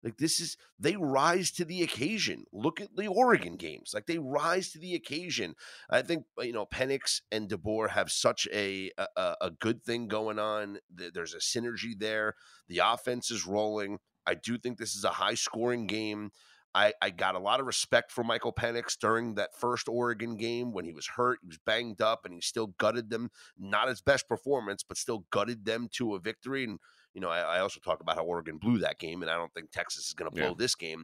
Like 0.07 0.19
this 0.19 0.39
is 0.39 0.55
they 0.79 0.95
rise 0.95 1.51
to 1.51 1.65
the 1.65 1.83
occasion. 1.83 2.45
Look 2.53 2.79
at 2.79 2.95
the 2.95 3.07
Oregon 3.07 3.57
games. 3.57 3.91
Like 3.93 4.05
they 4.05 4.19
rise 4.19 4.71
to 4.71 4.79
the 4.79 4.95
occasion. 4.95 5.55
I 5.89 6.01
think 6.01 6.23
uh, 6.39 6.43
you 6.43 6.53
know 6.53 6.65
Penix 6.65 7.19
and 7.29 7.49
DeBoer 7.49 7.89
have 7.89 8.09
such 8.09 8.47
a 8.53 8.89
a, 8.97 9.35
a 9.41 9.51
good 9.51 9.83
thing 9.83 10.07
going 10.07 10.39
on. 10.39 10.77
There's 10.89 11.33
a 11.33 11.39
synergy 11.39 11.91
there. 11.99 12.35
The 12.69 12.79
offense 12.85 13.31
is 13.31 13.45
rolling. 13.45 13.99
I 14.25 14.35
do 14.35 14.57
think 14.57 14.77
this 14.77 14.95
is 14.95 15.03
a 15.03 15.09
high 15.09 15.33
scoring 15.33 15.87
game. 15.87 16.31
I, 16.73 16.93
I 17.01 17.09
got 17.09 17.35
a 17.35 17.39
lot 17.39 17.59
of 17.59 17.65
respect 17.65 18.13
for 18.13 18.23
Michael 18.23 18.53
Penix 18.53 18.97
during 18.97 19.35
that 19.35 19.57
first 19.57 19.89
Oregon 19.89 20.37
game 20.37 20.71
when 20.71 20.85
he 20.85 20.93
was 20.93 21.07
hurt, 21.07 21.39
he 21.41 21.47
was 21.47 21.57
banged 21.65 22.01
up, 22.01 22.23
and 22.23 22.33
he 22.33 22.39
still 22.39 22.67
gutted 22.77 23.09
them. 23.09 23.29
Not 23.57 23.89
his 23.89 24.01
best 24.01 24.29
performance, 24.29 24.83
but 24.83 24.95
still 24.95 25.25
gutted 25.31 25.65
them 25.65 25.89
to 25.93 26.15
a 26.15 26.19
victory. 26.19 26.63
And 26.63 26.79
you 27.17 27.21
know, 27.21 27.29
I, 27.29 27.39
I 27.39 27.59
also 27.61 27.79
talk 27.79 27.99
about 27.99 28.15
how 28.15 28.21
Oregon 28.21 28.59
blew 28.59 28.77
that 28.77 28.99
game, 28.99 29.23
and 29.23 29.31
I 29.31 29.37
don't 29.37 29.51
think 29.51 29.71
Texas 29.71 30.05
is 30.05 30.13
going 30.13 30.29
to 30.29 30.35
blow 30.35 30.49
yeah. 30.49 30.53
this 30.55 30.75
game. 30.75 31.03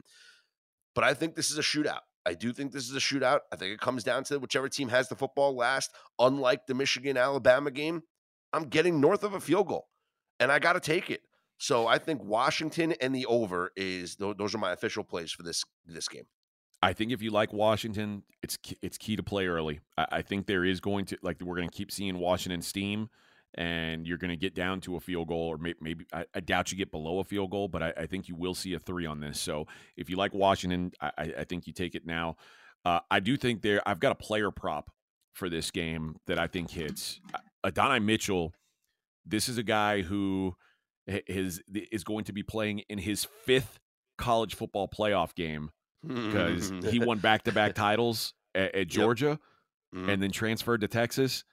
But 0.94 1.02
I 1.02 1.12
think 1.12 1.34
this 1.34 1.50
is 1.50 1.58
a 1.58 1.60
shootout. 1.60 2.02
I 2.24 2.34
do 2.34 2.52
think 2.52 2.70
this 2.70 2.88
is 2.88 2.94
a 2.94 3.00
shootout. 3.00 3.40
I 3.52 3.56
think 3.56 3.72
it 3.72 3.80
comes 3.80 4.04
down 4.04 4.22
to 4.24 4.38
whichever 4.38 4.68
team 4.68 4.90
has 4.90 5.08
the 5.08 5.16
football 5.16 5.56
last. 5.56 5.90
Unlike 6.20 6.68
the 6.68 6.74
Michigan 6.74 7.16
Alabama 7.16 7.72
game, 7.72 8.04
I'm 8.52 8.68
getting 8.68 9.00
north 9.00 9.24
of 9.24 9.34
a 9.34 9.40
field 9.40 9.66
goal, 9.66 9.88
and 10.38 10.52
I 10.52 10.60
got 10.60 10.74
to 10.74 10.80
take 10.80 11.10
it. 11.10 11.22
So 11.58 11.88
I 11.88 11.98
think 11.98 12.22
Washington 12.22 12.94
and 13.00 13.12
the 13.12 13.26
over 13.26 13.72
is 13.74 14.14
those 14.14 14.54
are 14.54 14.58
my 14.58 14.70
official 14.70 15.02
plays 15.02 15.32
for 15.32 15.42
this 15.42 15.64
this 15.84 16.06
game. 16.06 16.26
I 16.80 16.92
think 16.92 17.10
if 17.10 17.22
you 17.22 17.32
like 17.32 17.52
Washington, 17.52 18.22
it's 18.40 18.56
it's 18.80 18.98
key 18.98 19.16
to 19.16 19.24
play 19.24 19.48
early. 19.48 19.80
I, 19.98 20.06
I 20.12 20.22
think 20.22 20.46
there 20.46 20.64
is 20.64 20.78
going 20.78 21.06
to 21.06 21.18
like 21.22 21.40
we're 21.40 21.56
going 21.56 21.68
to 21.68 21.76
keep 21.76 21.90
seeing 21.90 22.18
Washington 22.18 22.62
steam, 22.62 23.10
and 23.54 24.06
you're 24.06 24.18
going 24.18 24.30
to 24.30 24.36
get 24.36 24.54
down 24.54 24.80
to 24.82 24.96
a 24.96 25.00
field 25.00 25.28
goal, 25.28 25.48
or 25.48 25.58
maybe, 25.58 25.78
maybe 25.80 26.06
I, 26.12 26.24
I, 26.34 26.40
doubt 26.40 26.72
you 26.72 26.78
get 26.78 26.90
below 26.90 27.20
a 27.20 27.24
field 27.24 27.50
goal, 27.50 27.68
but 27.68 27.82
I, 27.82 27.92
I, 27.96 28.06
think 28.06 28.28
you 28.28 28.34
will 28.34 28.54
see 28.54 28.74
a 28.74 28.78
three 28.78 29.06
on 29.06 29.20
this. 29.20 29.38
So 29.38 29.66
if 29.96 30.10
you 30.10 30.16
like 30.16 30.34
Washington, 30.34 30.92
I, 31.00 31.32
I 31.38 31.44
think 31.44 31.66
you 31.66 31.72
take 31.72 31.94
it 31.94 32.04
now. 32.04 32.36
Uh, 32.84 33.00
I 33.10 33.20
do 33.20 33.36
think 33.36 33.62
there. 33.62 33.80
I've 33.86 34.00
got 34.00 34.12
a 34.12 34.16
player 34.16 34.50
prop 34.50 34.90
for 35.32 35.48
this 35.48 35.70
game 35.70 36.16
that 36.26 36.38
I 36.38 36.46
think 36.46 36.70
hits. 36.70 37.20
Adonai 37.64 37.98
Mitchell. 37.98 38.52
This 39.26 39.48
is 39.48 39.56
a 39.56 39.62
guy 39.62 40.02
who 40.02 40.54
his 41.06 41.62
is 41.68 42.04
going 42.04 42.24
to 42.24 42.32
be 42.32 42.42
playing 42.42 42.80
in 42.88 42.98
his 42.98 43.26
fifth 43.44 43.78
college 44.18 44.54
football 44.54 44.88
playoff 44.88 45.34
game 45.34 45.70
because 46.06 46.72
he 46.90 46.98
won 46.98 47.18
back 47.18 47.44
to 47.44 47.52
back 47.52 47.74
titles 47.74 48.34
at, 48.54 48.74
at 48.74 48.88
Georgia 48.88 49.26
yep. 49.26 49.38
mm-hmm. 49.94 50.10
and 50.10 50.22
then 50.22 50.30
transferred 50.30 50.82
to 50.82 50.88
Texas. 50.88 51.44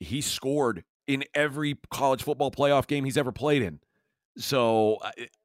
He 0.00 0.20
scored 0.20 0.84
in 1.08 1.24
every 1.34 1.76
college 1.90 2.22
football 2.22 2.52
playoff 2.52 2.86
game 2.86 3.04
he's 3.04 3.16
ever 3.16 3.32
played 3.32 3.62
in. 3.62 3.80
So 4.36 4.98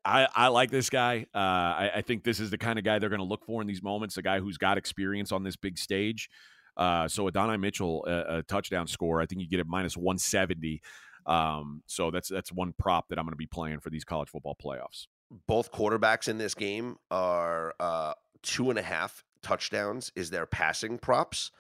I, 0.06 0.28
I 0.36 0.50
like 0.50 0.70
this 0.70 0.92
guy. 0.92 1.26
Uh, 1.34 1.38
I, 1.38 1.92
I, 1.96 2.02
think 2.04 2.24
this 2.24 2.40
is 2.40 2.52
the 2.52 2.60
kind 2.60 2.78
of 2.78 2.86
guy 2.86 3.00
they're 3.00 3.10
going 3.10 3.22
to 3.22 3.26
look 3.26 3.44
for 3.44 3.60
in 3.60 3.66
these 3.66 3.82
moments. 3.82 4.18
A 4.18 4.22
guy 4.22 4.40
who's 4.40 4.60
got 4.60 4.78
experience 4.78 5.32
on 5.32 5.42
this 5.42 5.56
big 5.56 5.80
stage. 5.80 6.30
Uh, 6.78 7.08
so 7.08 7.28
Adonai 7.28 7.58
Mitchell, 7.58 8.06
a, 8.08 8.38
a 8.38 8.44
touchdown 8.44 8.86
score. 8.86 9.20
I 9.20 9.26
think 9.26 9.42
you 9.42 9.48
get 9.48 9.60
it 9.60 9.68
minus 9.68 9.98
one 9.98 10.20
seventy. 10.20 10.82
Um, 11.26 11.82
so 11.88 12.12
that's 12.12 12.30
that's 12.30 12.52
one 12.52 12.74
prop 12.78 13.08
that 13.10 13.18
I'm 13.18 13.26
going 13.26 13.34
to 13.34 13.38
be 13.38 13.48
playing 13.48 13.80
for 13.80 13.90
these 13.90 14.04
college 14.04 14.30
football 14.30 14.56
playoffs. 14.62 15.08
Both 15.48 15.72
quarterbacks 15.72 16.28
in 16.28 16.38
this 16.38 16.54
game 16.54 16.98
are 17.10 17.74
uh, 17.80 18.14
two 18.44 18.70
and 18.70 18.78
a 18.78 18.84
half 18.84 19.24
touchdowns 19.42 20.12
is 20.16 20.30
their 20.30 20.46
passing 20.46 21.00
props, 21.00 21.52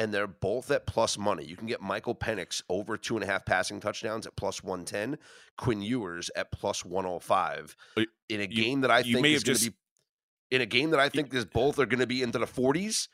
and 0.00 0.14
they're 0.14 0.26
both 0.26 0.70
at 0.70 0.86
plus 0.86 1.18
money. 1.18 1.44
You 1.44 1.56
can 1.56 1.66
get 1.66 1.82
Michael 1.82 2.14
Penix 2.14 2.62
over 2.70 2.96
two 2.96 3.16
and 3.16 3.22
a 3.22 3.26
half 3.26 3.44
passing 3.44 3.80
touchdowns 3.80 4.26
at 4.26 4.34
plus 4.34 4.64
one 4.64 4.86
ten, 4.86 5.18
Quinn 5.58 5.82
Ewers 5.82 6.30
at 6.34 6.50
plus 6.50 6.84
one 6.84 7.04
hundred 7.04 7.20
five 7.20 7.76
uh, 7.98 8.04
in 8.30 8.40
a 8.40 8.46
game 8.46 8.80
that 8.80 8.90
I 8.90 9.02
think 9.02 9.26
is 9.26 9.44
going 9.44 9.58
to 9.58 9.70
be 9.70 9.76
in 10.50 10.62
a 10.62 10.66
game 10.66 10.90
that 10.90 11.00
I 11.00 11.10
think 11.10 11.32
is 11.34 11.44
both 11.44 11.78
are 11.78 11.86
going 11.86 12.00
to 12.00 12.06
be 12.06 12.22
into 12.22 12.38
the 12.38 12.46
forties. 12.46 13.08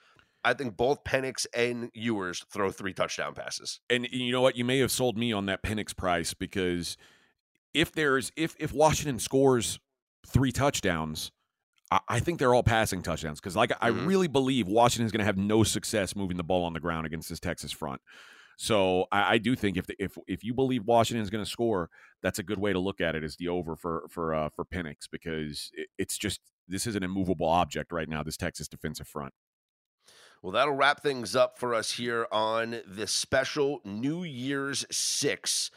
I 0.45 0.55
think 0.55 0.77
both 0.77 1.03
Penix 1.03 1.45
and 1.53 1.91
Ewers 1.93 2.45
throw 2.53 2.71
three 2.71 2.93
touchdown 2.93 3.35
passes. 3.35 3.81
And 3.91 4.07
you 4.13 4.31
know 4.31 4.41
what? 4.41 4.57
You 4.57 4.65
may 4.65 4.79
have 4.79 4.93
sold 4.93 5.19
me 5.19 5.33
on 5.33 5.47
that 5.47 5.65
Penix 5.65 5.95
price 5.95 6.35
because 6.35 6.97
if 7.75 7.91
there's 7.91 8.31
if 8.37 8.55
if 8.61 8.73
Washington 8.73 9.19
scores 9.19 9.81
three 10.25 10.53
touchdowns, 10.53 11.33
I, 11.91 12.21
think 12.21 12.39
they're 12.39 12.55
all 12.55 12.65
passing 12.65 13.03
touchdowns 13.03 13.41
because 13.41 13.55
like 13.55 13.71
mm-hmm. 13.71 13.85
I 13.85 13.89
really 13.89 14.29
believe 14.29 14.67
Washington's 14.67 15.13
going 15.13 15.21
to 15.21 15.25
have 15.25 15.37
no 15.37 15.63
success 15.63 16.17
moving 16.17 16.37
the 16.37 16.45
ball 16.45 16.65
on 16.65 16.73
the 16.73 16.81
ground 16.81 17.07
against 17.07 17.29
this 17.29 17.39
Texas 17.39 17.71
front. 17.73 18.01
So 18.57 19.07
I, 19.13 19.35
I 19.35 19.39
do 19.39 19.55
think 19.55 19.77
if 19.77 19.87
the, 19.87 19.95
if 19.99 20.17
if 20.27 20.43
you 20.43 20.55
believe 20.55 20.85
Washington's 20.85 21.31
going 21.31 21.45
to 21.45 21.51
score, 21.51 21.91
that's 22.23 22.39
a 22.39 22.43
good 22.43 22.59
way 22.59 22.73
to 22.73 22.79
look 22.79 23.01
at 23.01 23.15
it 23.15 23.23
as 23.23 23.37
the 23.37 23.49
over 23.49 23.77
for 23.77 24.07
for 24.11 24.35
uh, 24.35 24.49
for 24.49 24.65
Penix 24.65 25.09
because 25.11 25.71
it, 25.75 25.89
it's 25.99 26.17
just 26.17 26.41
this 26.67 26.87
is 26.87 26.97
an 26.97 27.03
immovable 27.03 27.47
object 27.47 27.93
right 27.93 28.09
now. 28.09 28.23
This 28.23 28.37
Texas 28.37 28.67
defensive 28.67 29.07
front. 29.07 29.35
Well, 30.43 30.53
that'll 30.53 30.75
wrap 30.75 31.03
things 31.03 31.37
up 31.37 31.59
for 31.59 31.75
us 31.75 31.93
here 31.93 32.27
on 32.31 32.81
this 32.87 33.11
special 33.11 33.81
New 33.85 34.23
Year's 34.23 34.85
Six 34.91 35.71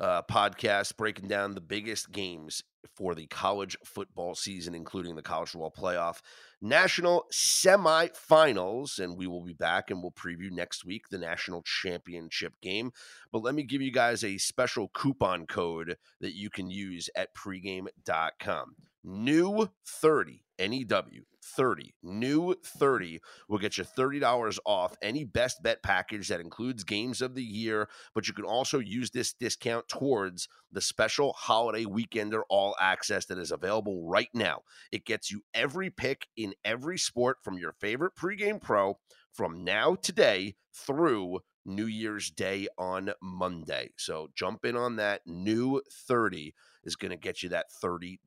uh, 0.00 0.22
podcast, 0.22 0.96
breaking 0.96 1.28
down 1.28 1.54
the 1.54 1.60
biggest 1.60 2.10
games 2.10 2.62
for 2.94 3.14
the 3.14 3.26
college 3.26 3.76
football 3.84 4.34
season, 4.34 4.74
including 4.74 5.16
the 5.16 5.22
college 5.22 5.50
football 5.50 5.74
playoff, 5.76 6.20
national 6.60 7.26
semifinals. 7.32 8.98
And 8.98 9.16
we 9.16 9.26
will 9.26 9.42
be 9.42 9.54
back 9.54 9.90
and 9.90 10.02
we'll 10.02 10.12
preview 10.12 10.50
next 10.50 10.84
week 10.84 11.08
the 11.10 11.18
national 11.18 11.62
championship 11.62 12.54
game. 12.60 12.92
But 13.32 13.42
let 13.42 13.54
me 13.54 13.62
give 13.62 13.82
you 13.82 13.92
guys 13.92 14.24
a 14.24 14.38
special 14.38 14.88
coupon 14.88 15.46
code 15.46 15.96
that 16.20 16.34
you 16.34 16.50
can 16.50 16.70
use 16.70 17.08
at 17.16 17.34
pregame.com. 17.34 18.76
New 19.04 19.68
30 19.86 20.44
NEW 20.58 21.24
30. 21.56 21.94
New 22.02 22.54
30 22.64 23.20
will 23.48 23.58
get 23.58 23.78
you 23.78 23.84
$30 23.84 24.58
off 24.64 24.96
any 25.02 25.24
best 25.24 25.62
bet 25.62 25.82
package 25.82 26.28
that 26.28 26.40
includes 26.40 26.84
games 26.84 27.20
of 27.20 27.34
the 27.34 27.42
year, 27.42 27.88
but 28.14 28.26
you 28.26 28.34
can 28.34 28.44
also 28.44 28.78
use 28.78 29.10
this 29.10 29.32
discount 29.32 29.88
towards 29.88 30.48
the 30.72 30.80
special 30.80 31.32
holiday 31.34 31.84
weekender 31.84 32.42
all 32.48 32.74
access 32.80 33.26
that 33.26 33.38
is 33.38 33.52
available 33.52 34.08
right 34.08 34.30
now. 34.34 34.60
It 34.90 35.04
gets 35.04 35.30
you 35.30 35.42
every 35.54 35.90
pick 35.90 36.26
in 36.36 36.54
every 36.64 36.98
sport 36.98 37.38
from 37.42 37.58
your 37.58 37.72
favorite 37.72 38.14
pregame 38.16 38.60
pro 38.60 38.98
from 39.32 39.64
now 39.64 39.96
today 39.96 40.54
through 40.72 41.40
New 41.66 41.86
Year's 41.86 42.30
Day 42.30 42.68
on 42.78 43.12
Monday. 43.22 43.90
So 43.96 44.28
jump 44.34 44.64
in 44.64 44.76
on 44.76 44.96
that. 44.96 45.22
New 45.26 45.82
30 45.90 46.54
is 46.84 46.96
going 46.96 47.10
to 47.10 47.16
get 47.16 47.42
you 47.42 47.48
that 47.50 47.66
$30 47.82 48.18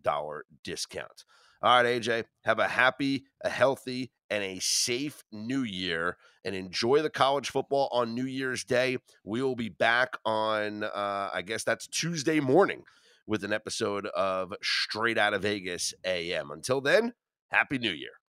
discount. 0.63 1.23
All 1.61 1.81
right, 1.81 2.01
AJ, 2.01 2.25
have 2.43 2.59
a 2.59 2.67
happy, 2.67 3.25
a 3.43 3.49
healthy, 3.49 4.11
and 4.29 4.43
a 4.43 4.59
safe 4.59 5.23
new 5.31 5.63
year 5.63 6.17
and 6.45 6.53
enjoy 6.53 7.01
the 7.01 7.09
college 7.09 7.49
football 7.49 7.89
on 7.91 8.13
New 8.13 8.25
Year's 8.25 8.63
Day. 8.63 8.97
We 9.23 9.41
will 9.41 9.55
be 9.55 9.69
back 9.69 10.17
on, 10.25 10.83
uh, 10.83 11.29
I 11.33 11.41
guess 11.41 11.63
that's 11.63 11.87
Tuesday 11.87 12.39
morning 12.39 12.83
with 13.25 13.43
an 13.43 13.53
episode 13.53 14.05
of 14.07 14.53
Straight 14.61 15.17
Out 15.17 15.33
of 15.33 15.41
Vegas 15.41 15.93
AM. 16.05 16.51
Until 16.51 16.79
then, 16.79 17.13
Happy 17.49 17.77
New 17.77 17.91
Year. 17.91 18.19